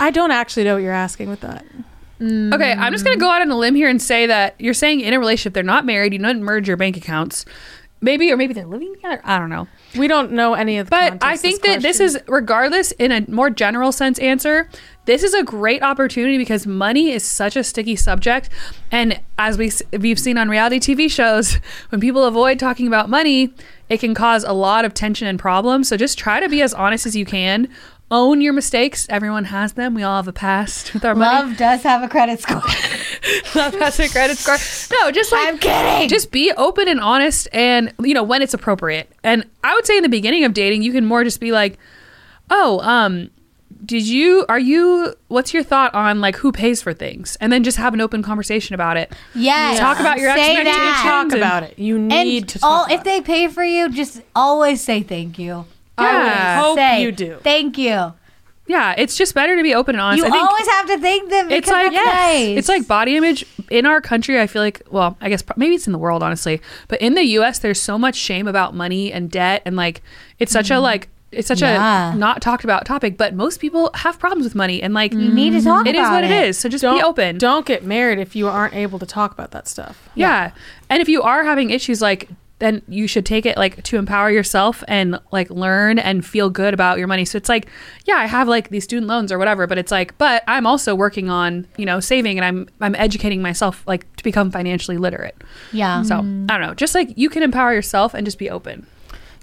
I 0.00 0.10
don't 0.10 0.30
actually 0.30 0.64
know 0.64 0.74
what 0.74 0.82
you're 0.82 0.92
asking 0.92 1.28
with 1.28 1.40
that. 1.40 1.64
okay, 2.20 2.72
I'm 2.72 2.92
just 2.92 3.04
gonna 3.04 3.16
go 3.16 3.30
out 3.30 3.42
on 3.42 3.50
a 3.50 3.56
limb 3.56 3.74
here 3.74 3.88
and 3.88 4.00
say 4.00 4.26
that 4.26 4.54
you're 4.58 4.74
saying 4.74 5.00
in 5.00 5.12
a 5.14 5.18
relationship 5.18 5.54
they're 5.54 5.62
not 5.62 5.84
married. 5.84 6.12
You 6.12 6.18
don't 6.18 6.42
merge 6.42 6.68
your 6.68 6.76
bank 6.76 6.96
accounts, 6.96 7.44
maybe, 8.00 8.30
or 8.30 8.36
maybe 8.36 8.54
they're 8.54 8.66
living 8.66 8.94
together. 8.94 9.20
I 9.24 9.38
don't 9.38 9.50
know. 9.50 9.66
We 9.96 10.08
don't 10.08 10.32
know 10.32 10.54
any 10.54 10.78
of 10.78 10.86
the 10.86 10.90
But 10.90 11.18
I 11.22 11.36
think 11.36 11.62
that 11.62 11.82
this 11.82 12.00
is, 12.00 12.18
regardless, 12.26 12.92
in 12.92 13.12
a 13.12 13.28
more 13.30 13.50
general 13.50 13.92
sense 13.92 14.18
answer, 14.18 14.68
this 15.06 15.22
is 15.22 15.34
a 15.34 15.42
great 15.42 15.82
opportunity 15.82 16.38
because 16.38 16.66
money 16.66 17.10
is 17.10 17.24
such 17.24 17.56
a 17.56 17.64
sticky 17.64 17.96
subject. 17.96 18.48
And 18.90 19.20
as 19.38 19.58
we, 19.58 19.70
we've 19.98 20.18
seen 20.18 20.38
on 20.38 20.48
reality 20.48 20.80
TV 20.80 21.10
shows, 21.10 21.54
when 21.90 22.00
people 22.00 22.24
avoid 22.24 22.58
talking 22.58 22.86
about 22.86 23.08
money, 23.08 23.52
it 23.88 24.00
can 24.00 24.14
cause 24.14 24.44
a 24.44 24.52
lot 24.52 24.84
of 24.84 24.94
tension 24.94 25.28
and 25.28 25.38
problems. 25.38 25.88
So 25.88 25.96
just 25.96 26.18
try 26.18 26.40
to 26.40 26.48
be 26.48 26.62
as 26.62 26.74
honest 26.74 27.06
as 27.06 27.14
you 27.14 27.24
can. 27.24 27.68
Own 28.10 28.40
your 28.40 28.52
mistakes. 28.52 29.06
Everyone 29.08 29.44
has 29.46 29.72
them. 29.72 29.94
We 29.94 30.02
all 30.02 30.16
have 30.16 30.28
a 30.28 30.32
past 30.32 30.92
with 30.94 31.04
our 31.04 31.14
money. 31.14 31.48
Love 31.48 31.56
does 31.56 31.82
have 31.82 32.02
a 32.02 32.08
credit 32.08 32.38
score. 32.40 32.56
Love 33.54 33.74
has 33.74 33.98
a 33.98 34.08
credit 34.08 34.36
score. 34.36 34.56
No, 35.00 35.10
just 35.10 35.32
like 35.32 35.48
I'm 35.48 35.58
kidding. 35.58 36.08
just 36.08 36.30
be 36.30 36.52
open 36.56 36.86
and 36.86 37.00
honest 37.00 37.48
and 37.52 37.92
you 38.00 38.12
know 38.14 38.22
when 38.22 38.42
it's 38.42 38.52
appropriate 38.54 39.10
and 39.24 39.44
i 39.64 39.74
would 39.74 39.86
say 39.86 39.96
in 39.96 40.02
the 40.02 40.08
beginning 40.08 40.44
of 40.44 40.52
dating 40.52 40.82
you 40.82 40.92
can 40.92 41.04
more 41.06 41.24
just 41.24 41.40
be 41.40 41.50
like 41.52 41.78
oh 42.50 42.78
um 42.80 43.30
did 43.84 44.06
you 44.06 44.44
are 44.48 44.58
you 44.58 45.14
what's 45.28 45.54
your 45.54 45.62
thought 45.62 45.92
on 45.94 46.20
like 46.20 46.36
who 46.36 46.52
pays 46.52 46.82
for 46.82 46.92
things 46.92 47.36
and 47.40 47.50
then 47.52 47.64
just 47.64 47.76
have 47.78 47.94
an 47.94 48.00
open 48.00 48.22
conversation 48.22 48.74
about 48.74 48.96
it 48.96 49.12
yes. 49.34 49.78
Talk 49.78 49.98
about 50.00 50.18
your 50.18 50.34
say 50.34 50.50
expectations. 50.56 50.76
that. 50.76 51.02
talk 51.30 51.36
about 51.36 51.62
it. 51.62 51.78
You 51.78 51.98
need 51.98 52.42
And 52.42 52.48
to 52.50 52.58
talk 52.58 52.70
all, 52.70 52.84
about 52.84 52.94
if 52.94 53.04
they 53.04 53.20
pay 53.22 53.48
for 53.48 53.64
you, 53.64 53.90
just 53.90 54.22
always 54.36 54.80
say 54.82 55.02
thank 55.02 55.38
you. 55.38 55.66
Yeah. 55.98 56.60
Always 56.62 56.66
Hope 56.66 56.78
say 56.78 57.02
you 57.02 57.12
do. 57.12 57.38
Thank 57.42 57.78
you. 57.78 58.12
yeah 58.66 58.94
it's 58.96 59.16
just 59.16 59.34
better 59.34 59.54
to 59.56 59.62
be 59.62 59.74
open 59.74 59.94
and 59.94 60.00
honest 60.00 60.22
You 60.22 60.26
i 60.26 60.30
think 60.30 60.48
always 60.48 60.66
have 60.68 60.86
to 60.86 60.98
thank 60.98 61.28
them. 61.30 61.50
it's 61.50 61.68
like 61.68 61.92
that's 61.92 62.06
nice. 62.06 62.58
it's 62.58 62.68
like 62.68 62.88
body 62.88 63.16
image 63.16 63.44
in 63.70 63.84
our 63.84 64.00
country 64.00 64.40
i 64.40 64.46
feel 64.46 64.62
like 64.62 64.80
well 64.90 65.18
i 65.20 65.28
guess 65.28 65.42
maybe 65.56 65.74
it's 65.74 65.86
in 65.86 65.92
the 65.92 65.98
world 65.98 66.22
honestly 66.22 66.62
but 66.88 67.00
in 67.02 67.12
the 67.14 67.22
us 67.24 67.58
there's 67.58 67.80
so 67.80 67.98
much 67.98 68.16
shame 68.16 68.48
about 68.48 68.74
money 68.74 69.12
and 69.12 69.30
debt 69.30 69.60
and 69.66 69.76
like 69.76 70.00
it's 70.38 70.50
such 70.50 70.70
a 70.70 70.74
mm-hmm. 70.74 70.82
like 70.82 71.08
it's 71.30 71.48
such 71.48 71.60
Yeah. 71.60 72.14
a 72.14 72.16
not 72.16 72.40
talked 72.40 72.64
about 72.64 72.86
topic 72.86 73.18
but 73.18 73.34
most 73.34 73.60
people 73.60 73.90
have 73.92 74.18
problems 74.18 74.44
with 74.44 74.54
money 74.54 74.82
and 74.82 74.94
like 74.94 75.12
you 75.12 75.30
need 75.30 75.50
to 75.50 75.60
talk 75.60 75.86
it 75.86 75.94
is 75.94 76.00
about 76.00 76.12
what 76.14 76.24
it 76.24 76.30
is 76.30 76.56
so 76.58 76.68
just 76.70 76.80
don't, 76.82 76.96
be 76.96 77.02
open 77.02 77.36
Don't 77.38 77.66
get 77.66 77.84
married 77.84 78.18
if 78.18 78.34
you 78.34 78.48
aren't 78.48 78.72
able 78.74 78.98
to 78.98 79.06
talk 79.06 79.32
about 79.32 79.50
that 79.50 79.68
stuff. 79.68 80.08
yeah. 80.14 80.52
and 80.88 81.02
if 81.02 81.08
you 81.08 81.20
are 81.22 81.44
having 81.44 81.68
issues 81.70 82.00
like 82.00 82.30
then 82.60 82.82
you 82.88 83.06
should 83.06 83.26
take 83.26 83.44
it 83.44 83.56
like 83.56 83.82
to 83.82 83.96
empower 83.96 84.30
yourself 84.30 84.84
and 84.88 85.18
like 85.32 85.50
learn 85.50 85.98
and 85.98 86.24
feel 86.24 86.48
good 86.48 86.72
about 86.72 86.98
your 86.98 87.06
money 87.06 87.24
so 87.24 87.36
it's 87.36 87.48
like 87.48 87.66
yeah 88.06 88.16
i 88.16 88.26
have 88.26 88.46
like 88.48 88.68
these 88.70 88.84
student 88.84 89.06
loans 89.08 89.32
or 89.32 89.38
whatever 89.38 89.66
but 89.66 89.76
it's 89.76 89.90
like 89.90 90.16
but 90.18 90.42
i'm 90.46 90.66
also 90.66 90.94
working 90.94 91.28
on 91.28 91.66
you 91.76 91.84
know 91.84 91.98
saving 92.00 92.38
and 92.38 92.44
i'm 92.44 92.68
i'm 92.80 92.94
educating 92.94 93.42
myself 93.42 93.82
like 93.86 94.10
to 94.16 94.24
become 94.24 94.50
financially 94.50 94.96
literate 94.96 95.36
Yeah. 95.72 96.02
so 96.02 96.16
mm-hmm. 96.16 96.46
i 96.48 96.56
don't 96.56 96.66
know 96.66 96.74
just 96.74 96.94
like 96.94 97.12
you 97.16 97.28
can 97.28 97.42
empower 97.42 97.74
yourself 97.74 98.14
and 98.14 98.24
just 98.24 98.38
be 98.38 98.48
open 98.48 98.86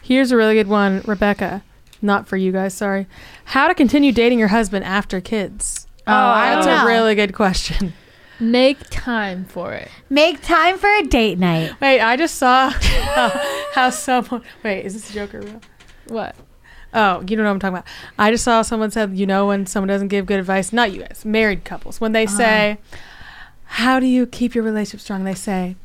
Here's 0.04 0.32
a 0.32 0.36
really 0.36 0.56
good 0.56 0.68
one, 0.68 1.02
Rebecca. 1.06 1.64
Not 2.02 2.28
for 2.28 2.36
you 2.36 2.52
guys, 2.52 2.74
sorry. 2.74 3.08
How 3.46 3.68
to 3.68 3.76
continue 3.76 4.12
dating 4.12 4.40
your 4.40 4.48
husband 4.48 4.84
after 4.84 5.22
kids? 5.22 5.88
Oh, 6.08 6.12
I 6.14 6.56
That's 6.56 6.66
know. 6.66 6.84
a 6.84 6.86
really 6.88 7.14
good 7.14 7.34
question. 7.34 7.94
Make 8.42 8.90
time 8.90 9.46
for 9.46 9.74
it. 9.74 9.88
Make 10.10 10.42
time 10.42 10.80
for 10.80 10.90
a 10.90 11.04
date 11.04 11.38
night. 11.38 11.80
Wait, 11.80 12.02
I 12.02 12.18
just 12.18 12.36
saw 12.36 12.72
how, 12.72 13.30
how 13.76 13.90
someone. 13.92 14.42
Wait, 14.64 14.84
is 14.84 14.96
this 14.96 15.12
a 15.12 15.14
joke 15.14 15.36
or 15.36 15.42
real? 15.42 15.62
What? 16.08 16.36
Oh, 16.92 17.22
you 17.22 17.38
don't 17.38 17.38
know 17.38 17.44
what 17.44 17.52
I'm 17.52 17.60
talking 17.60 17.76
about. 17.76 17.88
I 18.18 18.32
just 18.32 18.44
saw 18.44 18.64
someone 18.64 18.90
said, 18.90 19.16
you 19.16 19.28
know, 19.28 19.46
when 19.46 19.68
someone 19.68 19.90
doesn't 19.90 20.08
give 20.08 20.26
good 20.26 20.40
advice, 20.40 20.74
not 20.74 20.92
you 20.92 21.02
guys, 21.02 21.24
married 21.24 21.64
couples, 21.66 22.02
when 22.02 22.14
they 22.14 22.26
uh-huh. 22.26 22.38
say, 22.38 22.78
How 23.66 24.00
do 24.00 24.08
you 24.08 24.26
keep 24.26 24.56
your 24.56 24.64
relationship 24.64 25.02
strong? 25.02 25.24
They 25.24 25.36
say, 25.36 25.76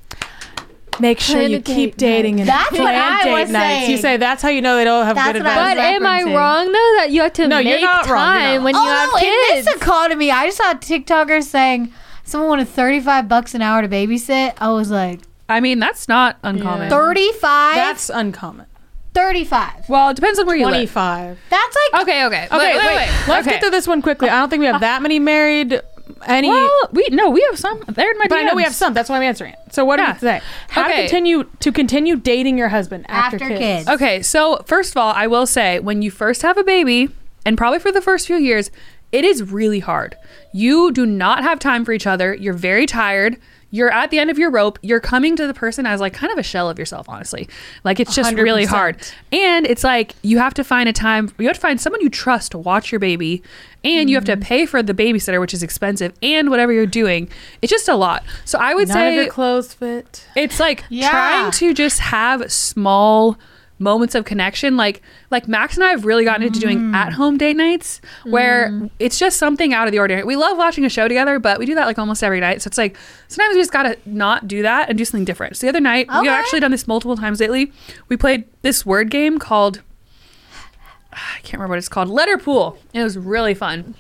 Make 0.99 1.21
sure 1.21 1.37
Plan 1.37 1.51
you 1.51 1.59
date 1.59 1.75
keep 1.75 1.97
dating 1.99 2.40
and 2.40 2.49
That's 2.49 2.71
what 2.71 2.81
plan 2.81 2.95
I 2.95 3.25
date 3.25 3.33
was 3.33 3.51
nights. 3.51 3.81
You 3.83 3.99
saying. 3.99 4.01
say 4.01 4.16
that's 4.16 4.40
how 4.42 4.49
you 4.49 4.62
know 4.62 4.77
they 4.77 4.85
don't 4.85 5.05
have 5.05 5.14
That's 5.14 5.33
good 5.33 5.42
what 5.42 5.53
I 5.53 5.73
advice. 5.73 5.77
But 5.77 5.95
am 5.95 6.07
I 6.07 6.23
referencing. 6.23 6.37
wrong 6.37 6.66
though 6.73 6.92
that 6.97 7.11
you 7.11 7.21
have 7.21 7.33
to 7.35 7.49
No, 7.49 7.59
you're 7.59 7.75
make 7.75 7.83
not 7.83 8.07
wrong, 8.07 8.09
you're 8.09 8.16
time 8.16 8.55
not. 8.57 8.64
when 8.64 8.75
you 8.75 8.81
have 8.81 9.11
oh, 9.12 9.19
kids? 9.21 9.59
and 9.59 9.66
this 9.66 9.77
occurred 9.77 10.09
to 10.09 10.16
me. 10.16 10.31
I 10.31 10.47
just 10.47 10.57
saw 10.57 10.73
TikTokers 10.73 11.45
saying 11.45 11.92
someone 12.26 12.48
wanted 12.50 12.68
35 12.68 13.28
bucks 13.28 13.54
an 13.54 13.62
hour 13.62 13.80
to 13.82 13.88
babysit. 13.88 14.52
I 14.58 14.68
was 14.70 14.90
like, 14.90 15.20
i 15.48 15.60
mean 15.60 15.78
that's 15.78 16.08
not 16.08 16.36
uncommon 16.42 16.90
35? 16.90 17.74
That's 17.76 18.10
uncommon. 18.10 18.66
35. 19.14 19.88
well 19.88 20.10
it 20.10 20.14
depends 20.16 20.38
on 20.38 20.46
where 20.46 20.56
you 20.56 20.64
live 20.66 20.92
25. 20.92 21.38
That's 21.48 21.76
like 21.92 22.02
okay 22.02 22.26
okay 22.26 22.44
Okay, 22.52 22.76
wait, 22.76 23.08
Let's 23.28 23.46
okay. 23.46 23.52
get 23.52 23.60
through 23.62 23.70
this 23.70 23.86
one 23.88 24.02
quickly. 24.02 24.28
I 24.28 24.38
don't 24.40 24.50
think 24.50 24.60
we 24.60 24.66
have 24.66 24.80
that 24.82 25.00
many 25.02 25.18
married. 25.18 25.80
Any, 26.26 26.48
well 26.48 26.70
we 26.92 27.08
no 27.10 27.30
we 27.30 27.40
have 27.50 27.58
some 27.58 27.82
they're 27.88 28.10
in 28.10 28.18
my 28.18 28.26
but 28.28 28.38
I 28.38 28.42
know 28.42 28.54
we 28.54 28.62
DMs. 28.62 28.66
have 28.66 28.74
some. 28.74 28.94
That's 28.94 29.08
why 29.08 29.16
I'm 29.16 29.22
answering 29.22 29.52
it. 29.54 29.58
So 29.72 29.84
what 29.84 29.98
Yeah. 29.98 30.06
do 30.06 30.12
you 30.12 30.20
say? 30.32 30.40
How 30.68 30.84
to 30.84 30.90
Okay. 30.92 31.02
continue 31.02 31.44
to 31.60 31.72
continue 31.72 32.16
dating 32.16 32.58
your 32.58 32.68
husband 32.68 33.06
after, 33.08 33.36
After 33.36 33.48
kids? 33.48 33.58
kids. 33.60 33.88
Okay, 33.88 34.22
so 34.22 34.62
first 34.66 34.92
of 34.92 34.98
all, 34.98 35.12
I 35.16 35.26
will 35.26 35.46
say 35.46 35.80
when 35.80 36.02
you 36.02 36.10
first 36.10 36.42
have 36.42 36.56
a 36.58 36.64
baby, 36.64 37.08
and 37.44 37.56
probably 37.58 37.78
for 37.80 37.90
the 37.92 38.00
first 38.00 38.26
few 38.26 38.36
years, 38.36 38.70
it 39.12 39.25
is 39.25 39.51
really 39.51 39.81
hard. 39.81 40.16
You 40.53 40.92
do 40.92 41.07
not 41.07 41.42
have 41.42 41.59
time 41.59 41.85
for 41.85 41.92
each 41.92 42.07
other. 42.07 42.35
You're 42.35 42.55
very 42.55 42.87
tired. 42.87 43.38
You're 43.71 43.90
at 43.92 44.11
the 44.11 44.19
end 44.19 44.31
of 44.31 44.38
your 44.38 44.51
rope. 44.51 44.79
You're 44.81 45.01
coming 45.01 45.37
to 45.37 45.47
the 45.47 45.53
person 45.53 45.87
as 45.87 46.01
like 46.01 46.14
kind 46.14 46.33
of 46.33 46.38
a 46.38 46.42
shell 46.42 46.71
of 46.71 46.79
yourself, 46.79 47.09
honestly. 47.09 47.49
Like 47.85 47.99
it's 48.01 48.14
just 48.14 48.35
really 48.35 48.64
100%. 48.64 48.69
hard. 48.69 48.97
And 49.33 49.66
it's 49.66 49.85
like 49.85 50.14
you 50.23 50.38
have 50.38 50.55
to 50.55 50.64
find 50.64 50.88
a 50.88 50.92
time, 50.92 51.31
you 51.38 51.47
have 51.47 51.57
to 51.57 51.61
find 51.61 51.81
someone 51.81 52.01
you 52.01 52.09
trust 52.09 52.53
to 52.53 52.59
watch 52.59 52.92
your 52.92 53.01
baby, 53.01 53.42
and 53.85 54.09
you 54.09 54.16
have 54.16 54.25
to 54.27 54.33
mm-hmm. 54.33 54.42
pay 54.42 54.66
for 54.66 54.83
the 54.83 54.95
babysitter, 54.95 55.40
which 55.40 55.53
is 55.53 55.62
expensive, 55.62 56.12
and 56.23 56.49
whatever 56.49 56.73
you're 56.73 56.87
doing. 56.87 57.29
It's 57.61 57.71
just 57.71 57.88
a 57.88 57.97
lot. 57.97 58.25
So 58.45 58.59
I 58.59 58.75
would 58.75 58.88
None 58.88 58.97
of 58.99 59.11
say 59.11 59.14
your 59.16 59.29
clothes 59.29 59.75
fit. 59.75 60.27
it's 60.37 60.61
like 60.61 60.85
Yeah. 60.88 61.11
trying 61.11 61.51
to 61.53 61.75
just 61.75 61.99
have 61.99 62.51
small 62.53 63.37
moments 63.78 64.14
of 64.14 64.24
connection. 64.24 64.76
Like 64.76 65.02
like 65.30 65.48
max 65.48 65.76
and 65.76 65.84
i 65.84 65.90
have 65.90 66.04
really 66.04 66.24
gotten 66.24 66.42
into 66.42 66.60
doing 66.60 66.78
mm. 66.78 66.94
at 66.94 67.12
home 67.12 67.36
date 67.36 67.56
nights 67.56 68.00
where 68.24 68.70
mm. 68.70 68.90
it's 68.98 69.18
just 69.18 69.38
something 69.38 69.74
out 69.74 69.86
of 69.86 69.92
the 69.92 69.98
ordinary. 69.98 70.24
We 70.24 70.36
love 70.36 70.56
watching 70.56 70.84
a 70.84 70.88
show 70.88 71.08
together 71.08 71.38
but 71.38 71.58
we 71.58 71.66
do 71.66 71.74
that 71.74 71.86
like 71.86 71.98
almost 71.98 72.22
every 72.22 72.40
night. 72.40 72.62
So 72.62 72.68
it's 72.68 72.78
like 72.78 72.96
sometimes 73.28 73.54
we 73.54 73.60
just 73.60 73.72
gotta 73.72 73.98
not 74.06 74.48
do 74.48 74.62
that 74.62 74.88
and 74.88 74.98
do 74.98 75.04
something 75.04 75.24
different. 75.24 75.56
So 75.56 75.66
the 75.66 75.70
other 75.70 75.80
night 75.80 76.08
Okay. 76.08 76.20
we've 76.20 76.30
actually 76.30 76.60
done 76.60 76.70
this 76.70 76.86
multiple 76.86 77.16
times 77.16 77.40
lately. 77.40 77.72
We 78.08 78.16
played 78.16 78.44
this 78.62 78.86
word 78.86 79.10
game 79.10 79.38
called 79.38 79.82
i 81.12 81.40
can't 81.42 81.54
remember 81.54 81.72
what 81.72 81.78
it's 81.78 81.88
called 81.88 82.08
letter 82.08 82.38
pool. 82.38 82.78
And 82.94 83.00
it 83.00 83.04
was 83.04 83.18
really 83.18 83.54
fun 83.54 83.94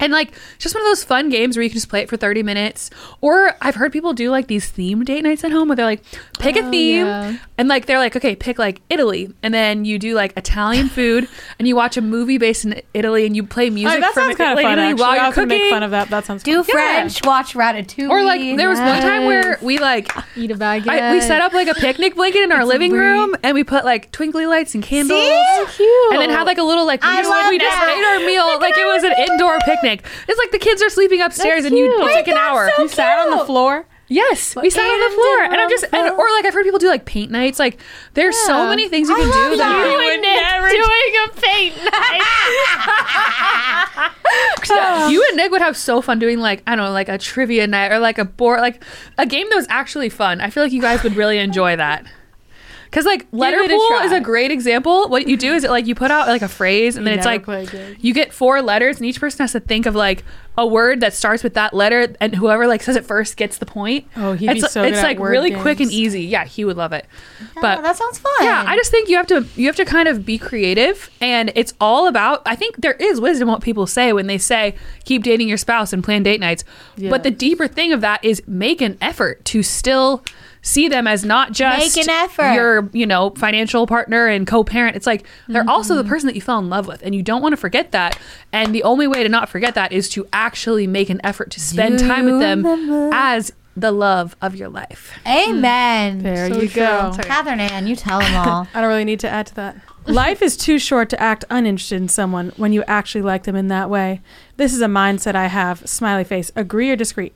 and 0.00 0.12
like 0.12 0.32
just 0.58 0.74
one 0.74 0.82
of 0.82 0.88
those 0.88 1.04
fun 1.04 1.28
games 1.30 1.56
where 1.56 1.62
you 1.62 1.70
can 1.70 1.74
just 1.76 1.88
play 1.88 2.00
it 2.00 2.08
for 2.08 2.16
30 2.16 2.42
minutes. 2.42 2.90
Or 3.20 3.56
I've 3.60 3.74
heard 3.76 3.92
people 3.92 4.12
do 4.12 4.30
like 4.30 4.46
these 4.48 4.68
theme 4.68 5.04
date 5.04 5.22
nights 5.22 5.44
at 5.44 5.52
home 5.52 5.68
where 5.68 5.76
they're 5.76 5.84
like, 5.86 6.02
pick 6.38 6.56
a 6.56 6.60
Oh, 6.64 6.70
theme. 6.70 7.06
yeah. 7.06 7.36
And 7.56 7.68
like 7.68 7.86
they're 7.86 7.98
like, 7.98 8.16
okay, 8.16 8.34
pick 8.34 8.58
like 8.58 8.80
Italy. 8.90 9.32
And 9.42 9.54
then 9.54 9.84
you 9.84 9.98
do 9.98 10.14
like 10.14 10.36
Italian 10.36 10.88
food 10.98 11.28
and 11.58 11.68
you 11.68 11.76
watch 11.76 11.96
a 11.96 12.00
movie 12.02 12.38
based 12.38 12.64
in 12.64 12.82
Italy 12.92 13.24
and 13.26 13.36
you 13.36 13.44
play 13.44 13.70
music 13.70 13.96
Oh, 13.98 14.00
that 14.00 14.12
from 14.14 14.24
sounds 14.24 14.36
kind 14.36 14.52
of 14.52 14.58
Italy 14.58 14.64
fun. 14.64 14.78
Actually, 14.78 15.00
while 15.00 15.14
you're 15.24 15.32
cooking. 15.32 15.48
make 15.48 15.70
fun 15.70 15.82
of 15.82 15.90
that. 15.92 16.10
That 16.10 16.24
sounds 16.24 16.42
good 16.42 16.50
Do 16.52 16.62
fun. 16.64 16.72
French, 16.74 17.24
watch 17.24 17.54
Ratatouille. 17.54 18.10
or 18.10 18.22
like 18.24 18.40
there 18.56 18.68
was 18.68 18.78
one 18.80 19.00
time 19.00 19.24
where 19.26 19.58
we 19.62 19.78
like 19.78 20.10
Eat 20.36 20.50
a 20.50 20.54
baguette. 20.56 20.88
I, 20.88 21.12
we 21.12 21.20
set 21.20 21.40
up 21.40 21.52
like 21.52 21.68
a 21.68 21.74
picnic 21.74 22.16
blanket 22.16 22.42
in 22.42 22.52
our 22.52 22.64
living 22.64 22.90
brie. 22.90 22.98
room 23.00 23.36
and 23.42 23.54
we 23.54 23.62
put 23.64 23.84
like 23.84 24.10
twinkly 24.10 24.46
lights 24.46 24.74
and 24.74 24.82
candles. 24.82 25.20
See? 25.20 25.64
cute. 25.76 26.12
And 26.12 26.20
then 26.20 26.30
had 26.30 26.44
like 26.44 26.58
a 26.58 26.62
little 26.64 26.86
like 26.86 27.02
we, 27.02 27.08
I 27.08 27.16
just, 27.18 27.30
like, 27.30 27.42
love 27.44 27.50
we 27.50 27.58
just 27.58 27.82
ate 27.82 28.04
our 28.04 28.18
meal 28.20 28.60
like 28.60 28.76
it 28.76 28.84
was 28.86 29.04
an 29.04 29.12
indoor 29.30 29.58
picnic. 29.60 29.83
It's 29.84 30.38
like 30.38 30.50
the 30.50 30.58
kids 30.58 30.82
are 30.82 30.90
sleeping 30.90 31.20
upstairs 31.20 31.64
and 31.64 31.76
you 31.76 31.86
cute. 31.86 32.00
it's 32.06 32.14
like 32.14 32.28
an 32.28 32.36
hour. 32.36 32.70
You 32.78 32.88
sat 32.88 33.26
on 33.26 33.38
the 33.38 33.44
floor. 33.44 33.86
Yes, 34.08 34.54
we 34.54 34.68
sat 34.68 34.84
on 34.84 35.00
the 35.00 35.08
floor, 35.16 35.44
and 35.44 35.54
I'm 35.54 35.70
just 35.70 35.84
and, 35.90 36.10
or 36.10 36.30
like 36.32 36.44
I've 36.44 36.52
heard 36.52 36.64
people 36.64 36.78
do 36.78 36.88
like 36.88 37.06
paint 37.06 37.30
nights. 37.30 37.58
Like 37.58 37.80
there's 38.12 38.36
so 38.36 38.68
many 38.68 38.86
things 38.88 39.08
you 39.08 39.16
I 39.16 39.18
can 39.18 39.26
do 39.26 39.56
that. 39.56 39.58
that. 39.58 39.84
you 39.86 39.90
You 39.90 39.98
and 40.12 40.20
Nick 40.20 40.72
doing 40.72 41.16
a 41.24 41.28
paint 41.40 41.76
night. 41.90 42.20
you 45.10 45.24
and 45.28 45.36
Nick 45.38 45.50
would 45.50 45.62
have 45.62 45.74
so 45.76 46.02
fun 46.02 46.18
doing 46.18 46.38
like 46.38 46.62
I 46.66 46.76
don't 46.76 46.84
know, 46.84 46.92
like 46.92 47.08
a 47.08 47.16
trivia 47.16 47.66
night 47.66 47.92
or 47.92 47.98
like 47.98 48.18
a 48.18 48.26
board, 48.26 48.60
like 48.60 48.84
a 49.16 49.24
game 49.24 49.48
that 49.48 49.56
was 49.56 49.66
actually 49.70 50.10
fun. 50.10 50.42
I 50.42 50.50
feel 50.50 50.62
like 50.62 50.72
you 50.72 50.82
guys 50.82 51.02
would 51.02 51.16
really 51.16 51.38
enjoy 51.38 51.74
that. 51.76 52.04
Cause 52.94 53.04
like 53.04 53.26
letter 53.32 53.58
pool 53.66 53.98
is 54.04 54.12
a 54.12 54.20
great 54.20 54.52
example. 54.52 55.08
What 55.08 55.26
you 55.26 55.36
do 55.36 55.52
is 55.52 55.64
it 55.64 55.70
like 55.70 55.88
you 55.88 55.96
put 55.96 56.12
out 56.12 56.28
like 56.28 56.42
a 56.42 56.48
phrase 56.48 56.96
and 56.96 57.04
then 57.04 57.18
it's 57.18 57.26
like 57.26 57.44
you 58.00 58.14
get 58.14 58.32
four 58.32 58.62
letters 58.62 58.98
and 58.98 59.06
each 59.06 59.18
person 59.18 59.38
has 59.38 59.50
to 59.50 59.58
think 59.58 59.86
of 59.86 59.96
like 59.96 60.22
a 60.56 60.64
word 60.64 61.00
that 61.00 61.12
starts 61.12 61.42
with 61.42 61.54
that 61.54 61.74
letter 61.74 62.14
and 62.20 62.36
whoever 62.36 62.68
like 62.68 62.80
says 62.84 62.94
it 62.94 63.04
first 63.04 63.36
gets 63.36 63.58
the 63.58 63.66
point. 63.66 64.06
Oh, 64.14 64.34
he'd 64.34 64.46
be 64.52 64.58
it's, 64.60 64.72
so 64.72 64.84
It's 64.84 64.92
good 64.92 64.98
at 64.98 65.02
like 65.02 65.18
really 65.18 65.52
quick 65.52 65.80
and 65.80 65.90
easy. 65.90 66.22
Yeah, 66.22 66.44
he 66.44 66.64
would 66.64 66.76
love 66.76 66.92
it. 66.92 67.06
Oh, 67.56 67.60
But 67.60 67.82
that 67.82 67.96
sounds 67.96 68.18
fun. 68.18 68.32
yeah, 68.40 68.62
I 68.64 68.76
just 68.76 68.92
think 68.92 69.08
you 69.08 69.16
have 69.16 69.26
to 69.26 69.44
you 69.56 69.66
have 69.66 69.74
to 69.74 69.84
kind 69.84 70.06
of 70.06 70.24
be 70.24 70.38
creative 70.38 71.10
and 71.20 71.50
it's 71.56 71.74
all 71.80 72.06
about 72.06 72.42
I 72.46 72.54
think 72.54 72.76
there 72.76 72.92
is 72.92 73.20
wisdom 73.20 73.48
what 73.48 73.60
people 73.60 73.88
say 73.88 74.12
when 74.12 74.28
they 74.28 74.38
say 74.38 74.76
keep 75.04 75.24
dating 75.24 75.48
your 75.48 75.58
spouse 75.58 75.92
and 75.92 76.04
plan 76.04 76.22
date 76.22 76.38
nights. 76.38 76.62
Yeah. 76.96 77.10
But 77.10 77.24
the 77.24 77.32
deeper 77.32 77.66
thing 77.66 77.92
of 77.92 78.00
that 78.02 78.24
is 78.24 78.40
make 78.46 78.80
an 78.80 78.96
effort 79.00 79.44
to 79.46 79.64
still 79.64 80.22
see 80.64 80.88
them 80.88 81.06
as 81.06 81.24
not 81.24 81.52
just 81.52 81.94
Make 81.96 82.04
an 82.06 82.10
effort. 82.10 82.52
your, 82.54 82.90
you 82.92 83.06
know, 83.06 83.30
financial 83.36 83.86
partner 83.86 84.26
and 84.26 84.46
co-parent. 84.46 84.96
It's 84.96 85.06
like 85.06 85.24
they're 85.46 85.68
also 85.68 85.94
Mm-hmm. 85.94 86.02
the 86.02 86.08
person 86.08 86.26
that 86.26 86.34
you 86.34 86.40
fell 86.40 86.58
in 86.58 86.68
love 86.68 86.86
with 86.88 87.02
and 87.02 87.14
you 87.14 87.22
don't 87.22 87.42
want 87.42 87.52
to 87.52 87.56
forget 87.56 87.92
that. 87.92 88.18
And 88.52 88.74
the 88.74 88.82
only 88.82 89.06
way 89.06 89.22
to 89.22 89.28
not 89.28 89.48
forget 89.48 89.74
that 89.76 89.92
is 89.92 90.08
to 90.10 90.26
actually 90.32 90.86
make 90.86 91.10
an 91.10 91.20
effort 91.22 91.50
to 91.52 91.60
spend 91.60 91.98
Do 91.98 92.08
time 92.08 92.24
with 92.24 92.40
them 92.40 92.64
remember? 92.64 93.10
as 93.14 93.52
the 93.76 93.90
love 93.92 94.36
of 94.40 94.54
your 94.54 94.68
life. 94.68 95.12
Amen. 95.26 96.20
There 96.20 96.48
So 96.48 96.60
you 96.60 96.68
go. 96.68 97.10
Sorry. 97.12 97.24
Catherine 97.24 97.60
Ann, 97.60 97.86
you 97.86 97.96
tell 97.96 98.20
them 98.20 98.34
all. 98.48 98.68
I 98.74 98.80
don't 98.80 98.88
really 98.88 99.04
need 99.04 99.20
to 99.20 99.28
add 99.28 99.46
to 99.48 99.54
that. 99.56 99.76
Life 100.06 100.42
is 100.42 100.56
too 100.56 100.78
short 100.78 101.10
to 101.10 101.20
act 101.20 101.44
uninterested 101.50 102.00
in 102.02 102.08
someone 102.08 102.52
when 102.56 102.72
you 102.72 102.84
actually 102.86 103.22
like 103.22 103.44
them 103.44 103.56
in 103.56 103.68
that 103.68 103.88
way. 103.90 104.20
This 104.58 104.72
is 104.74 104.80
a 104.80 104.86
mindset 104.86 105.34
I 105.34 105.46
have. 105.46 105.88
Smiley 105.88 106.24
face. 106.24 106.52
Agree 106.54 106.90
or 106.90 106.96
disagree? 106.96 107.32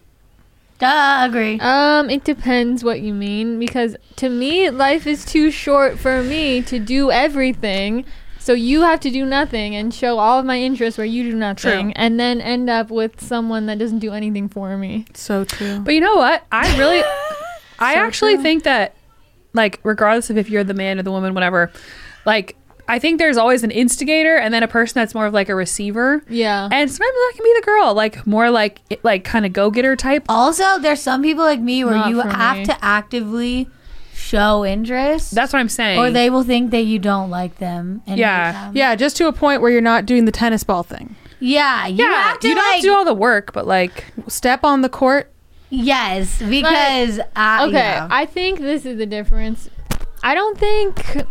Duh, 0.79 1.27
agree. 1.29 1.59
Um, 1.61 2.09
it 2.09 2.23
depends 2.25 2.85
what 2.85 3.01
you 3.01 3.13
mean 3.13 3.59
because 3.59 3.97
to 4.17 4.29
me, 4.29 4.71
life 4.71 5.07
is 5.07 5.25
too 5.25 5.51
short 5.51 5.99
for 5.99 6.23
me 6.23 6.63
to 6.63 6.79
do 6.79 7.11
everything. 7.11 8.05
So 8.39 8.53
you 8.55 8.83
have 8.83 9.01
to 9.01 9.11
do 9.11 9.27
nothing 9.27 9.75
and 9.75 9.93
show 9.93 10.19
all 10.19 10.39
of 10.39 10.47
my 10.47 10.59
interests 10.61 10.97
where 10.97 11.05
you 11.07 11.25
do 11.31 11.37
nothing, 11.37 11.87
True. 11.87 11.93
and 11.97 12.19
then 12.19 12.41
end 12.41 12.71
up 12.71 12.91
with 12.91 13.21
someone 13.21 13.67
that 13.67 13.79
doesn't 13.79 13.99
do 13.99 14.13
anything 14.13 14.49
for 14.49 14.77
me. 14.79 15.05
So 15.15 15.45
true. 15.45 15.81
But 15.81 15.95
you 15.95 16.01
know 16.01 16.17
what? 16.17 16.45
I 16.51 16.79
really, 16.79 17.03
I 17.79 17.95
So 17.95 18.01
actually 18.01 18.35
true. 18.37 18.43
think 18.45 18.63
that, 18.65 18.95
like, 19.53 19.81
regardless 19.83 20.31
of 20.31 20.39
if 20.39 20.49
you're 20.49 20.65
the 20.65 20.73
man 20.75 20.99
or 20.99 21.03
the 21.03 21.11
woman, 21.11 21.35
whatever, 21.35 21.71
like, 22.25 22.57
I 22.89 22.99
think 22.99 23.19
there's 23.19 23.37
always 23.37 23.63
an 23.63 23.71
instigator 23.71 24.37
and 24.37 24.53
then 24.55 24.63
a 24.63 24.69
person 24.69 24.95
that's 25.01 25.15
more 25.15 25.27
of 25.27 25.35
like 25.35 25.49
a 25.49 25.55
receiver. 25.55 26.23
Yeah. 26.29 26.65
And 26.73 26.91
sometimes 26.91 27.13
that 27.15 27.33
can 27.37 27.45
be 27.45 27.55
the 27.61 27.63
girl, 27.67 27.95
like 27.95 28.27
more 28.27 28.51
like 28.51 28.81
like 29.03 29.25
kind 29.25 29.45
of 29.47 29.53
go 29.53 29.71
getter 29.71 29.95
type. 29.95 30.25
Also, 30.29 30.79
there's 30.79 31.01
some 31.03 31.23
people 31.23 31.45
like 31.45 31.61
me 31.61 31.85
where 31.85 31.95
Not 31.95 32.09
you 32.11 32.21
have 32.21 32.57
me. 32.59 32.65
to 32.67 32.85
actively 32.85 33.69
show 34.15 34.65
interest, 34.65 35.35
That's 35.35 35.53
what 35.53 35.61
I'm 35.61 35.69
saying. 35.69 35.99
or 36.01 36.11
they 36.11 36.29
will 36.29 36.43
think 36.43 36.71
that 36.73 36.83
you 36.83 36.99
don't 36.99 37.31
like 37.31 37.59
them. 37.59 38.03
And 38.07 38.19
Yeah. 38.19 38.53
them. 38.53 38.77
Yeah, 38.77 38.95
just 38.95 39.17
to 39.19 39.27
a 39.29 39.33
point 39.33 39.63
where 39.63 39.71
you're 39.71 39.81
not 39.81 40.05
doing 40.07 40.25
the 40.25 40.33
tennis 40.33 40.65
ball 40.65 40.83
thing. 40.83 41.15
yeah. 41.41 41.87
You 41.87 42.05
yeah, 42.05 42.23
have 42.25 42.41
to 42.41 42.49
you 42.49 42.55
don't 42.55 42.65
like 42.65 42.73
have 42.77 42.81
to 42.83 42.87
do 42.89 42.95
all 42.95 43.05
the 43.05 43.15
work, 43.15 43.53
but 43.53 43.67
like, 43.67 44.07
Step 44.27 44.65
on 44.65 44.83
the 44.83 44.89
court. 44.89 45.31
yes, 45.71 46.39
because 46.43 47.21
I, 47.37 47.65
Okay, 47.67 47.73
yeah. 47.79 48.09
I 48.11 48.27
think 48.27 48.59
this 48.61 48.85
is 48.85 48.99
the 48.99 49.07
difference. 49.07 49.71
I 50.23 50.35
don't 50.35 50.59
think 50.59 51.25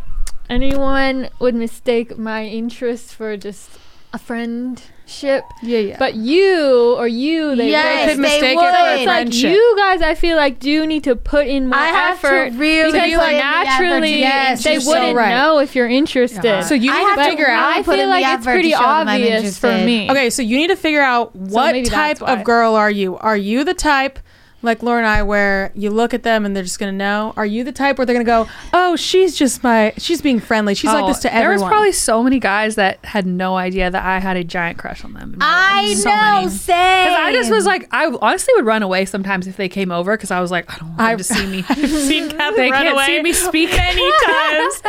anyone 0.49 1.29
would 1.39 1.55
mistake 1.55 2.17
my 2.17 2.45
interest 2.45 3.13
for 3.13 3.37
just 3.37 3.69
a 4.13 4.17
friendship. 4.17 5.43
Yeah, 5.61 5.79
yeah. 5.79 5.95
But 5.99 6.15
you 6.15 6.95
or 6.97 7.07
you, 7.07 7.55
they 7.55 7.69
Yes, 7.71 8.07
would. 8.07 8.13
could 8.13 8.21
mistake 8.21 8.53
it 8.53 8.55
would. 8.55 8.73
for 8.73 8.77
a 8.89 8.95
It's 8.97 9.05
like 9.05 9.33
you 9.33 9.75
guys, 9.77 10.01
I 10.01 10.15
feel 10.15 10.37
like 10.37 10.59
do 10.59 10.85
need 10.87 11.03
to 11.05 11.15
put 11.15 11.47
in 11.47 11.67
more 11.67 11.77
I 11.77 11.87
have 11.87 12.21
to 12.21 12.27
effort 12.27 12.53
really 12.53 12.91
because 12.93 13.13
put 13.19 13.29
in 13.29 13.33
the 13.35 13.39
naturally 13.41 14.11
to- 14.13 14.19
Yes, 14.19 14.63
they 14.63 14.71
you're 14.73 14.81
so 14.81 14.91
wouldn't 14.91 15.15
right. 15.17 15.29
know 15.29 15.59
if 15.59 15.75
you're 15.75 15.89
interested. 15.89 16.63
so 16.63 16.73
you 16.73 16.91
need 16.91 16.97
have 16.97 17.09
to 17.11 17.15
but 17.17 17.29
figure 17.29 17.49
out. 17.49 17.73
I 17.77 17.83
put 17.83 17.95
in 17.99 18.05
feel 18.05 18.09
like 18.09 18.25
it's 18.37 18.45
pretty 18.45 18.71
show 18.71 18.77
them 18.79 18.87
I'm 18.89 19.07
obvious 19.09 19.57
for 19.59 19.67
me. 19.77 20.09
Okay, 20.09 20.29
so 20.29 20.41
you 20.41 20.57
need 20.57 20.67
to 20.69 20.75
figure 20.77 21.01
out 21.01 21.35
what 21.35 21.73
maybe 21.73 21.87
type 21.89 22.21
of 22.21 22.43
girl 22.43 22.75
are 22.75 22.91
you? 22.91 23.17
Are 23.17 23.37
you 23.37 23.63
the 23.65 23.73
type 23.73 24.19
like 24.63 24.81
Laura 24.81 24.97
and 24.97 25.07
I 25.07 25.21
where 25.23 25.71
you 25.75 25.91
look 25.91 26.13
at 26.13 26.23
them 26.23 26.45
and 26.45 26.55
they're 26.55 26.63
just 26.63 26.79
gonna 26.79 26.91
know? 26.91 27.31
Are 27.37 27.45
you 27.45 27.63
the 27.63 27.71
type 27.71 27.97
where 27.97 28.05
they're 28.05 28.15
gonna 28.15 28.23
go, 28.25 28.47
Oh, 28.73 28.95
she's 28.95 29.37
just 29.37 29.63
my 29.63 29.93
she's 29.97 30.21
being 30.21 30.39
friendly. 30.39 30.73
She's 30.73 30.91
like 30.91 31.03
oh, 31.03 31.07
this 31.07 31.19
to 31.19 31.27
there 31.29 31.33
everyone. 31.37 31.57
There 31.59 31.65
was 31.65 31.71
probably 31.71 31.91
so 31.91 32.23
many 32.23 32.39
guys 32.39 32.75
that 32.75 33.03
had 33.05 33.25
no 33.27 33.55
idea 33.55 33.91
that 33.91 34.03
I 34.03 34.19
had 34.19 34.35
a 34.35 34.43
giant 34.43 34.77
crush 34.79 35.03
on 35.05 35.13
them. 35.13 35.37
I 35.41 35.93
so 35.93 36.09
know, 36.09 36.15
many. 36.41 36.49
same. 36.49 37.05
Because 37.05 37.19
I 37.19 37.31
just 37.33 37.51
was 37.51 37.65
like, 37.65 37.87
I 37.91 38.07
honestly 38.21 38.53
would 38.55 38.65
run 38.65 38.81
away 38.83 39.05
sometimes 39.05 39.45
if 39.47 39.57
they 39.57 39.69
came 39.69 39.91
over 39.91 40.17
because 40.17 40.31
I 40.31 40.41
was 40.41 40.49
like, 40.51 40.73
I 40.73 40.77
don't 40.79 40.87
want 40.89 40.97
them 40.97 41.05
I've- 41.07 41.17
to 41.17 41.23
see 41.23 41.45
me. 41.47 41.59
I've 41.69 41.89
seen 41.89 42.29
Catherine 42.31 42.55
they 42.55 42.71
run 42.71 42.83
can't 42.83 42.93
away 42.95 43.05
see 43.05 43.21
me 43.21 43.33
speak 43.33 43.69
many 43.77 44.11
times. 44.25 44.81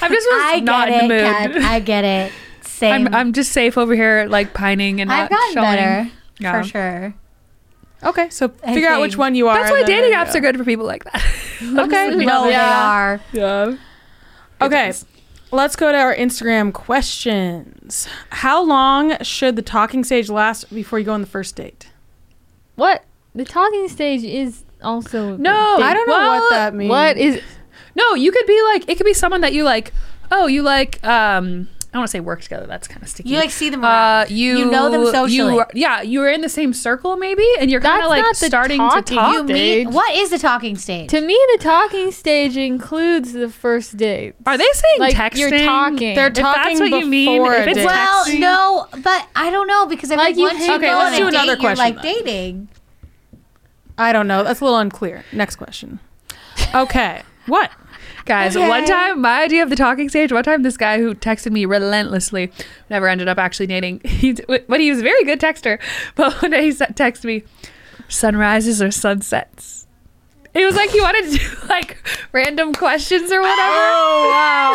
I'm 0.00 0.12
just 0.12 0.26
was 0.30 0.42
I 0.44 0.52
get 0.56 0.64
not 0.64 0.88
it. 0.88 1.02
in 1.02 1.08
the 1.08 1.14
mood. 1.14 1.22
Kat, 1.22 1.56
I 1.62 1.80
get 1.80 2.04
it. 2.04 2.32
Same. 2.62 3.08
I'm, 3.08 3.14
I'm 3.14 3.32
just 3.32 3.52
safe 3.52 3.76
over 3.76 3.94
here, 3.94 4.26
like 4.28 4.54
pining 4.54 5.00
and 5.00 5.08
not 5.08 5.24
I've 5.24 5.30
gotten 5.30 5.52
showing. 5.54 5.64
better 5.76 6.10
Yeah. 6.38 6.62
for 6.62 6.68
sure. 6.68 7.14
Okay, 8.02 8.30
so 8.30 8.52
I 8.64 8.74
figure 8.74 8.88
out 8.88 9.00
which 9.00 9.16
one 9.16 9.34
you 9.34 9.48
are. 9.48 9.56
That's 9.58 9.70
why 9.70 9.78
and 9.80 9.88
then 9.88 9.96
dating 9.96 10.10
there 10.12 10.20
you 10.20 10.24
apps 10.26 10.32
go. 10.32 10.38
are 10.38 10.42
good 10.42 10.56
for 10.56 10.64
people 10.64 10.86
like 10.86 11.04
that. 11.04 11.22
Okay. 11.60 12.10
No, 12.14 12.44
they 12.44 12.50
yeah. 12.52 12.88
are. 12.88 13.20
yeah. 13.32 13.76
Okay. 14.60 14.92
Let's 15.50 15.74
go 15.74 15.90
to 15.90 15.98
our 15.98 16.14
Instagram 16.14 16.72
questions. 16.72 18.06
How 18.30 18.62
long 18.62 19.16
should 19.22 19.56
the 19.56 19.62
talking 19.62 20.04
stage 20.04 20.30
last 20.30 20.72
before 20.72 21.00
you 21.00 21.04
go 21.04 21.12
on 21.14 21.20
the 21.20 21.26
first 21.26 21.56
date? 21.56 21.90
What 22.76 23.04
the 23.34 23.44
talking 23.44 23.88
stage 23.88 24.22
is 24.22 24.64
also 24.82 25.36
No. 25.36 25.78
I 25.82 25.94
don't 25.94 26.06
know 26.06 26.14
Well, 26.14 26.40
what 26.42 26.50
that 26.50 26.74
means. 26.74 26.90
What 26.90 27.16
is 27.16 27.42
No, 27.96 28.14
you 28.14 28.30
could 28.30 28.46
be 28.46 28.62
like, 28.72 28.88
it 28.88 28.96
could 28.98 29.04
be 29.06 29.14
someone 29.14 29.40
that 29.40 29.52
you 29.52 29.64
like. 29.64 29.92
Oh, 30.30 30.46
you 30.46 30.62
like, 30.62 31.04
um, 31.04 31.68
I 31.88 31.92
don't 31.92 32.00
want 32.00 32.08
to 32.08 32.12
say 32.12 32.20
work 32.20 32.42
together. 32.42 32.66
That's 32.66 32.86
kind 32.86 33.02
of 33.02 33.08
sticky. 33.08 33.30
You 33.30 33.38
like 33.38 33.50
see 33.50 33.70
them 33.70 33.82
uh, 33.82 33.88
around. 33.88 34.30
you 34.30 34.58
You 34.58 34.70
know 34.70 34.90
them 34.90 35.06
socially. 35.06 35.54
You, 35.54 35.64
yeah, 35.72 36.02
you 36.02 36.20
were 36.20 36.28
in 36.28 36.42
the 36.42 36.48
same 36.50 36.74
circle 36.74 37.16
maybe, 37.16 37.46
and 37.58 37.70
you're 37.70 37.80
kind 37.80 38.02
of 38.02 38.10
like 38.10 38.20
not 38.20 38.36
the 38.36 38.44
starting 38.44 38.78
to 38.78 39.00
talk. 39.00 39.32
you 39.32 39.42
meet. 39.44 39.86
What 39.88 40.14
is 40.14 40.28
the 40.28 40.38
talking 40.38 40.76
stage? 40.76 41.08
To 41.10 41.22
me, 41.22 41.32
the 41.56 41.62
talking 41.62 42.10
stage 42.12 42.58
includes 42.58 43.32
the 43.32 43.48
first 43.48 43.96
date. 43.96 44.34
Are 44.44 44.58
they 44.58 44.66
saying 44.74 44.98
Like, 45.00 45.14
texting? 45.14 45.38
you're 45.38 45.58
talking. 45.64 46.14
They're 46.14 46.26
If 46.26 46.34
that's 46.34 46.40
talking 46.56 46.78
what 46.78 46.90
you 47.00 47.06
mean, 47.06 47.42
if 47.46 47.66
it's 47.68 47.78
well, 47.82 48.24
texting- 48.26 48.40
no, 48.40 48.86
but 49.02 49.26
I 49.34 49.50
don't 49.50 49.66
know 49.66 49.86
because 49.86 50.10
I 50.10 50.16
Like, 50.16 50.26
think 50.34 50.38
you 50.38 50.44
once 50.44 50.66
you 50.66 50.74
Okay, 50.74 50.86
go 50.90 50.98
let's 50.98 51.12
on 51.14 51.20
do 51.20 51.24
a 51.24 51.28
another 51.28 51.56
date, 51.56 51.62
you're 51.62 51.74
question 51.74 51.78
like 51.94 52.02
then. 52.02 52.14
dating. 52.24 52.68
I 53.96 54.12
don't 54.12 54.28
know. 54.28 54.44
That's 54.44 54.60
a 54.60 54.64
little 54.64 54.78
unclear. 54.78 55.24
Next 55.32 55.56
question. 55.56 56.00
Okay. 56.74 57.22
What? 57.46 57.70
Guys, 58.28 58.54
Okay. 58.56 58.68
one 58.68 58.84
time, 58.84 59.20
my 59.22 59.42
idea 59.42 59.62
of 59.62 59.70
the 59.70 59.76
talking 59.76 60.08
stage, 60.10 60.30
one 60.32 60.44
time 60.44 60.62
this 60.62 60.76
guy 60.76 60.98
who 60.98 61.14
texted 61.14 61.50
me 61.50 61.64
relentlessly, 61.64 62.52
never 62.90 63.08
ended 63.08 63.26
up 63.26 63.38
actually 63.38 63.66
dating, 63.66 64.00
he, 64.04 64.34
but 64.68 64.80
he 64.80 64.90
was 64.90 65.00
a 65.00 65.02
very 65.02 65.24
good 65.24 65.40
texter. 65.40 65.80
But 66.14 66.34
one 66.42 66.50
day 66.50 66.64
he 66.66 66.70
texted 66.72 67.24
me, 67.24 67.42
sunrises 68.08 68.82
or 68.82 68.90
sunsets? 68.90 69.86
It 70.54 70.64
was 70.64 70.76
like 70.76 70.90
he 70.90 71.00
wanted 71.00 71.30
to 71.30 71.38
do 71.38 71.68
like 71.68 71.96
random 72.32 72.72
questions 72.74 73.30
or 73.32 73.40
whatever. 73.40 73.60
Oh, 73.60 74.28
wow. 74.30 74.74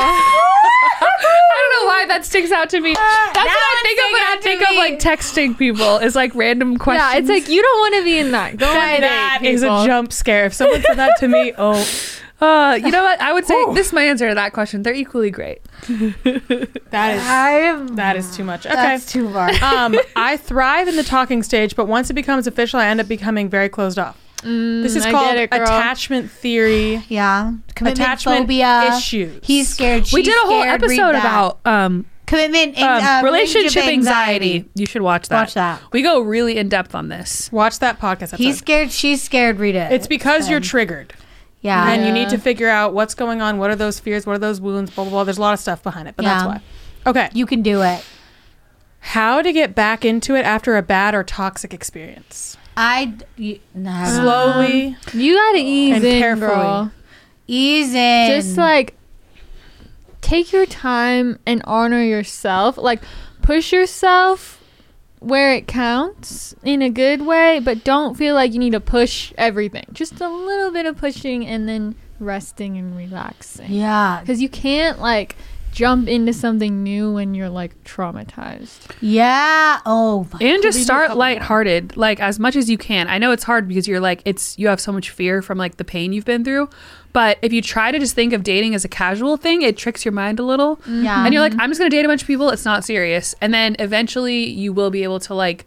I 1.02 1.70
don't 1.70 1.82
know 1.84 1.88
why 1.88 2.06
that 2.08 2.26
sticks 2.26 2.52
out 2.52 2.70
to 2.72 2.80
me. 2.80 2.94
That's 2.94 3.36
what 3.36 3.48
I 3.48 3.82
think 3.84 4.00
of 4.00 4.14
when 4.14 4.24
I 4.24 4.38
think 4.42 4.62
out 4.62 4.72
of 4.72 4.78
like 4.78 5.00
texting 5.00 5.58
people 5.58 5.98
is 5.98 6.16
like 6.16 6.34
random 6.36 6.78
questions. 6.78 7.12
Yeah, 7.14 7.20
it's 7.20 7.30
like 7.30 7.50
you 7.50 7.62
don't 7.62 7.80
want 7.80 7.96
to 7.96 8.04
be 8.04 8.18
in 8.18 8.32
that. 8.32 8.58
Go 8.58 8.66
That 8.66 9.40
date, 9.42 9.50
is 9.52 9.64
a 9.64 9.68
jump 9.86 10.12
scare. 10.14 10.46
If 10.46 10.54
someone 10.54 10.82
said 10.82 10.96
that 10.98 11.18
to 11.20 11.28
me, 11.28 11.54
oh, 11.58 11.86
uh, 12.44 12.76
you 12.76 12.92
know 12.92 13.04
what? 13.04 13.22
I 13.22 13.32
would 13.34 13.46
say 13.46 13.56
this 13.74 13.88
is 13.88 13.94
my 13.94 14.04
answer 14.04 14.30
to 14.30 14.36
that 14.36 14.54
question. 14.54 14.84
They're 14.84 14.94
equally 14.94 15.32
great. 15.32 15.62
that 15.88 17.16
is 17.16 17.24
I 17.24 17.50
am. 17.62 17.96
that 17.96 18.16
is 18.16 18.36
too 18.36 18.44
much. 18.44 18.66
Okay. 18.66 18.76
That's 18.76 19.06
too 19.12 19.32
far. 19.32 19.50
um, 19.64 19.96
I 20.16 20.38
thrive 20.50 20.88
in 20.88 20.96
the 20.96 21.04
talking 21.04 21.44
stage, 21.44 21.76
but 21.76 21.88
once 21.88 22.10
it 22.10 22.14
becomes 22.14 22.48
official, 22.48 22.80
I 22.80 22.88
end 22.88 23.00
up 23.02 23.08
becoming 23.08 23.50
very 23.50 23.70
closed 23.70 23.98
off. 24.00 24.18
this 24.44 24.96
is 24.96 25.04
Mm, 25.04 25.08
I 25.08 25.12
called 25.12 25.36
it, 25.38 25.50
girl. 25.50 25.62
attachment 25.64 26.30
theory. 26.32 27.04
yeah, 27.10 27.54
commitment 27.76 28.00
Attachment 28.00 28.40
phobia. 28.42 28.94
issues. 28.98 29.40
He's 29.44 29.70
scared. 29.70 30.04
we 30.14 30.24
she's 30.24 30.26
did 30.26 30.36
a 30.44 30.48
whole 30.48 30.62
scared, 30.62 30.82
read 30.82 30.92
episode 31.00 31.14
that. 31.14 31.22
about 31.26 31.60
um, 31.66 32.06
commitment 32.26 32.78
um, 32.78 32.84
and 32.84 33.06
uh, 33.06 33.26
relationship 33.26 33.86
anxiety. 33.86 34.66
You 34.76 34.86
should 34.86 35.02
watch 35.02 35.30
that. 35.30 35.40
Watch 35.42 35.54
that. 35.54 35.82
We 35.92 36.02
go 36.02 36.20
really 36.22 36.58
in 36.58 36.68
depth 36.70 36.94
on 36.96 37.08
this. 37.10 37.52
Watch 37.52 37.80
that 37.80 38.00
podcast 38.00 38.34
episode. 38.34 38.38
He's 38.38 38.58
scared. 38.58 38.92
She's 38.92 39.22
scared. 39.22 39.60
Read 39.60 39.76
it. 39.76 39.92
it's 39.92 40.08
because 40.08 40.50
you're 40.50 40.58
Um, 40.58 40.64
triggered. 40.64 41.14
Yeah. 41.64 41.90
and 41.92 42.06
you 42.06 42.12
need 42.14 42.30
to 42.30 42.38
figure 42.38 42.70
out 42.70 42.94
what's 42.94 43.16
going 43.16 43.42
on. 43.42 43.58
What 43.58 43.72
are 43.72 43.76
those 43.76 44.00
fears? 44.00 44.28
What 44.28 44.34
are 44.36 44.40
those 44.40 44.62
wounds? 44.62 44.92
Blah 44.92 45.06
blah 45.06 45.12
blah. 45.12 45.24
There's 45.24 45.40
a 45.40 45.42
lot 45.42 45.54
of 45.56 45.60
stuff 45.60 45.82
behind 45.82 46.08
it, 46.08 46.16
but 46.16 46.24
that's 46.26 46.44
Yeah. 46.44 46.48
why. 46.48 46.62
Okay, 47.08 47.30
you 47.34 47.46
can 47.48 47.62
do 47.64 47.82
it. 47.82 48.06
how 49.08 49.42
to 49.42 49.52
get 49.52 49.76
back 49.76 50.06
into 50.06 50.34
it 50.36 50.46
after 50.46 50.78
a 50.78 50.82
bad 50.82 51.14
or 51.16 51.24
toxic 51.26 51.74
experience? 51.74 52.56
I 52.78 53.14
you, 53.36 53.60
no. 53.74 54.06
Slowly. 54.06 54.96
You 55.14 55.36
gotta 55.36 55.58
ease 55.58 55.96
And 55.98 56.06
in, 56.06 56.20
carefully. 56.20 56.48
girl. 56.48 56.92
ease 57.48 57.94
in. 57.94 58.28
Just 58.42 58.58
like 58.58 58.96
take 60.22 60.54
your 60.54 60.66
time 60.66 61.38
and 61.46 61.62
honor 61.66 62.02
yourself. 62.02 62.78
Like 62.78 63.02
push 63.42 63.74
yourself 63.74 64.63
where 65.24 65.54
it 65.54 65.68
counts 65.68 66.54
in 66.64 66.82
a 66.82 66.90
good 66.90 67.22
way, 67.26 67.60
but 67.60 67.84
don't 67.84 68.16
feel 68.16 68.36
like 68.36 68.54
you 68.54 68.60
need 68.60 68.74
to 68.74 68.80
push 68.80 69.34
everything. 69.38 69.86
Just 69.94 70.20
a 70.22 70.28
little 70.28 70.72
bit 70.72 70.86
of 70.86 70.98
pushing 70.98 71.46
and 71.46 71.68
then 71.68 71.96
resting 72.20 72.78
and 72.78 72.96
relaxing. 72.98 73.72
yeah, 73.72 74.20
Because 74.20 74.42
you 74.42 74.50
can't 74.50 75.00
like 75.00 75.36
jump 75.74 76.08
into 76.08 76.32
something 76.32 76.84
new 76.84 77.12
when 77.14 77.34
you're 77.34 77.50
like 77.50 77.84
traumatized. 77.84 78.92
yeah. 79.02 79.80
Oh, 79.86 80.28
my 80.32 80.40
And 80.40 80.62
just 80.62 80.76
goodness. 80.78 80.84
start 80.86 81.18
lighthearted, 81.18 81.98
like 81.98 82.20
as 82.20 82.40
much 82.40 82.56
as 82.56 82.70
you 82.70 82.78
can. 82.78 83.08
I 83.10 83.18
know 83.18 83.32
it's 83.32 83.44
hard 83.44 83.68
because 83.68 83.88
you're 83.88 84.00
like 84.00 84.22
it's 84.26 84.58
you 84.58 84.68
have 84.68 84.80
so 84.80 84.92
much 84.92 85.10
fear 85.10 85.42
from 85.42 85.58
like 85.58 85.78
the 85.78 85.84
pain 85.84 86.14
you've 86.14 86.26
been 86.26 86.44
through. 86.44 86.70
But 87.12 87.38
if 87.42 87.52
you 87.54 87.62
try 87.62 87.92
to 87.92 88.00
just 88.00 88.16
think 88.16 88.34
of 88.34 88.44
dating 88.44 88.74
as 88.76 88.84
a 88.86 88.88
casual 88.88 89.38
thing, 89.38 89.62
it 89.62 89.76
tricks 89.78 90.04
your 90.06 90.12
mind 90.14 90.40
a 90.40 90.44
little. 90.44 90.80
Yeah. 90.88 91.24
And 91.26 91.34
you're 91.34 91.44
like, 91.44 91.54
I'm 91.60 91.70
just 91.70 91.80
gonna 91.80 91.90
date 91.90 92.06
a 92.06 92.08
bunch 92.08 92.22
of 92.22 92.28
people, 92.28 92.50
it's 92.50 92.66
not 92.66 92.84
serious. 92.84 93.36
And 93.42 93.54
then 93.54 93.76
eventually 93.80 94.46
you 94.46 94.74
will 94.74 94.90
be 94.92 95.04
able 95.04 95.20
to 95.22 95.34
like 95.34 95.66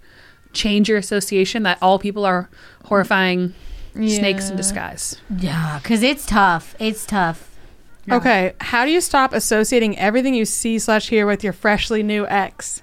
change 0.52 0.88
your 0.88 0.98
association 0.98 1.62
that 1.64 1.78
all 1.82 1.98
people 1.98 2.24
are 2.24 2.48
horrifying 2.84 3.52
snakes 3.94 4.50
in 4.50 4.56
disguise. 4.56 5.16
Yeah, 5.38 5.78
because 5.82 6.02
it's 6.02 6.26
tough. 6.26 6.74
It's 6.78 7.04
tough. 7.06 7.55
Okay, 8.10 8.52
how 8.60 8.84
do 8.84 8.90
you 8.90 9.00
stop 9.00 9.32
associating 9.32 9.98
everything 9.98 10.34
you 10.34 10.44
see 10.44 10.78
slash 10.78 11.08
hear 11.08 11.26
with 11.26 11.42
your 11.42 11.52
freshly 11.52 12.02
new 12.02 12.26
ex? 12.26 12.82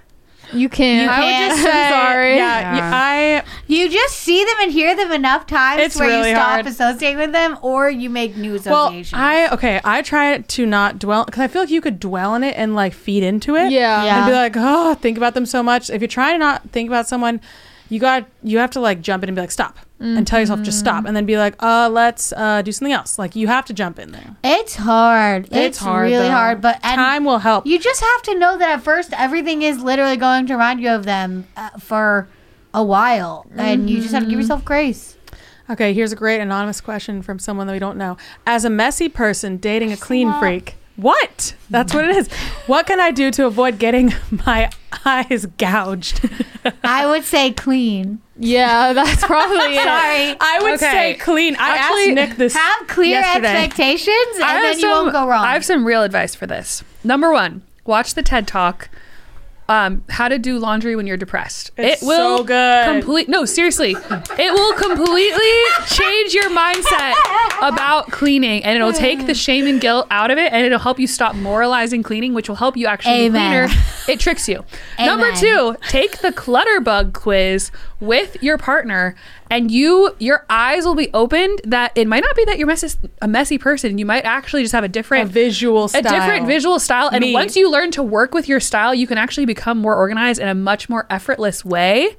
You 0.52 0.70
can't. 0.70 1.04
You 1.06 1.10
I 1.10 1.20
would 1.20 1.26
can't. 1.26 1.52
just 1.52 1.64
say, 1.72 1.90
Sorry. 1.90 2.36
Yeah, 2.36 2.76
Yeah. 2.76 2.92
I 2.94 3.44
You 3.66 3.90
just 3.90 4.16
see 4.18 4.44
them 4.44 4.56
and 4.62 4.72
hear 4.72 4.96
them 4.96 5.12
enough 5.12 5.48
times 5.48 5.82
It's 5.82 5.96
where 5.96 6.10
really 6.10 6.30
you 6.30 6.36
stop 6.36 6.50
hard. 6.52 6.68
associating 6.68 7.18
with 7.18 7.32
them, 7.32 7.58
or 7.64 7.90
you 7.90 8.10
make 8.10 8.36
new 8.38 8.60
well, 8.66 8.88
associations. 8.88 9.14
I 9.20 9.48
okay. 9.54 9.82
I 9.84 10.02
try 10.04 10.38
to 10.40 10.66
not 10.68 11.00
dwell 11.00 11.26
because 11.26 11.40
I 11.42 11.48
feel 11.48 11.64
like 11.64 11.72
you 11.72 11.82
could 11.82 12.00
dwell 12.00 12.36
in 12.36 12.44
it 12.44 12.56
and 12.56 12.76
like 12.76 12.94
feed 12.94 13.24
into 13.24 13.56
it. 13.56 13.72
Yeah. 13.72 14.04
Yeah. 14.04 14.18
and 14.18 14.28
be 14.28 14.34
like, 14.34 14.54
oh, 14.56 14.94
think 14.96 15.18
about 15.18 15.34
them 15.34 15.46
so 15.48 15.64
much. 15.64 15.90
If 15.90 16.02
you're 16.02 16.08
trying 16.08 16.36
to 16.36 16.40
not 16.40 16.70
think 16.70 16.88
about 16.88 17.08
someone, 17.08 17.42
you 17.90 18.00
got 18.00 18.26
you 18.44 18.58
have 18.60 18.72
to 18.72 18.80
like 18.80 19.02
jump 19.02 19.24
in 19.24 19.30
and 19.30 19.36
be 19.36 19.42
like, 19.42 19.52
stop, 19.52 19.78
and 20.00 20.26
tell 20.28 20.40
yourself 20.40 20.62
just 20.64 20.80
stop, 20.80 21.06
and 21.06 21.16
then 21.16 21.26
be 21.26 21.38
like, 21.38 21.56
uh, 21.64 21.90
let's 21.92 22.34
uh 22.34 22.62
do 22.62 22.72
something 22.72 22.92
else. 22.94 23.18
Like 23.20 23.36
you 23.36 23.48
have 23.48 23.66
to 23.66 23.74
jump 23.74 24.00
in 24.00 24.12
there. 24.12 24.36
it's 24.44 24.76
hard. 24.76 25.48
It's, 25.52 25.78
hard, 25.78 26.10
really 26.10 26.28
though. 26.28 26.32
hard. 26.32 26.62
But 26.62 26.80
and 26.84 26.96
Time 26.96 27.24
will 27.26 27.40
help. 27.40 27.66
you 27.66 27.80
just 27.80 28.02
have 28.02 28.22
to 28.24 28.36
know 28.40 28.58
that 28.58 28.70
at 28.70 28.84
first 28.84 29.14
everything 29.14 29.62
is 29.62 29.82
literally 29.82 30.18
going 30.18 30.46
to 30.48 30.54
remind 30.54 30.80
you 30.82 30.90
of 30.90 31.06
them 31.06 31.48
uh, 31.56 31.70
for 31.80 32.28
a 32.74 32.84
while, 32.84 33.46
and 33.56 33.90
you 33.90 34.02
just 34.02 34.14
have 34.14 34.22
to 34.22 34.26
Mm-hmm. 34.26 34.30
give 34.32 34.40
yourself 34.40 34.66
grace. 34.66 35.16
Okay, 35.70 35.94
here's 35.94 36.12
a 36.12 36.16
great 36.18 36.42
anonymous 36.42 36.82
question 36.82 37.22
from 37.22 37.40
someone 37.40 37.68
that 37.68 37.74
we 37.74 37.80
don't 37.80 37.98
know. 37.98 38.18
As 38.46 38.66
a 38.66 38.70
messy 38.70 39.08
person 39.08 39.56
dating 39.58 39.92
a 39.94 39.98
clean 39.98 40.34
freak, 40.40 40.76
what? 40.96 41.56
That's 41.70 41.94
what 41.94 42.06
it 42.06 42.16
is. 42.16 42.32
What 42.68 42.86
can 42.88 43.00
I 43.00 43.12
do 43.12 43.32
to 43.32 43.46
avoid 43.46 43.80
getting 43.80 44.14
my 44.46 44.70
eyes 45.06 45.46
gouged? 45.58 46.30
I 46.84 47.06
would 47.06 47.24
say 47.24 47.52
clean. 47.52 48.22
Yeah, 48.38 48.94
that's 48.94 49.24
probably 49.26 49.76
it. 49.76 49.84
Sorry. 49.84 50.36
I 50.40 50.60
would 50.62 50.74
Okay. 50.76 50.92
say 50.92 51.14
clean. 51.16 51.56
I 51.58 51.78
Actually, 51.78 52.02
asked 52.04 52.30
Nick 52.30 52.38
this. 52.38 52.56
Have 52.56 52.88
clear 52.88 53.20
yesterday. 53.22 53.48
expectations, 53.64 54.36
and 54.36 54.44
I 54.44 54.54
have 54.54 54.62
then 54.64 54.74
you 54.76 54.82
some- 54.82 54.92
won't 54.92 55.12
go 55.14 55.28
wrong. 55.28 55.44
I 55.46 55.54
have 55.54 55.66
some 55.66 55.86
real 55.86 56.04
advice 56.04 56.36
for 56.36 56.48
this. 56.48 56.84
Number 57.04 57.32
one, 57.32 57.62
watch 57.86 58.14
the 58.14 58.24
TED 58.24 58.48
Talk. 58.48 58.90
Um, 59.70 60.04
how 60.10 60.28
to 60.28 60.38
do 60.38 60.60
laundry 60.60 60.96
when 60.96 61.08
you're 61.08 61.18
depressed. 61.18 61.72
It's 61.78 62.02
it 62.02 62.06
will 62.06 62.40
so 62.40 62.44
good. 62.44 62.86
Complete. 62.86 63.30
No, 63.30 63.46
seriously, 63.46 63.92
it 63.92 64.54
will 64.54 64.74
completely 64.74 65.86
change 65.88 66.34
your 66.34 66.50
mindset 66.50 67.14
about 67.62 68.12
cleaning, 68.12 68.64
and 68.64 68.76
it'll 68.76 68.92
take 68.92 69.26
the 69.26 69.34
shame 69.34 69.66
and 69.66 69.80
guilt 69.80 70.08
out 70.12 70.32
of 70.32 70.38
it, 70.38 70.52
and 70.52 70.66
it'll 70.66 70.80
help 70.80 71.00
you 71.00 71.08
stop 71.08 71.36
moralizing 71.36 72.04
cleaning, 72.04 72.34
which 72.34 72.50
will 72.50 72.58
help 72.58 72.76
you 72.76 72.88
actually 72.88 73.26
Amen. 73.26 73.68
be 73.68 73.74
cleaner. 73.74 73.84
It 74.08 74.20
tricks 74.20 74.48
you. 74.50 74.64
Number 75.00 75.32
two, 75.34 75.76
take 75.90 76.20
the 76.20 76.32
Clutterbug 76.32 77.14
quiz 77.14 77.72
with 78.00 78.42
your 78.44 78.58
partner 78.58 79.16
and 79.50 79.72
you 79.72 80.14
your 80.20 80.46
eyes 80.50 80.84
will 80.86 80.96
be 80.96 81.10
opened 81.14 81.62
that 81.64 81.92
it 81.96 82.08
might 82.08 82.24
not 82.24 82.36
be 82.36 82.44
that 82.46 82.58
you're 82.58 82.68
messy, 82.68 82.98
a 83.22 83.28
messy 83.28 83.58
person 83.58 83.98
you 83.98 84.06
might 84.06 84.26
actually 84.26 84.62
just 84.62 84.74
have 84.74 84.84
a 84.84 84.86
a 84.86 84.90
different 84.90 85.32
visual 85.32 85.88
style. 85.88 86.02
a 86.02 86.04
different 86.04 86.48
visual 86.48 86.80
style 86.80 87.10
and 87.10 87.22
Me. 87.22 87.34
once 87.34 87.56
you 87.56 87.72
learn 87.72 87.92
to 87.92 88.04
work 88.04 88.34
with 88.34 88.50
your 88.50 88.60
style 88.60 88.94
you 88.94 89.08
can 89.08 89.18
actually 89.18 89.46
become 89.46 89.78
more 89.78 89.96
organized 89.96 90.42
in 90.42 90.48
a 90.48 90.56
much 90.56 90.90
more 90.90 91.06
effortless 91.10 91.64
way 91.64 92.18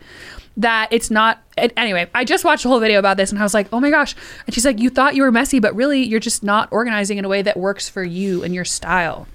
that 0.57 0.89
it's 0.91 1.11
not 1.11 1.43
anyway 1.76 2.09
i 2.14 2.24
just 2.24 2.45
watched 2.45 2.64
a 2.64 2.68
whole 2.68 2.80
video 2.80 2.99
about 2.99 3.16
this 3.16 3.30
and 3.30 3.39
i 3.39 3.43
was 3.43 3.53
like 3.53 3.66
oh 3.72 3.80
my 3.80 3.91
gosh 3.91 4.14
and 4.47 4.55
she's 4.55 4.64
like 4.64 4.78
you 4.78 4.89
thought 4.89 5.14
you 5.14 5.22
were 5.22 5.32
messy 5.32 5.59
but 5.59 5.74
really 5.74 6.03
you're 6.03 6.20
just 6.20 6.43
not 6.43 6.68
organizing 6.70 7.18
in 7.18 7.24
a 7.24 7.28
way 7.28 7.43
that 7.43 7.57
works 7.57 7.89
for 7.89 8.05
you 8.05 8.43
and 8.43 8.55
your 8.55 8.64
style 8.64 9.26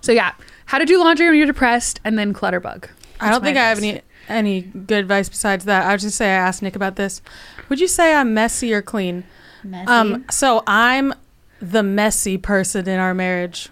so 0.00 0.12
yeah 0.12 0.32
how 0.66 0.78
to 0.78 0.84
do 0.84 0.98
laundry 0.98 1.26
when 1.28 1.36
you're 1.36 1.46
depressed 1.46 2.00
and 2.04 2.18
then 2.18 2.32
clutterbug 2.34 2.88
I 3.20 3.30
don't 3.30 3.40
my 3.42 3.46
think 3.46 3.58
I 3.58 3.68
have 3.68 3.78
any 3.78 4.02
any 4.28 4.60
good 4.62 4.98
advice 4.98 5.28
besides 5.28 5.64
that. 5.66 5.86
I 5.86 5.92
was 5.92 6.02
just 6.02 6.16
say 6.16 6.26
I 6.26 6.30
asked 6.38 6.60
Nick 6.62 6.74
about 6.76 6.96
this. 6.96 7.22
Would 7.68 7.80
you 7.80 7.86
say 7.88 8.12
I'm 8.14 8.34
messy 8.34 8.74
or 8.74 8.82
clean? 8.82 9.22
Messy. 9.64 9.86
Um, 9.88 10.24
so 10.30 10.62
I'm 10.66 11.14
the 11.62 11.82
messy 11.82 12.36
person 12.36 12.88
in 12.88 12.98
our 12.98 13.14
marriage, 13.14 13.68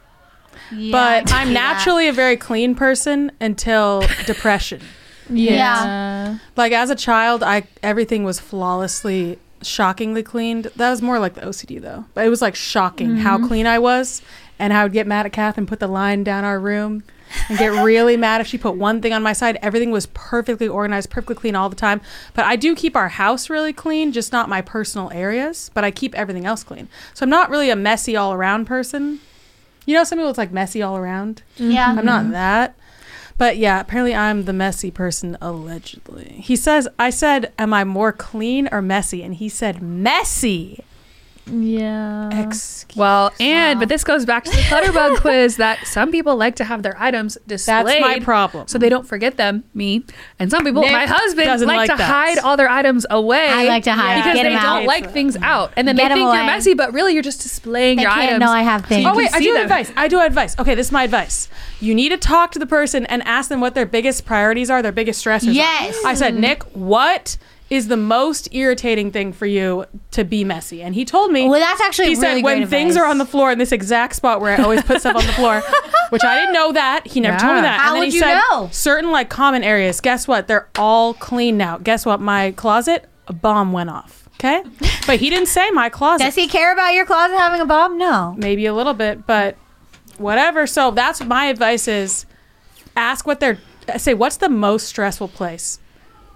Yeah, 0.72 0.92
but 0.92 1.32
I 1.32 1.40
I'm 1.42 1.49
see 1.49 1.55
that. 1.55 1.61
naturally 1.61 2.09
a 2.09 2.12
very 2.12 2.36
clean 2.36 2.74
person 2.76 3.32
until 3.40 4.05
depression. 4.26 4.80
Yeah. 5.28 6.38
Like 6.57 6.72
as 6.72 6.90
a 6.90 6.95
child, 6.97 7.42
I 7.42 7.66
everything 7.82 8.24
was 8.24 8.38
flawlessly, 8.40 9.38
shockingly 9.62 10.22
cleaned. 10.22 10.66
That 10.76 10.90
was 10.90 11.03
more 11.03 11.18
like 11.18 11.34
the 11.34 11.40
OCD 11.42 11.80
though. 11.80 12.05
But 12.14 12.26
it 12.26 12.28
was 12.28 12.40
like 12.42 12.55
shocking 12.55 13.16
how 13.16 13.45
clean 13.47 13.66
I 13.66 13.78
was, 13.78 14.22
and 14.59 14.72
I 14.72 14.82
would 14.82 14.92
get 14.92 15.07
mad 15.07 15.26
at 15.26 15.32
Kath 15.32 15.59
and 15.59 15.66
put 15.68 15.80
the 15.80 15.86
line 15.86 16.24
down 16.24 16.44
our 16.44 16.61
room, 16.61 17.02
and 17.48 17.59
get 17.59 17.84
really 17.84 18.16
mad 18.18 18.40
if 18.40 18.46
she 18.46 18.59
put 18.59 18.76
one 18.76 19.00
thing 19.00 19.12
on 19.12 19.22
my 19.22 19.32
side. 19.32 19.59
Everything 19.62 19.90
was 19.90 20.07
perfectly 20.07 20.68
organized, 20.68 21.11
perfectly 21.11 21.34
clean 21.34 21.57
all 21.57 21.68
the 21.68 21.76
time. 21.76 22.00
But 22.34 22.44
I 22.44 22.57
do 22.57 22.74
keep 22.74 22.96
our 22.96 23.09
house 23.09 23.50
really 23.50 23.72
clean, 23.72 24.12
just 24.12 24.32
not 24.32 24.48
my 24.48 24.62
personal 24.62 25.11
areas. 25.12 25.70
But 25.74 25.84
I 25.84 25.90
keep 25.90 26.14
everything 26.14 26.46
else 26.46 26.62
clean. 26.62 26.88
So 27.14 27.24
I'm 27.24 27.30
not 27.30 27.50
really 27.50 27.70
a 27.70 27.76
messy 27.76 28.16
all 28.16 28.32
around 28.32 28.66
person. 28.66 29.20
You 29.86 29.96
know, 29.96 30.05
some 30.05 30.18
people 30.18 30.30
it's 30.30 30.38
like 30.38 30.52
messy 30.52 30.82
all 30.82 30.96
around. 30.96 31.42
Yeah. 31.57 31.94
I'm 31.96 32.05
not 32.05 32.22
mm-hmm. 32.22 32.32
that. 32.32 32.76
But 33.36 33.57
yeah, 33.57 33.80
apparently 33.80 34.14
I'm 34.14 34.44
the 34.44 34.52
messy 34.52 34.90
person 34.90 35.36
allegedly. 35.40 36.36
He 36.38 36.57
says, 36.57 36.86
I 36.98 37.11
said, 37.11 37.52
Am 37.59 37.74
I 37.74 37.84
more 37.84 38.12
clean 38.12 38.68
or 38.70 38.80
messy? 38.80 39.22
And 39.22 39.34
he 39.34 39.48
said, 39.48 39.82
Messy. 39.82 40.84
Yeah. 41.47 42.47
Excuse 42.47 42.97
Well, 42.97 43.30
and 43.38 43.78
but 43.78 43.88
this 43.88 44.03
goes 44.05 44.24
back 44.24 44.45
to 44.45 44.51
the 44.51 44.57
Clutterbug 44.62 45.16
quiz 45.20 45.57
that 45.59 45.86
some 45.86 46.11
people 46.11 46.36
like 46.36 46.57
to 46.57 46.64
have 46.64 46.82
their 46.82 46.97
items 47.01 47.36
displayed. 47.47 47.86
That's 47.86 48.01
my 48.01 48.20
problem. 48.20 48.66
So 48.68 48.78
they 48.78 48.88
don't 48.88 49.07
forget 49.07 49.36
them, 49.36 49.64
me. 49.74 50.05
And 50.38 50.51
some 50.51 50.64
people, 50.64 50.82
Nick 50.82 50.92
my 50.92 51.07
husband, 51.07 51.47
like, 51.62 51.76
like 51.76 51.90
to 51.90 51.97
that. 51.97 52.03
hide 52.11 52.38
all 52.38 52.57
their 52.57 52.68
items 52.70 53.05
away. 53.11 53.47
I 53.49 53.64
like 53.64 53.84
to 53.84 53.92
hide. 53.92 54.16
because 54.22 54.34
Get 54.36 54.42
they 54.45 54.55
'em 54.55 54.62
don't 54.62 54.82
out. 54.82 54.84
like 54.86 55.11
things 55.12 55.36
out, 55.42 55.72
and 55.76 55.86
then 55.86 55.97
Get 55.97 56.09
they 56.09 56.12
'em 56.12 56.18
think 56.18 56.34
you're 56.34 56.45
messy, 56.47 56.74
but 56.74 56.92
really 56.95 57.12
you're 57.14 57.22
just 57.22 57.42
displaying 57.42 57.97
They 57.97 58.03
your 58.05 58.11
can't 58.12 58.22
items. 58.30 58.40
know 58.40 58.51
I 58.51 58.62
have 58.62 58.86
things. 58.86 59.05
you 59.05 59.11
Oh 59.11 59.14
wait, 59.16 59.34
I 59.34 59.40
do 59.40 59.53
them. 59.53 59.62
advice. 59.64 59.92
I 59.97 60.09
do 60.09 60.20
advice. 60.20 60.57
Okay, 60.59 60.74
this 60.74 60.86
is 60.86 60.92
my 60.92 61.05
advice. 61.05 61.49
You 61.80 61.95
need 61.95 62.09
to 62.11 62.16
talk 62.16 62.53
to 62.53 62.59
the 62.59 62.66
person 62.66 63.05
and 63.07 63.22
ask 63.24 63.49
them 63.51 63.61
what 63.61 63.74
their 63.74 63.86
biggest 63.86 64.24
priorities 64.24 64.70
are, 64.70 64.80
their 64.82 64.92
biggest 64.92 65.24
stressors. 65.24 65.49
are. 65.49 65.53
Yes. 65.53 65.99
I 66.07 66.14
said, 66.14 66.34
Nick, 66.34 66.62
what 66.74 67.36
is 67.75 67.89
the 67.89 67.97
most 67.97 68.49
irritating 68.55 69.11
thing 69.11 69.33
for 69.33 69.47
you 69.47 69.85
to 70.12 70.25
be 70.25 70.45
messy? 70.45 70.81
And 70.81 70.95
he 70.95 71.05
told 71.05 71.33
me. 71.33 71.49
Well, 71.49 71.61
that's 71.61 71.81
actually 71.81 72.14
he 72.14 72.14
really 72.14 72.37
said 72.37 72.45
when 72.45 72.66
things 72.68 72.95
advice. 72.95 73.05
are 73.05 73.11
on 73.11 73.18
the 73.18 73.27
floor 73.27 73.51
in 73.51 73.59
this 73.59 73.72
exact 73.72 74.14
spot 74.14 74.41
where 74.41 74.57
I 74.57 74.62
always 74.62 74.83
put 74.83 75.01
stuff 75.01 75.16
on 75.16 75.27
the 75.27 75.33
floor, 75.33 75.61
which 76.11 76.22
I 76.22 76.37
didn't 76.37 76.53
know 76.55 76.72
that. 76.72 77.07
He 77.07 77.20
never 77.20 77.37
told 77.37 77.57
me 77.57 77.61
that. 77.62 77.81
How 77.81 77.89
and 77.89 77.97
then 77.97 78.01
would 78.03 78.09
he 78.09 78.14
you 78.14 78.20
said 78.20 78.41
know? 78.51 78.68
certain 78.70 79.11
like 79.11 79.29
common 79.29 79.64
areas. 79.64 80.01
Guess 80.01 80.29
what? 80.29 80.47
They're 80.47 80.68
all 80.79 81.14
clean 81.14 81.57
now. 81.57 81.79
Guess 81.79 82.07
what? 82.07 82.20
My 82.20 82.53
closet, 82.53 83.09
a 83.27 83.33
bomb 83.33 83.72
went 83.72 83.91
off. 83.91 84.29
Okay, 84.35 84.62
but 85.07 85.18
he 85.18 85.31
didn't 85.31 85.49
say 85.49 85.70
my 85.70 85.89
closet. 85.89 86.25
Does 86.25 86.35
he 86.35 86.47
care 86.47 86.72
about 86.72 86.95
your 86.95 87.07
closet 87.07 87.37
having 87.37 87.61
a 87.61 87.66
bomb? 87.66 87.99
No. 87.99 88.35
maybe 88.39 88.66
a 88.66 88.75
little 88.75 88.95
bit, 88.95 89.27
but 89.27 89.57
whatever. 90.18 90.66
So 90.66 90.91
that's 90.91 91.22
my 91.25 91.47
advice 91.47 91.89
is 91.89 92.27
ask 92.97 93.27
what 93.27 93.41
they're 93.41 93.59
say 93.97 94.14
what's 94.14 94.37
the 94.37 94.49
most 94.49 94.87
stressful 94.87 95.29
place 95.29 95.79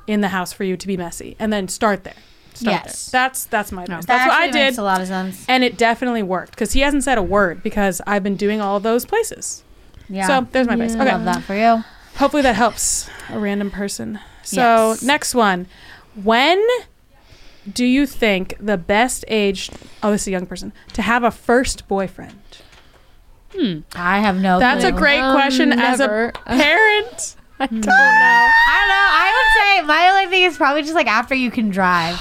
in 0.09 0.21
the 0.23 0.29
house 0.29 0.53
for 0.53 0.65
you 0.65 0.77
to 0.77 0.87
be 0.87 0.97
messy 0.97 1.37
and 1.39 1.53
then 1.53 1.69
start 1.69 2.03
there. 2.05 2.15
Start 2.55 2.85
Yes. 2.87 3.11
there. 3.11 3.21
That's 3.21 3.45
that's 3.45 3.71
my 3.71 3.83
advice. 3.85 4.05
That 4.07 4.17
That's 4.19 4.29
what 4.29 4.41
I 4.41 4.45
actually 4.47 4.61
makes 4.63 4.77
did. 4.77 4.81
a 4.81 4.85
lot 4.85 5.01
of 5.01 5.07
sense. 5.07 5.45
And 5.49 5.63
it 5.63 5.79
definitely 5.79 6.23
worked 6.25 6.51
because 6.51 6.73
he 6.73 6.81
hasn't 6.81 7.05
said 7.05 7.19
a 7.19 7.23
word 7.23 7.63
because 7.63 8.01
I've 8.07 8.23
been 8.25 8.37
doing 8.37 8.61
all 8.61 8.81
those 8.81 9.05
places. 9.05 9.63
Yeah. 10.09 10.27
So 10.27 10.49
there's 10.51 10.67
my 10.67 10.73
advice. 10.75 10.95
Okay. 10.97 11.05
love 11.05 11.25
that 11.25 11.43
for 11.45 11.55
you. 11.55 11.85
Hopefully 12.17 12.43
that 12.43 12.57
helps 12.57 13.09
a 13.31 13.39
random 13.39 13.71
person. 13.71 14.19
So 14.43 14.91
Yes. 14.91 15.03
next 15.03 15.35
one. 15.37 15.67
When 16.21 16.61
do 17.71 17.85
you 17.85 18.07
think 18.07 18.55
the 18.59 18.79
best 18.79 19.25
age 19.29 19.71
oh 20.03 20.11
this 20.11 20.23
is 20.23 20.29
a 20.29 20.31
young 20.33 20.47
person 20.47 20.73
to 20.95 21.03
have 21.03 21.23
a 21.23 21.31
first 21.31 21.87
boyfriend? 21.87 22.39
Hmm. 23.55 23.81
I 23.95 24.21
have 24.21 24.37
no 24.41 24.59
That's 24.59 24.85
a 24.85 24.93
great 24.93 25.21
Um, 25.21 25.35
question 25.35 25.73
as 25.73 26.01
a 26.01 26.33
parent. 26.47 27.37
I 27.61 27.67
don't 27.67 27.81
know. 27.85 27.93
I 27.93 28.79
don't 28.79 28.89
know. 28.89 29.09
I 29.11 29.33
would 29.35 29.83
say 29.83 29.87
my 29.87 30.09
only 30.11 30.27
thing 30.31 30.45
is 30.45 30.57
probably 30.57 30.83
just 30.83 30.95
like 30.95 31.07
after 31.07 31.35
you 31.35 31.51
can 31.51 31.69
drive. 31.71 32.19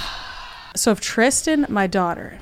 So 0.74 0.90
if 0.90 1.00
Tristan, 1.00 1.66
my 1.68 1.86
daughter, 1.86 2.38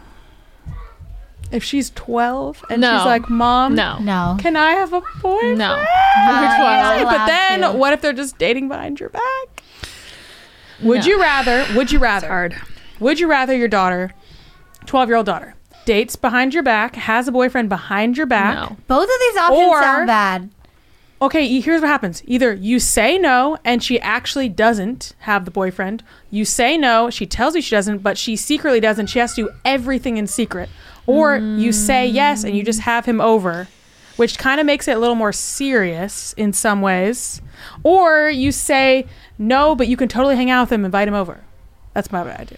if 1.52 1.62
she's 1.62 1.90
12 1.90 2.64
and 2.70 2.80
No. 2.80 2.98
she's 2.98 3.06
like, 3.06 3.28
"Mom, 3.30 3.74
No. 3.74 3.98
No. 4.00 4.36
can 4.40 4.56
I 4.56 4.72
have 4.72 4.92
a 4.92 5.00
boyfriend?" 5.22 5.58
No. 5.58 5.72
Uh, 5.72 5.76
You're 5.76 6.40
you're 6.40 6.56
12. 6.56 6.58
not 6.58 6.96
but 6.96 7.02
allowed 7.14 7.26
then 7.28 7.60
to. 7.60 7.72
what 7.72 7.92
if 7.92 8.00
they're 8.00 8.12
just 8.12 8.36
dating 8.38 8.68
behind 8.68 8.98
your 8.98 9.10
back? 9.10 9.62
Would 10.82 11.00
No. 11.02 11.06
you 11.06 11.20
rather? 11.20 11.66
Would 11.74 11.92
you 11.92 11.98
rather? 11.98 12.26
Hard. 12.26 12.56
Would 12.98 13.20
you 13.20 13.28
rather 13.28 13.54
your 13.54 13.68
daughter, 13.68 14.12
12-year-old 14.86 15.26
daughter, 15.26 15.54
dates 15.84 16.16
behind 16.16 16.52
your 16.54 16.62
back, 16.62 16.96
has 16.96 17.28
a 17.28 17.32
boyfriend 17.32 17.68
behind 17.68 18.16
your 18.16 18.26
back? 18.26 18.54
No. 18.56 18.76
Both 18.88 19.04
of 19.04 19.20
these 19.20 19.36
options 19.36 19.60
Or- 19.68 19.82
sound 19.82 20.06
bad. 20.06 20.50
Okay, 21.20 21.60
here's 21.60 21.80
what 21.80 21.88
happens. 21.88 22.22
Either 22.26 22.52
you 22.52 22.78
say 22.78 23.16
no 23.16 23.56
and 23.64 23.82
she 23.82 23.98
actually 24.00 24.50
doesn't 24.50 25.14
have 25.20 25.46
the 25.46 25.50
boyfriend. 25.50 26.02
You 26.30 26.44
say 26.44 26.76
no, 26.76 27.08
she 27.08 27.24
tells 27.24 27.54
you 27.54 27.62
she 27.62 27.74
doesn't, 27.74 27.98
but 27.98 28.18
she 28.18 28.36
secretly 28.36 28.80
doesn't. 28.80 29.06
She 29.06 29.18
has 29.18 29.34
to 29.34 29.46
do 29.46 29.50
everything 29.64 30.18
in 30.18 30.26
secret. 30.26 30.68
Or 31.06 31.36
you 31.36 31.72
say 31.72 32.06
yes 32.06 32.42
and 32.44 32.56
you 32.56 32.64
just 32.64 32.80
have 32.80 33.06
him 33.06 33.20
over, 33.20 33.68
which 34.16 34.38
kind 34.38 34.60
of 34.60 34.66
makes 34.66 34.88
it 34.88 34.96
a 34.96 34.98
little 34.98 35.14
more 35.14 35.32
serious 35.32 36.32
in 36.34 36.52
some 36.52 36.82
ways. 36.82 37.40
Or 37.82 38.28
you 38.28 38.52
say 38.52 39.06
no, 39.38 39.74
but 39.74 39.88
you 39.88 39.96
can 39.96 40.08
totally 40.08 40.36
hang 40.36 40.50
out 40.50 40.62
with 40.62 40.72
him, 40.72 40.84
invite 40.84 41.08
him 41.08 41.14
over. 41.14 41.44
That's 41.94 42.10
my 42.10 42.22
what 42.24 42.38
I 42.40 42.44
do. 42.44 42.56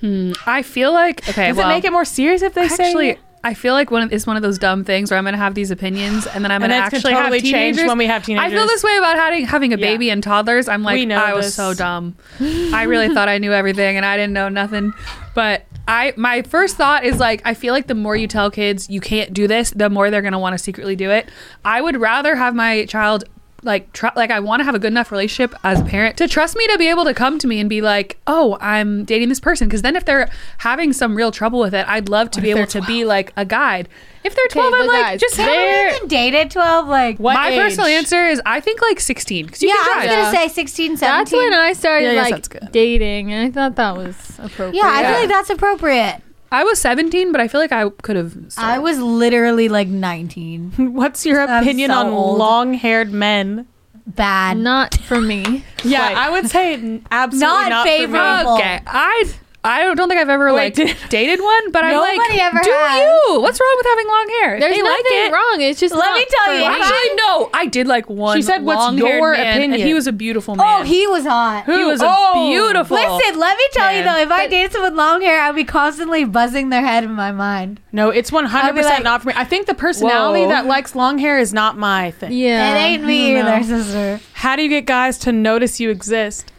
Hmm. 0.00 0.32
I 0.46 0.62
feel 0.62 0.92
like 0.92 1.28
okay. 1.28 1.48
Does 1.48 1.56
well, 1.56 1.68
it 1.68 1.72
make 1.72 1.84
it 1.84 1.92
more 1.92 2.04
serious 2.04 2.42
if 2.42 2.54
they 2.54 2.68
say 2.68 2.88
actually, 2.88 3.18
I 3.42 3.54
feel 3.54 3.72
like 3.72 3.90
one 3.90 4.02
of, 4.02 4.12
it's 4.12 4.26
one 4.26 4.36
of 4.36 4.42
those 4.42 4.58
dumb 4.58 4.84
things 4.84 5.10
where 5.10 5.16
I'm 5.16 5.24
going 5.24 5.32
to 5.32 5.38
have 5.38 5.54
these 5.54 5.70
opinions 5.70 6.26
and 6.26 6.44
then 6.44 6.50
I'm 6.50 6.60
going 6.60 6.70
to 6.70 6.76
actually 6.76 7.14
totally 7.14 7.38
have 7.38 7.42
change 7.50 7.76
teenagers. 7.76 7.88
when 7.88 7.96
we 7.96 8.06
have 8.06 8.24
teenagers. 8.24 8.52
I 8.52 8.54
feel 8.54 8.66
this 8.66 8.82
way 8.82 8.96
about 8.98 9.16
having 9.16 9.46
having 9.46 9.72
a 9.72 9.76
Yeah. 9.78 9.86
baby 9.86 10.10
and 10.10 10.22
toddlers. 10.22 10.68
I'm 10.68 10.82
like, 10.82 11.10
I 11.10 11.32
was 11.32 11.54
so 11.54 11.72
dumb. 11.72 12.16
I 12.40 12.82
really 12.82 13.12
thought 13.14 13.28
I 13.28 13.38
knew 13.38 13.52
everything 13.52 13.96
and 13.96 14.04
I 14.04 14.16
didn't 14.16 14.34
know 14.34 14.48
nothing. 14.50 14.92
But 15.34 15.64
I 15.88 16.12
my 16.16 16.42
first 16.42 16.76
thought 16.76 17.04
is 17.04 17.18
like 17.18 17.40
I 17.46 17.54
feel 17.54 17.72
like 17.72 17.86
the 17.86 17.94
more 17.94 18.14
you 18.14 18.26
tell 18.26 18.50
kids 18.50 18.90
you 18.90 19.00
can't 19.00 19.32
do 19.32 19.46
this, 19.48 19.70
the 19.70 19.88
more 19.88 20.10
they're 20.10 20.20
going 20.22 20.32
to 20.32 20.38
want 20.38 20.52
to 20.54 20.58
secretly 20.58 20.94
do 20.94 21.10
it. 21.10 21.28
I 21.64 21.80
would 21.80 21.96
rather 21.98 22.36
have 22.36 22.54
my 22.54 22.84
child 22.84 23.24
like 23.62 23.92
tr- 23.92 24.06
like 24.16 24.30
I 24.30 24.40
want 24.40 24.60
to 24.60 24.64
have 24.64 24.74
a 24.74 24.78
good 24.78 24.92
enough 24.92 25.10
relationship 25.12 25.54
as 25.64 25.80
a 25.80 25.84
parent 25.84 26.16
to 26.18 26.26
trust 26.28 26.56
me 26.56 26.66
to 26.68 26.78
be 26.78 26.88
able 26.88 27.04
to 27.04 27.12
come 27.14 27.38
to 27.38 27.46
me 27.46 27.60
and 27.60 27.68
be 27.68 27.80
like, 27.82 28.18
"Oh, 28.26 28.56
I'm 28.60 29.04
dating 29.04 29.28
this 29.28 29.40
person." 29.40 29.68
Because 29.68 29.82
then 29.82 29.96
if 29.96 30.04
they're 30.04 30.30
having 30.58 30.92
some 30.92 31.14
real 31.14 31.30
trouble 31.30 31.60
with 31.60 31.74
it, 31.74 31.86
I'd 31.88 32.08
love 32.08 32.30
to 32.32 32.38
What 32.38 32.42
be 32.44 32.50
able 32.50 32.58
they're 32.60 32.66
to 32.80 32.82
be 32.82 33.04
like 33.04 33.32
a 33.36 33.44
guide. 33.44 33.88
If 34.22 34.34
they're 34.36 34.48
12, 34.48 34.74
I'm 34.74 34.86
like, 34.86 35.02
guys, 35.02 35.20
just 35.20 35.36
Can 35.36 35.46
They're- 35.46 35.90
we 35.92 35.96
even 35.96 36.08
date 36.08 36.34
at 36.34 36.50
12? 36.50 36.88
Like, 36.88 37.16
What 37.18 37.34
my 37.34 37.48
age? 37.50 37.58
personal 37.58 37.86
answer 37.86 38.26
is 38.26 38.40
I 38.44 38.60
think 38.60 38.82
like 38.82 39.00
16 39.00 39.46
because 39.46 39.62
you 39.62 39.68
yeah, 39.68 39.74
I 39.78 39.84
can 39.84 39.96
was 39.98 40.06
going 40.06 40.24
to 40.24 40.30
say 40.40 40.48
16, 40.48 40.96
17. 40.98 40.98
That's 40.98 41.32
when 41.32 41.54
I 41.54 41.72
started 41.72 42.14
Yeah, 42.14 42.24
I 42.24 42.28
like 42.28 42.70
dating, 42.72 43.32
and 43.32 43.46
I 43.48 43.50
thought 43.50 43.76
that 43.76 43.96
was 43.96 44.14
appropriate. 44.38 44.74
yeah, 44.74 44.86
I 44.88 45.00
Yeah. 45.00 45.10
feel 45.12 45.20
like 45.20 45.28
that's 45.30 45.50
appropriate. 45.50 46.20
I 46.52 46.64
was 46.64 46.80
17, 46.80 47.30
but 47.32 47.40
I 47.40 47.46
feel 47.48 47.60
like 47.60 47.72
I 47.72 47.88
could 48.02 48.16
have. 48.16 48.34
I 48.58 48.78
was 48.78 48.98
literally 48.98 49.68
like 49.68 49.86
19. 49.88 50.72
What's 50.94 51.24
your 51.24 51.42
I'm 51.42 51.62
opinion 51.62 51.90
so 51.90 51.96
on 51.98 52.06
old. 52.08 52.38
long-haired 52.38 53.12
men? 53.12 53.66
Bad. 54.06 54.56
not 54.56 54.96
for 54.96 55.20
me. 55.20 55.64
Yeah, 55.84 56.06
Like- 56.06 56.16
I 56.16 56.30
would 56.30 56.50
say 56.50 56.74
n- 56.74 57.06
absolutely 57.12 57.46
Not 57.46 57.68
not, 57.70 57.86
for 57.86 57.90
me. 57.92 57.98
favorable. 57.98 58.54
Okay, 58.56 58.80
I 58.86 59.32
I 59.62 59.82
don't 59.94 60.08
think 60.08 60.18
I've 60.18 60.30
ever 60.30 60.46
Wait, 60.54 60.54
like 60.54 60.74
did- 60.74 60.96
dated 61.10 61.38
one, 61.40 61.70
but 61.70 61.84
I'm 61.84 61.94
like, 61.98 62.16
Nobody 62.16 62.40
ever 62.40 62.60
do 62.62 62.70
has. 62.72 62.98
you? 62.98 63.40
What's 63.42 63.60
wrong 63.60 63.74
with 63.76 63.86
having 63.86 64.06
long 64.08 64.28
hair? 64.40 64.54
If 64.54 64.60
There's 64.60 64.74
they 64.74 64.82
like 64.82 65.04
it. 65.04 65.32
wrong. 65.32 65.56
It's 65.60 65.78
just 65.80 65.94
Let 65.94 66.06
not 66.06 66.14
me 66.18 66.26
tell 66.30 66.54
you, 66.54 66.60
me. 66.60 66.66
I- 66.66 66.78
Actually, 66.78 67.16
no. 67.16 67.50
I 67.52 67.66
did 67.66 67.86
like 67.86 68.08
one. 68.08 68.36
She 68.38 68.42
said, 68.42 68.62
"What's 68.64 68.96
your 68.96 69.32
man, 69.32 69.40
And 69.46 69.58
opinion?" 69.72 69.86
he 69.86 69.92
was 69.92 70.06
a 70.06 70.12
beautiful 70.12 70.54
oh, 70.54 70.56
man. 70.56 70.80
Oh, 70.80 70.84
he 70.84 71.06
was 71.06 71.26
hot. 71.26 71.66
He 71.66 71.84
was 71.84 72.00
a 72.00 72.06
Oh. 72.08 72.48
beautiful. 72.48 72.96
Listen, 72.96 73.38
let 73.38 73.58
me 73.58 73.64
tell 73.72 73.94
you 73.94 74.02
though, 74.02 74.16
if 74.16 74.30
I 74.30 74.44
But- 74.44 74.50
dated 74.50 74.72
someone 74.72 74.92
with 74.92 74.98
long 74.98 75.20
hair, 75.20 75.42
I'd 75.42 75.54
be 75.54 75.64
constantly 75.64 76.24
buzzing 76.24 76.70
their 76.70 76.82
head 76.82 77.04
in 77.04 77.12
my 77.12 77.30
mind. 77.30 77.80
No, 77.92 78.08
it's 78.08 78.32
100 78.32 78.74
percent 78.74 78.94
like- 78.94 79.04
not 79.04 79.20
for 79.22 79.28
me. 79.28 79.34
I 79.36 79.44
think 79.44 79.66
the 79.66 79.74
personality 79.74 80.44
Whoa. 80.44 80.48
that 80.48 80.64
likes 80.64 80.94
long 80.94 81.18
hair 81.18 81.38
is 81.38 81.52
not 81.52 81.76
my 81.76 82.12
thing. 82.12 82.32
Yeah, 82.32 82.76
it 82.76 82.78
ain't 82.78 83.04
me 83.04 83.36
either, 83.38 83.62
sister. 83.62 84.20
How 84.32 84.56
do 84.56 84.62
you 84.62 84.70
get 84.70 84.86
guys 84.86 85.18
to 85.18 85.32
notice 85.32 85.80
you 85.80 85.90
exist? 85.90 86.50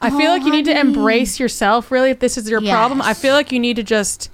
I 0.00 0.10
feel 0.10 0.30
Oh, 0.30 0.32
like 0.36 0.44
you 0.44 0.50
need 0.50 0.64
to 0.64 0.78
embrace 0.78 1.38
yourself. 1.38 1.90
Really, 1.90 2.10
if 2.10 2.20
this 2.20 2.38
is 2.38 2.48
your 2.48 2.60
problem, 2.60 3.02
I 3.02 3.14
feel 3.14 3.34
like 3.34 3.52
you 3.52 3.58
need 3.58 3.76
to 3.76 3.82
just 3.82 4.30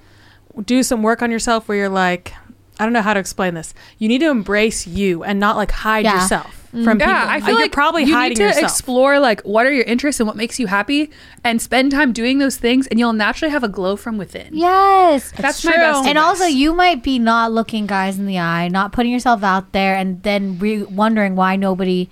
do 0.65 0.81
some 0.83 1.03
work 1.03 1.21
on 1.21 1.29
yourself. 1.31 1.67
Where 1.67 1.77
you're 1.77 1.89
like, 1.89 2.33
I 2.79 2.83
don't 2.83 2.93
know 2.93 3.01
how 3.01 3.13
to 3.13 3.19
explain 3.19 3.53
this. 3.53 3.73
You 3.97 4.07
need 4.07 4.19
to 4.19 4.29
embrace 4.29 4.87
you 4.87 5.23
and 5.23 5.39
not 5.39 5.57
like 5.57 5.71
hide 5.71 6.05
Yeah. 6.05 6.21
yourself 6.21 6.67
mm-hmm. 6.67 6.83
from 6.83 6.99
people. 6.99 7.11
Yeah, 7.11 7.25
I 7.27 7.37
uh, 7.37 7.39
feel 7.41 7.49
you're 7.55 7.61
like 7.63 7.71
probably 7.71 8.03
you 8.03 8.13
hiding 8.13 8.29
need 8.37 8.43
to 8.43 8.43
yourself. 8.43 8.63
explore 8.63 9.19
like 9.19 9.41
what 9.41 9.65
are 9.65 9.71
your 9.71 9.83
interests 9.85 10.19
and 10.21 10.27
what 10.27 10.37
makes 10.37 10.59
you 10.59 10.67
happy, 10.67 11.09
and 11.43 11.61
spend 11.61 11.91
time 11.91 12.13
doing 12.13 12.37
those 12.37 12.55
things, 12.57 12.87
and 12.87 12.97
you'll 12.99 13.13
naturally 13.13 13.51
have 13.51 13.63
a 13.63 13.67
glow 13.67 13.95
from 13.97 14.17
within. 14.17 14.49
Yes. 14.55 15.31
That's 15.33 15.59
true. 15.61 15.71
my 15.71 15.77
best. 15.77 15.99
And 16.07 16.17
advice. 16.17 16.23
also, 16.23 16.45
you 16.45 16.73
might 16.73 17.03
be 17.03 17.19
not 17.19 17.51
looking 17.51 17.87
guys 17.87 18.17
in 18.17 18.25
the 18.25 18.39
eye, 18.39 18.67
not 18.69 18.93
putting 18.93 19.11
yourself 19.11 19.43
out 19.43 19.73
there, 19.73 19.95
and 19.95 20.23
then 20.23 20.57
re- 20.59 20.83
wondering 20.83 21.35
why 21.35 21.55
nobody, 21.55 22.09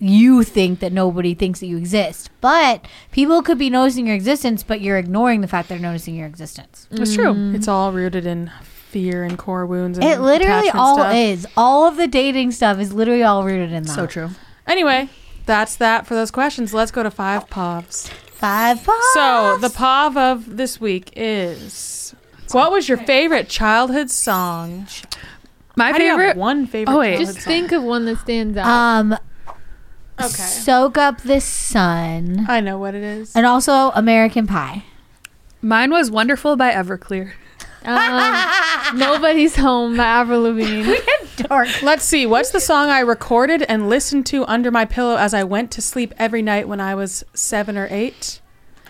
you 0.00 0.42
think 0.44 0.78
that 0.80 0.92
nobody 0.92 1.34
thinks 1.34 1.60
that 1.60 1.66
you 1.66 1.76
exist. 1.76 2.30
But 2.40 2.84
people 3.10 3.42
could 3.42 3.58
be 3.58 3.68
noticing 3.70 4.06
your 4.06 4.14
existence, 4.14 4.62
but 4.62 4.80
you're 4.80 4.96
ignoring 4.98 5.40
the 5.40 5.48
fact 5.48 5.68
they're 5.68 5.78
noticing 5.78 6.14
your 6.14 6.26
existence. 6.26 6.86
That's 6.90 7.14
true. 7.14 7.52
It's 7.54 7.66
all 7.68 7.92
rooted 7.92 8.24
in 8.26 8.50
fear 8.62 9.24
and 9.24 9.36
core 9.36 9.66
wounds. 9.66 9.98
And 9.98 10.06
It 10.08 10.20
literally 10.20 10.70
all 10.70 10.96
stuff. 10.98 11.14
is. 11.14 11.46
All 11.56 11.86
of 11.86 11.96
the 11.96 12.06
dating 12.06 12.52
stuff 12.52 12.78
is 12.78 12.92
literally 12.92 13.22
all 13.24 13.44
rooted 13.44 13.72
in 13.72 13.82
that. 13.84 13.92
So 13.94 14.06
true. 14.06 14.30
Anyway, 14.66 15.08
that's 15.46 15.76
that 15.76 16.06
for 16.06 16.14
those 16.14 16.30
questions. 16.30 16.72
Let's 16.72 16.90
go 16.90 17.02
to 17.02 17.10
five 17.10 17.48
povs. 17.48 18.08
Five 18.08 18.84
pops. 18.84 19.14
So 19.14 19.58
the 19.60 19.68
pov 19.68 20.16
of 20.16 20.56
this 20.58 20.80
week 20.80 21.10
is 21.16 22.14
what 22.52 22.70
was 22.70 22.88
your 22.88 22.98
favorite 22.98 23.48
childhood 23.48 24.10
song? 24.10 24.86
My 25.76 25.90
How 25.92 25.98
do 25.98 26.04
you 26.04 26.10
have 26.10 26.18
favorite. 26.18 26.36
one 26.36 26.66
favorite. 26.66 26.94
Oh, 26.94 26.98
wait. 27.00 27.16
childhood 27.16 27.34
Just 27.34 27.44
song? 27.44 27.52
think 27.52 27.72
of 27.72 27.82
one 27.82 28.04
that 28.06 28.18
stands 28.18 28.56
out. 28.56 28.66
um, 28.66 29.18
Okay, 30.20 30.30
soak 30.42 30.98
up 30.98 31.20
the 31.22 31.40
sun, 31.40 32.46
I 32.48 32.60
know 32.60 32.76
what 32.78 32.94
it 32.94 33.02
is. 33.02 33.34
and 33.36 33.46
also 33.46 33.90
American 33.94 34.46
Pie. 34.46 34.84
Mine 35.62 35.90
was 35.90 36.10
"Wonderful" 36.10 36.56
by 36.56 36.72
Everclear. 36.72 37.32
Um, 37.84 38.98
Nobody's 38.98 39.54
home 39.54 39.96
by 39.96 40.04
Avril 40.04 40.42
Lavigne. 40.42 40.96
Dark. 41.36 41.68
Let's 41.80 42.04
see. 42.04 42.26
What's 42.26 42.50
the 42.50 42.58
song 42.60 42.88
I 42.90 43.00
recorded 43.00 43.62
and 43.62 43.88
listened 43.88 44.26
to 44.26 44.44
under 44.46 44.70
my 44.72 44.84
pillow 44.84 45.16
as 45.16 45.32
I 45.32 45.44
went 45.44 45.70
to 45.72 45.80
sleep 45.80 46.12
every 46.18 46.42
night 46.42 46.66
when 46.68 46.80
I 46.80 46.96
was 46.96 47.24
seven 47.34 47.78
or 47.78 47.86
eight? 47.90 48.40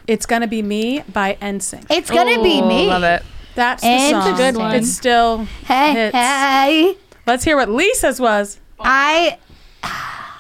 It's 0.07 0.25
gonna 0.25 0.49
be 0.49 0.63
me 0.63 1.05
by 1.13 1.37
NSYNC. 1.41 1.87
It's 1.91 2.11
gonna 2.11 2.43
be 2.43 2.63
me. 2.63 2.87
Love 2.89 3.03
it. 3.05 3.23
That's 3.55 3.83
the 3.83 3.89
It's 3.91 4.27
a 4.27 4.33
good 4.33 4.57
one. 4.57 4.75
It's 4.75 4.91
still. 4.91 5.45
Hey, 5.67 5.93
Hits. 5.93 6.17
hey. 6.17 6.97
Let's 7.27 7.45
hear 7.45 7.57
what 7.57 7.69
Lisa's 7.69 8.19
was. 8.19 8.59
I 8.81 9.37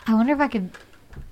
I 0.08 0.14
wonder 0.14 0.32
if 0.32 0.40
I 0.40 0.48
could 0.48 0.70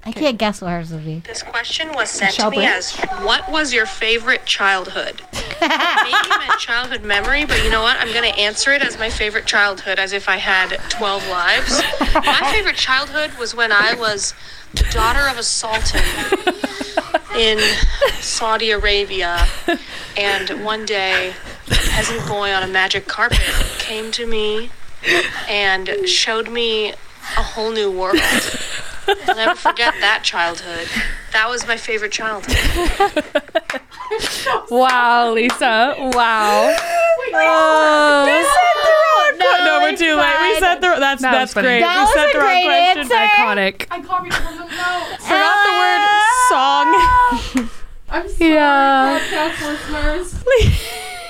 I 0.05 0.13
can't 0.13 0.39
guess 0.39 0.61
what 0.61 0.71
hers 0.71 0.93
would 0.93 1.05
be. 1.05 1.21
This 1.21 1.43
question 1.43 1.93
was 1.93 2.11
sent 2.11 2.33
Michelle 2.33 2.51
to 2.51 2.57
me 2.57 2.65
Branch? 2.65 2.77
as 2.77 3.25
What 3.25 3.51
was 3.51 3.73
your 3.73 3.87
favorite 3.87 4.45
childhood? 4.45 5.23
Maybe 5.61 6.29
my 6.29 6.55
childhood 6.61 7.03
memory, 7.03 7.45
but 7.45 7.63
you 7.65 7.71
know 7.71 7.83
what? 7.83 7.97
I'm 7.97 8.13
going 8.13 8.31
to 8.31 8.39
answer 8.39 8.73
it 8.73 8.83
as 8.83 8.99
my 8.99 9.11
favorite 9.11 9.47
childhood 9.47 9.99
as 9.99 10.13
if 10.13 10.29
I 10.29 10.37
had 10.37 10.79
12 10.91 11.29
lives. 11.29 11.83
My 12.15 12.51
favorite 12.53 12.77
childhood 12.77 13.33
was 13.39 13.55
when 13.55 13.73
I 13.73 13.95
was 13.95 14.35
the 14.75 14.85
daughter 14.91 15.27
of 15.29 15.39
a 15.39 15.43
sultan 15.43 16.03
in 17.37 17.59
Saudi 18.21 18.71
Arabia. 18.71 19.47
And 20.17 20.65
one 20.65 20.85
day, 20.85 21.33
a 21.69 21.75
peasant 21.75 22.29
boy 22.29 22.53
on 22.53 22.63
a 22.63 22.69
magic 22.69 23.09
carpet 23.09 23.41
came 23.79 24.13
to 24.13 24.27
me 24.27 24.71
and 25.49 25.89
showed 26.09 26.49
me 26.51 26.95
a 27.37 27.43
whole 27.43 27.73
new 27.73 27.91
world. 27.91 28.21
I'll 29.09 29.37
never 29.37 29.55
forget 29.55 29.95
that 30.01 30.21
childhood. 30.25 30.89
That 31.33 31.49
was 31.49 31.67
my 31.67 31.77
favorite 31.77 32.13
childhood. 32.13 33.25
Wow, 34.71 35.33
Lisa. 35.33 35.95
Wow. 35.99 36.67
no, 37.33 38.25
we 38.27 38.43
set 38.45 38.75
the 39.37 39.65
no, 39.65 39.81
we're 39.83 39.89
it's 39.91 40.01
too 40.01 40.15
late. 40.15 40.37
We 40.41 40.53
fine. 40.53 40.61
said 40.61 40.75
the 40.77 40.97
that's 41.01 41.23
That 41.23 41.33
was 41.33 41.39
that's 41.41 41.53
funny. 41.55 41.67
great. 41.67 41.81
That 41.81 41.97
we 41.97 42.01
was 42.03 42.15
said 42.15 42.29
a 42.29 42.33
the 42.33 42.39
wrong 42.39 42.47
great 42.47 42.65
question. 42.65 43.01
answer. 43.03 43.35
Iconic. 43.35 43.87
I 43.91 44.01
copied 44.03 44.33
it 44.33 44.37
from 44.37 44.55
the 44.57 44.65
notes. 44.65 45.27
Forgot 45.27 45.59
the 45.67 45.73
word 45.83 46.03
song. 46.49 46.87
I'm 48.09 48.29
sorry, 48.29 48.53
Yeah. 48.55 49.19
podcast 49.21 49.59
listeners. 49.67 50.29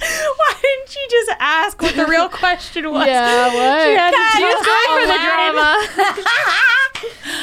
Why 0.36 0.54
didn't 0.62 0.88
she 0.88 1.06
just 1.10 1.30
ask 1.38 1.80
what 1.82 1.94
the 1.94 2.06
real 2.06 2.28
question 2.28 2.90
was? 2.90 3.06
Yeah, 3.06 3.46
what? 3.54 3.82
She 3.84 3.94
had 3.94 4.10
to 4.10 4.16
Guys, 4.16 4.38
just 4.40 4.64
I 4.66 4.86
for 4.96 5.06
the 5.06 5.18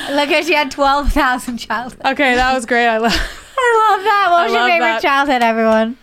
drama. 0.10 0.16
Look 0.16 0.30
at 0.30 0.46
she 0.46 0.54
had 0.54 0.72
twelve 0.72 1.12
thousand 1.12 1.58
childhood. 1.58 2.02
Okay, 2.06 2.36
that 2.36 2.54
was 2.54 2.66
great. 2.66 2.88
I 2.88 2.98
love. 2.98 3.12
I 3.14 3.96
love 3.96 4.04
that. 4.04 4.28
What 4.32 4.40
I 4.40 4.44
was 4.46 4.54
your 4.54 4.68
favorite 4.68 4.86
that. 4.88 5.02
childhood, 5.02 5.42
everyone? 5.42 5.98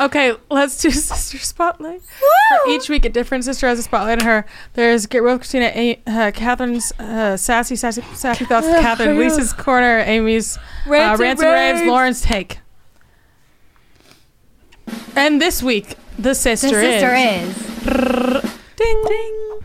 Okay, 0.00 0.32
let's 0.50 0.80
do 0.80 0.90
sister 0.90 1.38
spotlight. 1.38 2.00
For 2.02 2.70
each 2.70 2.88
week, 2.88 3.04
a 3.04 3.08
different 3.10 3.44
sister 3.44 3.68
has 3.68 3.78
a 3.78 3.82
spotlight 3.82 4.20
on 4.20 4.26
her. 4.26 4.46
There's 4.74 5.06
Get 5.06 5.22
Real 5.22 5.36
Christina, 5.36 5.66
A- 5.74 6.02
uh, 6.06 6.30
Catherine's 6.32 6.92
uh, 6.98 7.36
sassy, 7.36 7.76
sassy, 7.76 8.02
sassy 8.14 8.44
thoughts. 8.44 8.66
with 8.66 8.80
Catherine, 8.80 9.18
Lisa's 9.18 9.52
corner, 9.52 9.98
Amy's 10.00 10.56
uh, 10.56 10.60
Rants 10.88 11.20
rants, 11.20 11.42
and 11.42 11.48
and 11.50 11.54
raves, 11.54 11.80
raves. 11.80 11.90
Lauren's 11.90 12.22
take. 12.22 12.58
And 15.16 15.40
this 15.40 15.62
week, 15.62 15.96
the 16.18 16.34
sister, 16.34 16.68
The 16.68 16.74
sister 16.74 17.14
is, 17.14 17.56
is 17.56 18.50
ding 18.76 19.04
ding. 19.06 19.60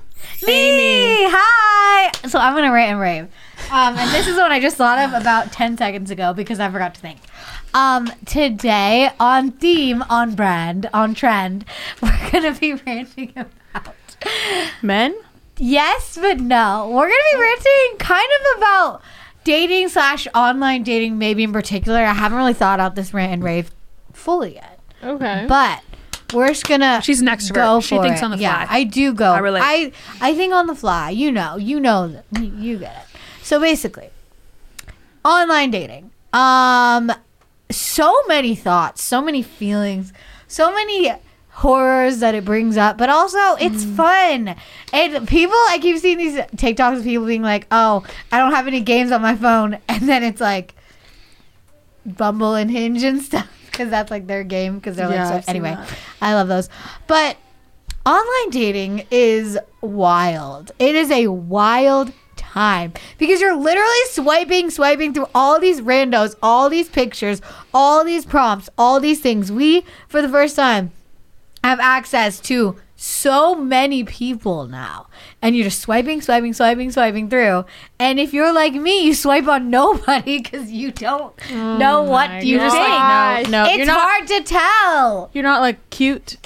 me. 0.45 1.27
Hi. 1.29 2.11
So 2.27 2.39
I'm 2.39 2.53
gonna 2.53 2.71
rant 2.71 2.91
and 2.91 2.99
rave. 2.99 3.23
Um, 3.71 3.97
and 3.97 4.11
this 4.13 4.27
is 4.27 4.35
what 4.37 4.51
I 4.51 4.59
just 4.59 4.77
thought 4.77 4.99
of 4.99 5.19
about 5.19 5.51
ten 5.51 5.77
seconds 5.77 6.11
ago 6.11 6.33
because 6.33 6.59
I 6.59 6.69
forgot 6.69 6.95
to 6.95 7.01
think. 7.01 7.19
Um, 7.73 8.09
today 8.25 9.09
on 9.19 9.51
theme, 9.51 10.03
on 10.09 10.35
brand, 10.35 10.89
on 10.93 11.13
trend, 11.13 11.65
we're 12.01 12.31
gonna 12.31 12.53
be 12.53 12.73
ranting 12.73 13.33
about 13.35 13.93
Men. 14.81 15.15
Yes, 15.57 16.17
but 16.21 16.39
no. 16.39 16.89
We're 16.93 17.07
gonna 17.07 17.31
be 17.33 17.39
ranting 17.41 17.97
kind 17.99 18.27
of 18.41 18.57
about 18.59 19.01
dating 19.43 19.89
slash 19.89 20.27
online 20.35 20.83
dating, 20.83 21.17
maybe 21.17 21.43
in 21.43 21.51
particular. 21.53 21.99
I 21.99 22.13
haven't 22.13 22.37
really 22.37 22.53
thought 22.53 22.79
out 22.79 22.95
this 22.95 23.13
rant 23.13 23.33
and 23.33 23.43
rave 23.43 23.71
fully 24.13 24.55
yet, 24.55 24.76
Okay. 25.03 25.45
but 25.47 25.81
we're 26.33 26.47
just 26.49 26.67
gonna. 26.67 27.01
She's 27.01 27.21
an 27.21 27.27
extrovert. 27.27 27.53
Go 27.53 27.79
She 27.81 27.97
thinks 27.99 28.21
it. 28.21 28.25
on 28.25 28.31
the 28.31 28.37
fly. 28.37 28.41
Yeah, 28.43 28.65
fly. 28.65 28.75
I 28.77 28.83
do 28.83 29.13
go. 29.13 29.31
I 29.31 29.39
relate. 29.39 29.61
I 29.63 29.91
I 30.19 30.33
think 30.35 30.53
on 30.53 30.67
the 30.67 30.75
fly. 30.75 31.09
You 31.11 31.31
know. 31.31 31.55
You 31.57 31.79
know. 31.79 32.07
that- 32.09 32.25
You, 32.41 32.51
you 32.57 32.77
get 32.79 32.95
it. 32.95 33.19
So 33.43 33.59
basically, 33.59 34.09
online 35.23 35.71
dating. 35.71 36.11
Um, 36.33 37.11
so 37.71 38.13
many 38.27 38.55
thoughts, 38.55 39.01
so 39.01 39.21
many 39.21 39.41
feelings, 39.41 40.11
so 40.47 40.71
many 40.73 41.13
horrors 41.51 42.19
that 42.19 42.35
it 42.35 42.45
brings 42.45 42.77
up, 42.77 42.97
but 42.97 43.09
also 43.09 43.37
it's 43.55 43.83
Mm. 43.85 43.95
fun. 43.95 44.55
And 44.93 45.27
people, 45.27 45.55
I 45.69 45.79
keep 45.81 45.97
seeing 45.97 46.17
these 46.17 46.35
TikToks 46.35 46.97
of 46.99 47.03
people 47.03 47.25
being 47.25 47.41
like, 47.41 47.65
"Oh, 47.71 48.03
I 48.31 48.37
don't 48.39 48.51
have 48.51 48.67
any 48.67 48.81
games 48.81 49.11
on 49.11 49.21
my 49.21 49.35
phone," 49.35 49.77
and 49.87 50.07
then 50.09 50.23
it's 50.23 50.41
like 50.41 50.75
Bumble 52.05 52.53
and 52.55 52.69
Hinge 52.71 53.03
and 53.03 53.21
stuff 53.21 53.47
because 53.77 53.91
that's 53.91 54.09
like 54.09 54.25
their 54.25 54.43
game 54.43 54.75
because 54.75 54.95
they're 54.95 55.09
Yeah, 55.09 55.29
like. 55.29 55.43
So, 55.43 55.49
anyway. 55.49 55.77
I 56.21 56.33
love 56.33 56.47
those, 56.47 56.69
but 57.05 57.37
online 58.05 58.49
dating 58.49 59.05
is 59.11 59.57
wild. 59.81 60.71
It 60.79 60.95
is 60.95 61.11
a 61.11 61.27
wild 61.27 62.11
time 62.35 62.93
because 63.19 63.39
you're 63.39 63.55
literally 63.55 64.05
swiping, 64.09 64.71
swiping 64.71 65.13
through 65.13 65.27
all 65.35 65.59
these 65.59 65.81
randos, 65.81 66.35
all 66.41 66.69
these 66.69 66.89
pictures, 66.89 67.41
all 67.73 68.03
these 68.03 68.25
prompts, 68.25 68.69
all 68.77 68.99
these 68.99 69.19
things. 69.19 69.51
We, 69.51 69.85
for 70.07 70.21
the 70.21 70.29
first 70.29 70.55
time, 70.55 70.91
have 71.63 71.79
access 71.79 72.39
to 72.41 72.77
so 72.99 73.55
many 73.55 74.03
people 74.03 74.67
now. 74.67 75.07
And 75.41 75.55
you're 75.55 75.65
just 75.65 75.79
swiping, 75.81 76.19
swiping, 76.21 76.51
swiping, 76.53 76.91
swiping 76.91 77.29
through. 77.29 77.63
And 77.99 78.19
if 78.19 78.33
you're 78.33 78.51
like 78.51 78.73
me, 78.73 79.03
you 79.05 79.13
swipe 79.13 79.47
on 79.47 79.69
nobody 79.79 80.41
because 80.41 80.71
you 80.71 80.91
don't 80.91 81.33
oh 81.51 81.77
know 81.77 82.01
what 82.03 82.43
you 82.43 82.59
think. 82.59 82.73
like, 82.73 83.47
no, 83.49 83.63
no. 83.63 83.69
it's 83.69 83.77
you're 83.77 83.85
not. 83.85 84.01
hard 84.01 84.27
to 84.27 84.41
tell. 84.43 85.29
You're 85.33 85.43
not 85.43 85.61
like 85.61 85.89
cute. 85.91 86.37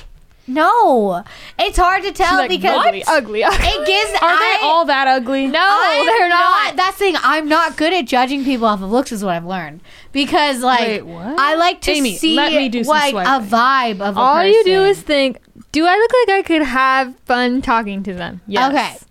No, 0.47 1.23
it's 1.57 1.77
hard 1.77 2.03
to 2.03 2.11
tell 2.11 2.35
Like, 2.39 2.49
because 2.49 2.85
ugly, 2.85 3.03
ugly, 3.07 3.43
ugly. 3.43 3.57
it 3.67 3.87
gives. 3.87 4.11
Are 4.21 4.29
I, 4.31 4.57
they 4.59 4.67
all 4.67 4.83
that 4.85 5.07
ugly? 5.07 5.47
No, 5.47 5.59
I'm 5.61 6.05
they're 6.05 6.27
not. 6.27 6.75
That's 6.75 6.97
the 6.97 7.05
thing. 7.05 7.15
I'm 7.23 7.47
not 7.47 7.77
good 7.77 7.93
at 7.93 8.05
judging 8.05 8.43
people 8.43 8.65
off 8.67 8.81
of 8.81 8.91
looks, 8.91 9.13
is 9.13 9.23
what 9.23 9.35
I've 9.35 9.45
learned. 9.45 9.81
Because 10.11 10.61
like, 10.61 10.79
Wait, 10.87 11.01
what? 11.03 11.39
I 11.39 11.55
like 11.55 11.79
to 11.81 11.91
Amy, 11.91 12.17
see 12.17 12.35
let 12.35 12.51
me 12.51 12.67
do 12.67 12.83
some 12.83 12.89
like 12.89 13.11
swiping. 13.11 13.31
a 13.31 13.39
vibe 13.47 14.01
of 14.01 14.17
a 14.17 14.19
All 14.19 14.43
you 14.43 14.63
do 14.65 14.83
is 14.83 15.01
think, 15.01 15.37
do 15.71 15.85
I 15.85 15.95
look 15.95 16.11
like 16.27 16.39
I 16.39 16.41
could 16.43 16.63
have 16.63 17.15
fun 17.25 17.61
talking 17.61 18.03
to 18.03 18.13
them? 18.13 18.41
Yes. 18.47 18.71
Okay. 18.71 19.07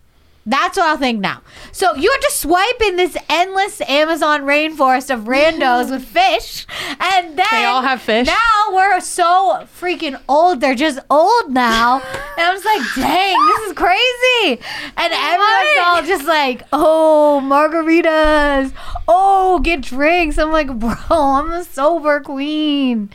That's 0.47 0.79
what 0.79 0.87
I'll 0.87 0.97
think 0.97 1.21
now. 1.21 1.43
So 1.71 1.95
you 1.95 2.11
have 2.11 2.21
to 2.23 2.31
swipe 2.31 2.81
in 2.83 2.97
this 2.97 3.17
endless 3.29 3.81
Amazon 3.83 4.43
rainforest 4.43 5.13
of 5.15 5.25
randos 5.25 5.91
with 5.91 6.05
fish, 6.19 6.67
and 6.99 7.39
then 7.39 7.47
They 7.53 7.65
all 7.65 7.83
have 7.83 8.01
fish? 8.01 8.27
Now 8.27 8.73
we're 8.73 9.01
so 9.01 9.67
freaking 9.79 10.21
old; 10.29 10.61
they're 10.61 10.75
just 10.75 10.99
old 11.11 11.51
now, 11.51 11.97
and 12.39 12.39
I'm 12.39 12.55
just 12.55 12.65
like, 12.65 12.83
dang, 12.97 13.37
this 13.47 13.69
is 13.69 13.73
crazy. 13.75 14.63
And 14.97 15.13
everyone's 15.13 15.79
all 15.83 16.03
just 16.03 16.25
like, 16.27 16.63
oh, 16.73 17.41
margaritas, 17.45 18.73
oh, 19.13 19.59
get 19.63 19.81
drinks. 19.83 20.39
I'm 20.39 20.53
like, 20.53 20.69
bro, 20.79 20.95
I'm 21.11 21.51
a 21.53 21.65
sober 21.65 22.21
queen. 22.21 23.11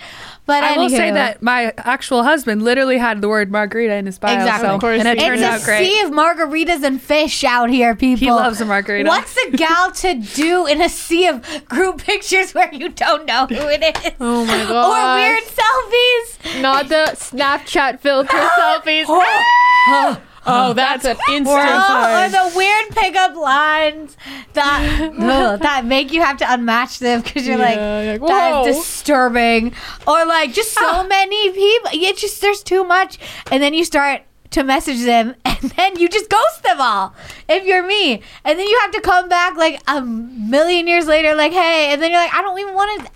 But 0.47 0.63
I 0.63 0.77
will 0.77 0.91
say 0.91 1.09
that 1.09 1.41
my 1.41 1.73
actual 1.77 2.21
husband 2.21 2.61
literally 2.61 2.99
had 2.99 3.19
the 3.21 3.27
word 3.27 3.49
margarita 3.51 3.95
in 3.95 4.05
his 4.05 4.19
bio. 4.19 4.35
Exactly. 4.35 4.67
So, 4.67 4.75
Of 4.75 4.81
course 4.81 4.99
and 4.99 5.07
it 5.07 5.17
he 5.17 5.25
turned 5.25 5.41
it's 5.41 5.43
out 5.43 5.61
a 5.61 5.65
great. 5.65 5.87
sea 5.87 6.01
of 6.01 6.11
margaritas 6.11 6.83
and 6.83 7.01
fish 7.01 7.43
out 7.43 7.71
here, 7.71 7.95
people. 7.95 8.27
He 8.27 8.31
loves 8.31 8.61
a 8.61 8.65
margarita. 8.65 9.09
What's 9.09 9.35
a 9.37 9.49
gal 9.51 9.91
to 9.91 10.13
do 10.13 10.67
in 10.67 10.83
a 10.83 10.89
sea 10.89 11.25
of 11.27 11.65
group 11.65 12.03
pictures 12.03 12.53
where 12.53 12.71
you 12.71 12.89
don't 12.89 13.25
know 13.25 13.47
who 13.47 13.55
it 13.67 13.81
is? 13.83 14.11
Oh 14.19 14.45
my 14.45 14.63
god. 14.65 14.85
Or 14.85 15.19
weird 15.19 15.43
selfies? 15.45 16.61
Not 16.61 16.89
the 16.89 17.15
Snapchat 17.15 17.99
filter 18.01 18.37
selfies. 18.59 19.05
Oh, 19.07 20.21
Oh, 20.47 20.69
oh, 20.69 20.73
that's, 20.73 21.05
an 21.05 21.17
instant. 21.29 21.47
Oh, 21.49 22.23
or 22.23 22.29
the 22.29 22.55
weird 22.55 22.89
pickup 22.89 23.35
lines 23.35 24.15
that 24.53 25.11
ugh, 25.19 25.59
that 25.59 25.85
make 25.85 26.11
you 26.11 26.21
have 26.21 26.37
to 26.37 26.45
unmatch 26.45 26.99
them 26.99 27.21
because 27.21 27.47
you're 27.47 27.57
like, 27.57 27.75
Yeah, 27.75 28.01
you're 28.01 28.19
like, 28.19 28.27
that 28.27 28.51
whoa. 28.51 28.65
is 28.67 28.75
disturbing. 28.75 29.73
Or 30.07 30.25
like 30.25 30.53
just 30.53 30.73
so 30.73 30.81
ah. 30.83 31.05
many 31.07 31.51
people. 31.51 31.89
It's 31.93 32.21
just 32.21 32.41
there's 32.41 32.61
too 32.61 32.83
much, 32.83 33.17
and 33.51 33.61
then 33.63 33.73
you 33.73 33.83
start 33.83 34.21
to 34.51 34.63
message 34.63 35.03
them, 35.03 35.35
and 35.45 35.57
then 35.71 35.97
you 35.97 36.07
just 36.07 36.29
ghost 36.29 36.63
them 36.63 36.79
all. 36.79 37.15
If 37.49 37.65
you're 37.65 37.85
me, 37.85 38.21
and 38.43 38.59
then 38.59 38.67
you 38.67 38.79
have 38.81 38.91
to 38.91 39.01
come 39.01 39.27
back 39.27 39.57
like 39.57 39.81
a 39.87 40.01
million 40.01 40.87
years 40.87 41.07
later, 41.07 41.33
like 41.33 41.53
hey, 41.53 41.91
and 41.91 42.01
then 42.01 42.11
you're 42.11 42.21
like, 42.21 42.33
I 42.33 42.41
don't 42.41 42.59
even 42.59 42.75
want 42.75 43.05
to. 43.05 43.11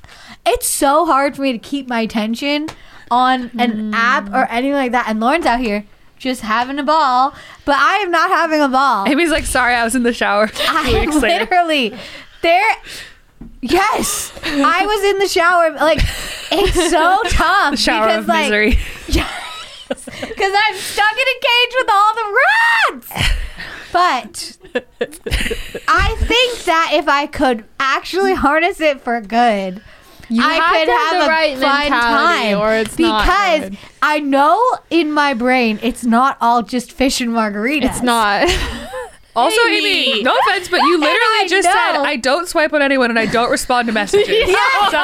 It's 0.48 0.68
so 0.68 1.06
hard 1.06 1.36
for 1.36 1.44
me 1.44 1.52
to 1.52 1.60
keep 1.60 1.88
my 1.88 2.02
attention 2.02 2.70
on 3.12 3.52
an 3.60 3.94
app 3.94 4.26
mm. 4.26 4.34
or 4.34 4.50
anything 4.50 4.74
like 4.74 4.94
that. 4.94 5.06
And 5.08 5.20
Lauren's 5.20 5.46
out 5.46 5.60
here 5.60 5.86
just 6.20 6.42
having 6.42 6.78
a 6.78 6.84
ball, 6.84 7.34
but 7.66 7.76
I 7.78 7.98
am 7.98 8.12
not 8.12 8.30
having 8.30 8.62
a 8.62 8.68
ball. 8.70 9.08
Amy's 9.08 9.32
like, 9.32 9.46
sorry, 9.46 9.74
I 9.74 9.84
was 9.84 9.96
in 9.96 10.04
the 10.04 10.14
shower. 10.14 10.50
I 10.60 11.06
literally 11.06 11.98
there. 12.42 12.76
Yes, 13.62 14.32
I 14.44 14.86
was 14.86 15.04
in 15.12 15.20
the 15.20 15.28
shower. 15.28 15.72
Like 15.72 16.00
it's 16.52 16.90
so 16.92 17.20
tough. 17.26 17.80
Shower 17.80 18.08
because, 18.08 18.24
of 18.24 18.28
like, 18.28 18.44
misery. 18.46 18.80
Because 19.90 20.06
because 20.06 20.54
I'm 20.56 20.76
stuck 20.76 21.14
in 21.14 21.26
a 21.26 21.40
cage 21.42 21.74
with 21.74 21.90
all 21.92 22.14
the 22.14 22.38
rats. 22.92 23.30
But 23.92 24.58
I 25.88 26.16
think 26.20 26.64
that 26.66 26.92
if 26.94 27.08
I 27.08 27.26
could 27.26 27.66
actually 27.80 28.36
harness 28.36 28.80
it 28.80 29.02
for 29.02 29.20
good, 29.20 29.82
You 30.30 30.44
I 30.44 30.54
have 30.54 30.74
could 30.78 30.86
to 30.86 30.92
have 30.92 31.12
have, 31.12 31.22
the 31.22 31.26
a 31.26 31.30
right 31.30 31.58
fun 31.58 31.80
mentality 31.90 32.50
time 32.50 32.60
or 32.60 32.76
it's 32.76 33.00
not 33.00 33.24
because 33.26 33.70
good. 33.70 33.78
I 34.02 34.20
know 34.20 34.62
in 34.90 35.12
my 35.12 35.34
brain 35.34 35.80
it's 35.82 36.04
not 36.04 36.38
all 36.40 36.62
just 36.64 36.92
fish 36.92 37.20
and 37.22 37.32
margaritas. 37.32 37.86
It's 37.86 38.02
not. 38.02 38.48
Also, 39.36 39.62
Amy. 39.68 40.10
Amy, 40.10 40.24
no 40.24 40.36
offense, 40.38 40.68
but 40.68 40.82
you 40.82 40.98
literally 41.00 41.16
I 41.16 41.46
just 41.48 41.66
said. 41.66 42.02
I 42.04 42.18
don't 42.18 42.48
swipe 42.48 42.74
on 42.74 42.82
anyone 42.82 43.10
and 43.10 43.18
I 43.18 43.26
don't 43.28 43.50
respond 43.50 43.88
to 43.88 43.94
messages. 43.94 44.28
Yes. 44.50 44.92
So 44.92 44.98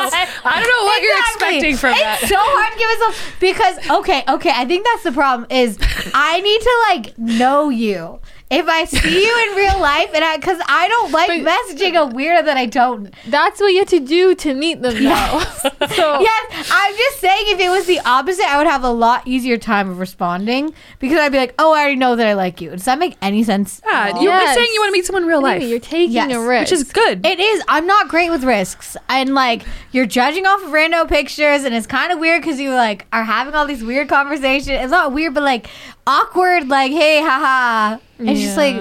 I 0.43 0.59
don't 0.59 0.67
know 0.67 0.83
what 0.85 1.01
you're 1.01 1.19
expecting 1.19 1.77
from 1.77 1.91
it's 1.91 2.01
that. 2.01 2.19
It's 2.21 2.29
so 2.31 2.37
hard 2.39 2.73
to 2.73 2.79
give 2.79 2.89
myself 2.99 3.35
because 3.39 3.99
okay, 4.01 4.23
okay. 4.27 4.51
I 4.53 4.65
think 4.65 4.83
that's 4.85 5.03
the 5.03 5.11
problem. 5.11 5.47
Is 5.51 5.77
I 6.13 6.41
need 6.41 6.59
to 6.61 6.85
like 6.89 7.17
know 7.17 7.69
you. 7.69 8.19
If 8.51 8.67
I 8.67 8.85
see 8.85 9.25
you 9.25 9.49
in 9.49 9.55
real 9.57 9.79
life, 9.81 10.11
and 10.13 10.23
I 10.23 10.37
because 10.37 10.59
I 10.67 10.87
don't 10.87 11.11
like 11.11 11.27
But- 11.27 11.39
messaging 11.51 11.93
a 11.95 12.13
weirdo 12.13 12.45
that 12.45 12.57
I 12.57 12.67
don't. 12.67 13.11
That's 13.27 13.59
what 13.59 13.69
you 13.73 13.79
have 13.79 13.87
to 13.89 13.99
do 13.99 14.35
to 14.35 14.53
meet 14.53 14.83
them, 14.83 15.03
though. 15.03 15.39
so 15.95 16.19
Yes, 16.21 16.69
I'm 16.71 16.95
just 16.95 17.19
saying. 17.19 17.45
If 17.47 17.59
it 17.59 17.69
was 17.69 17.87
the 17.87 17.99
opposite, 18.05 18.45
I 18.45 18.57
would 18.57 18.67
have 18.67 18.83
a 18.83 18.91
lot 18.91 19.27
easier 19.27 19.57
time 19.57 19.89
of 19.89 19.97
responding 19.99 20.73
because 20.99 21.17
I'd 21.19 21.31
be 21.31 21.39
like, 21.39 21.55
"Oh, 21.57 21.73
I 21.73 21.79
already 21.79 21.95
know 21.95 22.15
that 22.15 22.27
I 22.27 22.33
like 22.33 22.61
you." 22.61 22.69
Does 22.69 22.85
that 22.85 22.99
make 22.99 23.17
any 23.19 23.43
sense? 23.43 23.81
at 23.83 23.91
Yeah, 23.91 24.11
all? 24.17 24.21
you're 24.23 24.31
Yes. 24.31 24.55
saying 24.55 24.67
you 24.73 24.79
want 24.79 24.89
to 24.89 24.93
meet 24.93 25.05
someone 25.05 25.23
in 25.23 25.29
real 25.29 25.41
life, 25.41 25.61
Amy, 25.63 25.71
you're 25.71 25.79
taking 25.79 26.11
Yes. 26.11 26.31
a 26.31 26.39
risk. 26.39 26.71
which 26.71 26.79
is 26.79 26.91
good. 26.93 27.25
It 27.25 27.39
is. 27.39 27.63
I'm 27.67 27.87
not 27.87 28.09
great 28.09 28.29
with 28.29 28.43
risks, 28.43 28.95
and 29.09 29.33
like 29.33 29.63
you're 29.91 30.05
judging 30.05 30.45
off 30.45 30.63
of 30.63 30.71
random 30.71 31.07
pictures, 31.07 31.63
and 31.63 31.73
it's 31.73 31.87
kind 31.87 32.11
of 32.11 32.19
weird 32.19 32.43
because 32.43 32.59
you 32.59 32.73
like 32.75 33.07
are 33.11 33.23
having 33.23 33.55
all 33.55 33.65
these 33.65 33.83
weird 33.83 34.07
conversations. 34.07 34.67
It's 34.69 34.91
not 34.91 35.13
weird, 35.13 35.33
but 35.33 35.41
like 35.43 35.67
awkward. 36.07 36.67
Like, 36.69 36.91
hey, 36.91 37.21
haha. 37.21 37.97
It's 38.19 38.39
just 38.41 38.57
like 38.57 38.75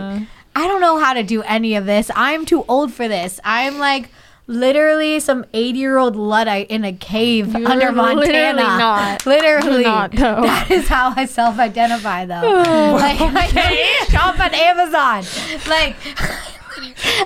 I 0.57 0.69
don't 0.69 0.81
know 0.81 0.99
how 0.99 1.15
to 1.15 1.23
do 1.23 1.43
any 1.43 1.75
of 1.75 1.87
this. 1.87 2.11
I'm 2.15 2.47
too 2.47 2.65
old 2.69 2.93
for 2.93 3.09
this. 3.09 3.41
I'm 3.45 3.79
like 3.79 4.09
literally 4.47 5.19
some 5.21 5.45
80 5.55 5.79
year 5.79 5.97
old 5.97 6.17
luddite 6.17 6.71
in 6.71 6.85
a 6.85 6.93
cave 6.93 7.57
You're 7.57 7.67
under 7.69 7.91
Montana. 7.93 8.21
literally 8.21 8.63
not. 8.63 9.27
Literally 9.27 9.85
Not, 9.85 10.13
though. 10.13 10.43
That 10.43 10.71
is 10.71 10.87
how 10.89 11.15
I 11.17 11.25
self 11.25 11.59
identify 11.59 12.27
though. 12.27 12.43
Oh. 12.45 12.95
like 12.95 13.19
I 13.21 13.49
don't 13.51 14.11
shop 14.11 14.39
on 14.39 14.55
Amazon. 14.55 15.25
Like 15.69 15.97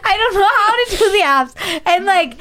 I 0.05 0.17
don't 0.17 0.35
know 0.35 0.49
how 0.59 0.75
to 0.85 0.97
do 0.97 1.13
the 1.13 1.25
apps. 1.25 1.83
And 1.87 2.05
like 2.07 2.41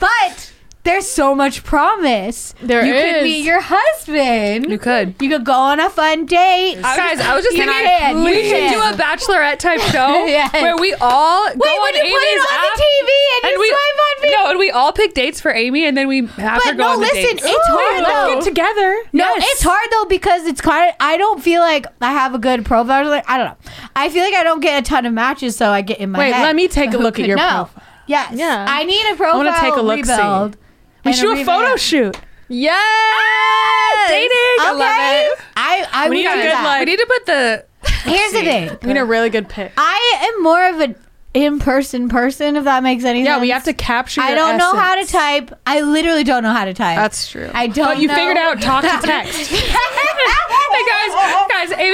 but 0.00 0.52
there's 0.88 1.06
so 1.06 1.34
much 1.34 1.64
promise. 1.64 2.54
There 2.62 2.84
you 2.84 2.92
could 2.92 3.16
is. 3.18 3.22
meet 3.24 3.44
your 3.44 3.60
husband. 3.60 4.70
you 4.70 4.78
could. 4.78 5.14
You 5.20 5.28
could 5.28 5.44
go 5.44 5.52
on 5.52 5.80
a 5.80 5.90
fun 5.90 6.24
date. 6.26 6.80
Guys, 6.80 7.20
I 7.20 7.34
was 7.34 7.44
just 7.44 7.56
thinking 7.56 7.74
can, 7.74 8.24
we 8.24 8.42
you 8.42 8.48
should 8.48 8.70
do 8.72 8.80
a 8.80 8.92
bachelorette 8.92 9.58
type 9.58 9.80
show 9.80 10.08
Yes. 10.26 10.52
where 10.54 10.76
we 10.76 10.94
all 10.94 11.44
go 11.44 11.54
Wait, 11.56 11.68
on 11.68 11.82
when 11.82 11.94
you 11.94 12.12
put 12.14 12.22
it 12.22 12.40
on 12.40 12.64
app 12.64 12.76
the 12.76 12.82
TV 12.82 13.10
and, 13.36 13.44
and 13.44 13.52
you 13.52 13.60
we 13.60 13.68
swipe 13.68 13.98
on 14.00 14.22
people. 14.22 14.30
no, 14.44 14.50
and 14.50 14.58
we 14.58 14.70
all 14.70 14.92
pick 14.92 15.12
dates 15.14 15.40
for 15.40 15.52
Amy, 15.52 15.84
and 15.84 15.96
then 15.96 16.08
we 16.08 16.24
have 16.26 16.62
her 16.64 16.72
go 16.72 16.78
no, 16.78 16.88
on 16.92 17.00
the 17.00 17.06
listen, 17.06 17.22
dates. 17.36 17.42
it's 17.44 17.66
hard 17.68 18.02
let's 18.02 18.08
though. 18.14 18.34
get 18.34 18.44
together. 18.44 19.02
No, 19.12 19.24
Yes. 19.36 19.44
it's 19.52 19.62
hard 19.62 19.88
though 19.92 20.08
because 20.08 20.46
it's 20.46 20.60
kind 20.62 20.88
of. 20.88 20.96
I 21.00 21.16
don't 21.18 21.42
feel 21.42 21.60
like 21.60 21.86
I 22.00 22.12
have 22.12 22.34
a 22.34 22.38
good 22.38 22.64
profile. 22.64 23.06
Like, 23.08 23.28
I 23.28 23.36
don't 23.36 23.46
know. 23.48 23.70
I 23.94 24.08
feel 24.08 24.24
like 24.24 24.34
I 24.34 24.42
don't 24.42 24.60
get 24.60 24.82
a 24.82 24.88
ton 24.88 25.04
of 25.06 25.12
matches, 25.12 25.54
so 25.56 25.68
I 25.70 25.82
get 25.82 25.98
in 25.98 26.10
my 26.12 26.18
head. 26.18 26.24
Wait, 26.30 26.34
head. 26.34 26.42
let 26.44 26.56
me 26.56 26.66
take 26.68 26.94
a 26.94 26.98
look 27.04 27.18
at 27.20 27.26
your 27.26 27.36
know? 27.36 27.64
profile. 27.66 27.82
Yes. 28.06 28.32
Yeah. 28.34 28.64
I 28.66 28.84
need 28.84 29.04
a 29.12 29.16
profile. 29.16 29.34
I 29.34 29.44
wanna 29.44 29.60
take 29.60 29.74
a 29.76 29.82
look-see. 29.82 30.10
rebuild 30.12 30.56
We 31.04 31.10
and 31.10 31.14
should 31.16 31.22
do 31.26 31.30
a 31.32 31.34
revamp. 31.36 31.46
photo 31.62 31.76
shoot. 31.76 32.18
yes. 32.48 32.74
Ah, 32.80 34.06
dating. 34.08 34.30
I 34.60 34.72
love 34.72 35.32
it. 35.38 35.44
I 35.56 35.86
I 35.92 36.08
We 36.08 36.16
need 36.16 36.26
a 36.26 36.30
good, 36.34 36.44
that. 36.50 36.64
like- 36.64 36.80
We 36.80 36.84
need 36.92 36.98
to 36.98 37.06
put 37.06 37.26
the. 37.26 37.64
Here's 38.04 38.32
the 38.32 38.40
thing. 38.42 38.78
We 38.82 38.92
need 38.94 39.00
a 39.00 39.04
really 39.04 39.30
good 39.30 39.48
pic. 39.48 39.72
I 39.76 40.30
am 40.34 40.42
more 40.42 40.68
of 40.68 40.80
an 40.80 40.94
in-person 41.34 42.08
person. 42.08 42.56
If 42.56 42.64
that 42.64 42.82
makes 42.82 43.04
any 43.04 43.20
sense. 43.20 43.26
Yeah, 43.26 43.40
we 43.40 43.50
have 43.50 43.64
to 43.64 43.72
capture. 43.74 44.20
I 44.20 44.34
don't 44.34 44.56
know 44.56 44.74
how 44.74 44.94
to 44.94 45.06
type. 45.06 45.52
I 45.66 45.82
literally 45.82 46.24
don't 46.24 46.42
know 46.42 46.52
how 46.52 46.64
to 46.64 46.74
type. 46.74 46.96
That's 46.96 47.28
true. 47.30 47.50
I 47.52 47.66
don't. 47.68 47.86
But 47.86 47.98
you 47.98 48.08
know 48.08 48.14
figured 48.14 48.36
out 48.36 48.60
talk 48.60 48.82
to 48.82 48.88
text. 49.06 49.52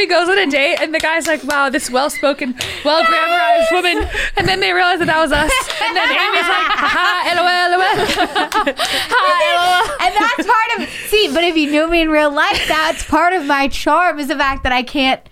Hey 0.05 0.11
guys, 0.11 0.26
guys, 0.26 0.28
Amy 0.28 0.36
goes 0.36 0.38
on 0.38 0.48
a 0.48 0.50
date, 0.50 0.76
and 0.82 0.94
the 0.94 0.98
guy's 0.98 1.26
like, 1.26 1.42
"Wow, 1.44 1.70
this 1.70 1.88
well-spoken, 1.88 2.55
well-grammarized 2.84 3.72
woman," 3.72 4.07
and 4.36 4.46
then 4.46 4.61
they 4.61 4.70
realize 4.70 4.98
that 4.98 5.07
that 5.07 5.18
was 5.18 5.32
us, 5.32 5.50
and 5.80 5.96
then 5.96 6.11
Amy's 6.11 6.46
like, 6.46 6.68
"Ha, 6.76 7.32
lol, 7.34 7.78
lol." 7.78 8.76
Hi, 8.76 10.07
and 10.07 10.14
that's 10.14 10.46
part 10.46 10.78
of 10.78 10.94
see 11.09 11.32
but 11.32 11.42
if 11.42 11.57
you 11.57 11.70
knew 11.70 11.88
me 11.88 12.02
in 12.02 12.11
real 12.11 12.30
life 12.30 12.66
that's 12.68 13.02
part 13.05 13.32
of 13.32 13.46
my 13.46 13.66
charm 13.68 14.18
is 14.18 14.28
the 14.28 14.36
fact 14.36 14.62
that 14.64 14.72
i 14.72 14.82
can't 14.82 15.26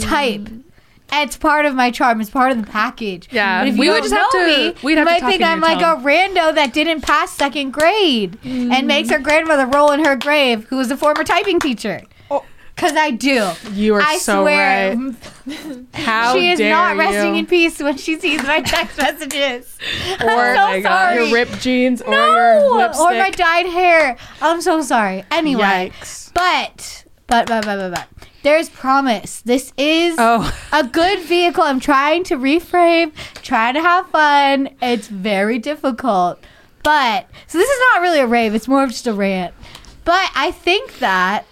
type. 0.00 0.40
Mm. 0.40 0.62
It's 1.12 1.36
part 1.36 1.64
of 1.64 1.76
my 1.76 1.92
charm. 1.92 2.20
It's 2.20 2.30
part 2.30 2.50
of 2.50 2.60
the 2.60 2.68
package. 2.68 3.28
Yeah, 3.30 3.60
but 3.60 3.68
if 3.68 3.78
we 3.78 3.86
you 3.86 3.92
would 3.92 4.02
just 4.02 4.14
have 4.14 4.30
to- 4.32 4.46
me, 4.46 4.74
we'd 4.82 4.98
have 4.98 5.06
to 5.06 5.12
might 5.12 5.20
talk 5.20 5.30
think 5.30 5.42
i'm 5.44 5.60
like 5.60 5.78
tone. 5.78 6.00
a 6.00 6.04
rando 6.04 6.52
that 6.52 6.72
didn't 6.72 7.02
pass 7.02 7.30
second 7.30 7.70
grade 7.70 8.36
and 8.42 8.72
mm. 8.72 8.86
makes 8.86 9.10
her 9.10 9.20
grandmother 9.20 9.66
roll 9.66 9.92
in 9.92 10.04
her 10.04 10.16
grave 10.16 10.64
who 10.64 10.76
was 10.76 10.90
a 10.90 10.96
former 10.96 11.22
typing 11.22 11.60
teacher 11.60 12.02
because 12.74 12.92
i 12.96 13.10
do 13.10 13.50
You 13.72 13.94
are 13.96 14.00
I 14.02 14.18
so 14.18 14.42
swear, 14.42 14.96
right. 14.96 15.14
How 15.94 16.34
she 16.34 16.50
is 16.50 16.60
not 16.60 16.94
you. 16.94 17.00
resting 17.00 17.36
in 17.36 17.46
peace 17.46 17.78
when 17.80 17.96
she 17.96 18.18
sees 18.18 18.42
my 18.42 18.60
text 18.60 18.98
messages. 18.98 19.76
Or 20.22 20.28
I'm 20.30 20.56
so 20.56 20.60
my 20.62 20.78
uh, 20.78 20.80
God, 20.80 20.82
sorry. 21.14 21.24
your 21.28 21.34
ripped 21.34 21.60
jeans 21.60 22.02
or 22.02 22.10
no, 22.10 22.34
your 22.34 22.76
lipstick. 22.78 23.00
or 23.00 23.10
my 23.18 23.30
dyed 23.30 23.66
hair. 23.66 24.16
I'm 24.40 24.60
so 24.60 24.82
sorry. 24.82 25.24
Anyway, 25.30 25.62
Yikes. 25.92 26.32
but 26.34 27.04
but 27.26 27.46
but 27.46 27.64
but 27.64 27.76
but 27.76 27.90
but 27.94 28.08
there's 28.42 28.68
promise. 28.68 29.40
This 29.42 29.72
is 29.78 30.16
Oh. 30.18 30.50
a 30.72 30.84
good 30.86 31.20
vehicle. 31.20 31.62
I'm 31.62 31.80
trying 31.80 32.24
to 32.24 32.36
reframe, 32.36 33.12
trying 33.42 33.74
to 33.74 33.80
have 33.80 34.08
fun. 34.10 34.68
It's 34.82 35.08
very 35.08 35.58
difficult, 35.58 36.38
but 36.82 37.26
so 37.46 37.58
this 37.58 37.68
is 37.68 37.80
not 37.92 38.02
really 38.02 38.20
a 38.20 38.26
rave. 38.26 38.54
It's 38.54 38.68
more 38.68 38.82
of 38.84 38.90
just 38.90 39.06
a 39.06 39.12
rant. 39.14 39.54
But 40.04 40.30
I 40.34 40.50
think 40.50 40.98
that 40.98 41.46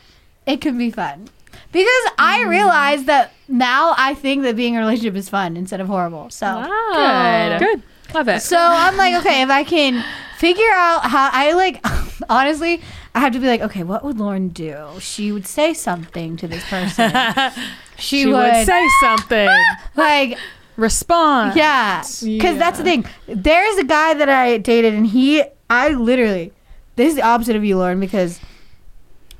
it 0.46 0.60
can 0.60 0.78
be 0.78 0.90
fun 0.90 1.28
because 1.72 2.04
I 2.18 2.42
mm. 2.44 2.48
realize 2.48 3.04
that 3.04 3.32
now 3.48 3.94
I 3.96 4.14
think 4.14 4.42
that 4.42 4.56
being 4.56 4.74
in 4.74 4.80
a 4.80 4.82
relationship 4.82 5.16
is 5.16 5.28
fun 5.28 5.56
instead 5.56 5.80
of 5.80 5.86
horrible. 5.88 6.30
So. 6.30 6.46
Ah, 6.46 6.68
wow. 6.68 7.58
Good. 7.58 7.82
Love 8.14 8.28
it. 8.28 8.42
So 8.42 8.58
I'm 8.58 8.96
like, 8.96 9.14
okay, 9.24 9.42
if 9.42 9.48
I 9.48 9.64
can 9.64 10.04
figure 10.36 10.70
out 10.72 11.04
how 11.04 11.30
I 11.32 11.52
like, 11.52 11.84
honestly, 12.28 12.82
I 13.14 13.20
have 13.20 13.32
to 13.32 13.38
be 13.38 13.46
like, 13.46 13.60
okay, 13.62 13.82
what 13.82 14.04
would 14.04 14.18
Lauren 14.18 14.48
do? 14.48 14.86
She 15.00 15.32
would 15.32 15.46
say 15.46 15.72
something 15.74 16.36
to 16.36 16.48
this 16.48 16.64
person. 16.68 17.12
She, 17.98 18.22
She 18.22 18.26
would, 18.26 18.34
would 18.34 18.66
say 18.66 18.88
something. 19.00 19.48
like, 19.96 20.36
Respond. 20.76 21.54
yeah, 21.54 22.02
because 22.20 22.58
that's 22.58 22.78
the 22.78 22.84
thing. 22.84 23.04
There's 23.28 23.76
a 23.76 23.84
guy 23.84 24.14
that 24.14 24.28
I 24.28 24.58
dated, 24.58 24.94
and 24.94 25.06
he, 25.06 25.44
I 25.70 25.90
literally, 25.90 26.52
this 26.96 27.10
is 27.10 27.14
the 27.14 27.22
opposite 27.22 27.54
of 27.54 27.64
you, 27.64 27.78
Lauren, 27.78 28.00
because 28.00 28.40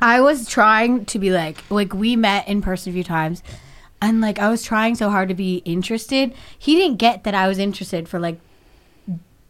I 0.03 0.21
was 0.21 0.49
trying 0.49 1.05
to 1.07 1.19
be 1.19 1.31
like, 1.31 1.63
like 1.71 1.95
we 1.95 2.17
met 2.17 2.49
in 2.49 2.61
person 2.61 2.91
a 2.91 2.93
few 2.95 3.05
times. 3.05 3.43
And 4.01 4.21
like 4.21 4.39
I 4.41 4.51
was 4.51 4.63
trying 4.65 4.97
so 4.97 5.11
hard 5.11 5.29
to 5.29 5.35
be 5.35 5.59
interested. 5.65 6.35
He 6.59 6.75
didn't 6.75 6.97
get 6.99 7.23
that 7.25 7.35
I 7.35 7.47
was 7.47 7.59
interested 7.59 8.09
for 8.09 8.19
like 8.19 8.39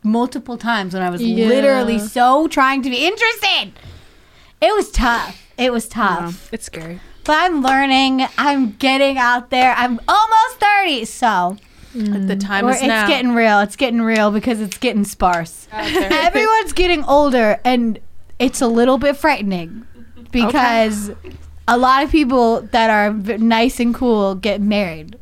multiple 0.02 0.58
times 0.58 0.94
when 0.94 1.02
I 1.02 1.10
was 1.10 1.22
Yeah. 1.22 1.46
literally 1.48 1.98
so 1.98 2.48
trying 2.48 2.82
to 2.82 2.90
be 2.90 3.06
interested. 3.06 3.72
It 4.60 4.74
was 4.74 4.90
tough. 4.90 5.50
It 5.56 5.72
was 5.72 5.88
tough. 5.88 6.52
it's 6.52 6.66
scary. 6.66 7.00
But 7.24 7.34
I'm 7.38 7.62
learning. 7.62 8.26
I'm 8.36 8.72
getting 8.72 9.16
out 9.16 9.50
there. 9.50 9.74
I'm 9.76 10.00
almost 10.08 10.60
30, 10.84 11.04
so 11.04 11.56
The 11.94 12.36
time 12.36 12.66
or 12.66 12.70
is 12.70 12.76
it's 12.78 12.86
now. 12.86 13.06
getting 13.06 13.32
real. 13.32 13.60
It's 13.60 13.76
getting 13.76 14.02
real 14.02 14.30
because 14.32 14.60
it's 14.60 14.76
getting 14.78 15.04
sparse. 15.04 15.68
Everyone's 15.72 16.72
getting 16.72 17.04
older, 17.04 17.60
and 17.64 17.98
it's 18.38 18.60
a 18.60 18.66
little 18.66 18.98
bit 18.98 19.16
frightening 19.16 19.86
because 20.32 21.12
a 21.68 21.78
lot 21.78 22.02
of 22.02 22.10
people 22.10 22.62
that 22.72 22.90
are 22.90 23.12
v- 23.12 23.38
nice 23.38 23.78
and 23.80 23.94
cool 23.94 24.34
get 24.34 24.60
married. 24.60 25.18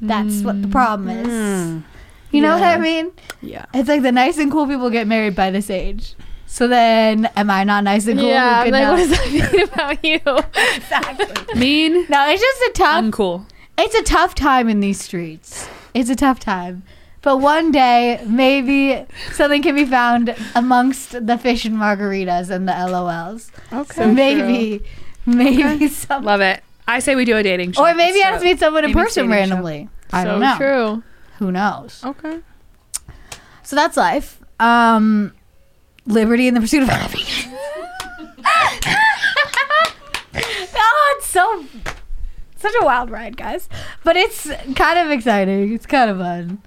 That's 0.00 0.42
what 0.42 0.60
the 0.62 0.68
mm. 0.68 0.72
problem 0.72 1.08
is. 1.08 1.26
Mm. 1.28 1.84
You 2.30 2.42
know 2.42 2.54
what 2.54 2.62
I 2.62 2.78
mean? 2.78 3.10
yeah. 3.40 3.64
It's 3.74 3.88
like 3.88 4.02
the 4.02 4.12
nice 4.12 4.38
and 4.38 4.50
cool 4.50 4.66
people 4.66 4.90
get 4.90 5.06
married 5.06 5.34
by 5.34 5.50
this 5.50 5.70
age. 5.70 6.14
So 6.46 6.66
then, 6.66 7.26
am 7.36 7.50
I 7.50 7.64
not 7.64 7.84
nice 7.84 8.06
and 8.06 8.18
cool? 8.18 8.28
Yeah, 8.28 8.64
like, 8.70 8.88
what 8.88 8.96
does 8.96 9.10
that 9.10 9.52
mean 9.52 9.62
about 9.72 10.04
you? 10.04 10.20
exactly. 10.76 11.54
Mean, 11.58 12.06
No, 12.08 12.28
it's 12.28 12.40
just 12.40 12.62
a 12.62 12.72
tough. 12.74 13.04
uncool. 13.04 13.46
it's 13.76 13.94
a 13.94 14.02
tough 14.02 14.34
time 14.34 14.68
in 14.68 14.80
these 14.80 15.00
streets. 15.02 15.68
It's 15.94 16.10
a 16.10 16.16
tough 16.16 16.40
time. 16.40 16.82
But 17.22 17.38
one 17.38 17.72
day, 17.72 18.22
maybe 18.26 19.04
something 19.32 19.60
can 19.62 19.74
be 19.74 19.84
found 19.84 20.34
amongst 20.54 21.26
the 21.26 21.36
fish 21.36 21.64
and 21.64 21.76
margaritas 21.76 22.48
and 22.50 22.68
the 22.68 22.72
LOLs. 22.72 23.50
Okay. 23.72 23.94
So 23.94 24.12
maybe, 24.12 24.84
maybe 25.26 25.88
some, 25.88 26.22
Love 26.24 26.40
it. 26.40 26.62
I 26.86 27.00
say 27.00 27.16
we 27.16 27.24
do 27.24 27.36
a 27.36 27.42
dating 27.42 27.72
show. 27.72 27.84
or 27.86 27.94
maybe 27.94 28.20
I 28.22 28.28
So- 28.28 28.30
just 28.34 28.44
meet 28.44 28.58
someone 28.60 28.84
in 28.84 28.92
person 28.92 29.28
dating 29.28 29.30
show. 29.48 29.54
randomly. 29.54 29.88
I 30.12 30.22
so 30.22 30.30
don't 30.30 30.40
know. 30.40 30.56
true. 30.56 31.02
Who 31.38 31.52
knows? 31.52 32.02
Okay. 32.04 32.38
So 33.62 33.76
that's 33.76 33.96
life. 33.96 34.40
Um, 34.60 35.34
liberty 36.06 36.48
in 36.48 36.54
the 36.54 36.60
pursuit 36.60 36.82
of 36.84 36.88
happiness. 36.88 37.46
oh, 40.34 41.14
it's 41.18 41.26
so 41.26 41.64
such 42.56 42.74
a 42.80 42.84
wild 42.84 43.10
ride, 43.10 43.36
guys. 43.36 43.68
But 44.04 44.16
it's 44.16 44.48
kind 44.74 44.98
of 44.98 45.10
exciting. 45.10 45.72
It's 45.74 45.86
kind 45.86 46.10
of 46.10 46.18
fun. 46.18 46.62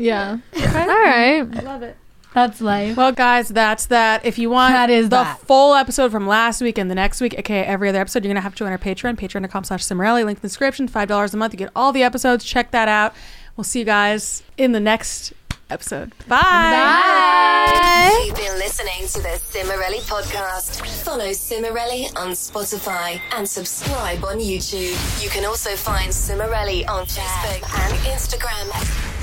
Yeah. 0.00 0.38
All 0.56 0.62
right. 0.86 1.42
Love 1.64 1.82
it. 1.82 1.96
That's 2.32 2.60
life. 2.60 2.96
Well, 2.96 3.10
guys, 3.10 3.48
that's 3.48 3.86
that. 3.86 4.24
If 4.24 4.38
you 4.38 4.50
want 4.50 4.72
That 4.72 4.88
is 4.88 5.08
the 5.08 5.16
that. 5.24 5.40
full 5.40 5.74
episode 5.74 6.12
from 6.12 6.28
last 6.28 6.60
week 6.62 6.78
and 6.78 6.88
the 6.88 6.94
next 6.94 7.20
week, 7.20 7.34
okay, 7.40 7.60
every 7.62 7.88
other 7.88 8.00
episode, 8.00 8.24
you're 8.24 8.30
gonna 8.32 8.40
have 8.40 8.54
to 8.54 8.58
join 8.58 8.70
our 8.70 8.78
Patreon, 8.78 9.16
patreon.com 9.18 9.64
slash 9.64 9.82
Cimorelli. 9.84 10.24
Link 10.24 10.38
in 10.38 10.42
the 10.42 10.48
description. 10.48 10.86
Five 10.86 11.08
dollars 11.08 11.34
a 11.34 11.36
month. 11.36 11.52
You 11.54 11.58
get 11.58 11.70
all 11.74 11.92
the 11.92 12.04
episodes. 12.04 12.44
Check 12.44 12.70
that 12.70 12.86
out. 12.88 13.14
We'll 13.56 13.64
see 13.64 13.80
you 13.80 13.84
guys 13.84 14.44
in 14.56 14.70
the 14.72 14.78
next 14.80 15.32
episode. 15.70 16.12
Bye. 16.28 18.22
You've 18.26 18.36
been 18.36 18.58
listening 18.58 19.06
to 19.08 19.20
the 19.22 19.40
Cimorelli 19.50 19.98
podcast. 20.08 20.86
Follow 21.04 21.30
Cimorelli 21.30 22.06
on 22.16 22.30
Spotify 22.30 23.20
and 23.32 23.48
subscribe 23.48 24.24
on 24.24 24.38
YouTube. 24.38 25.22
You 25.22 25.28
can 25.30 25.44
also 25.44 25.74
find 25.74 26.10
Cimorelli 26.12 26.88
on 26.88 27.06
Facebook 27.06 27.62
and 27.80 27.94
Instagram. 28.06 29.19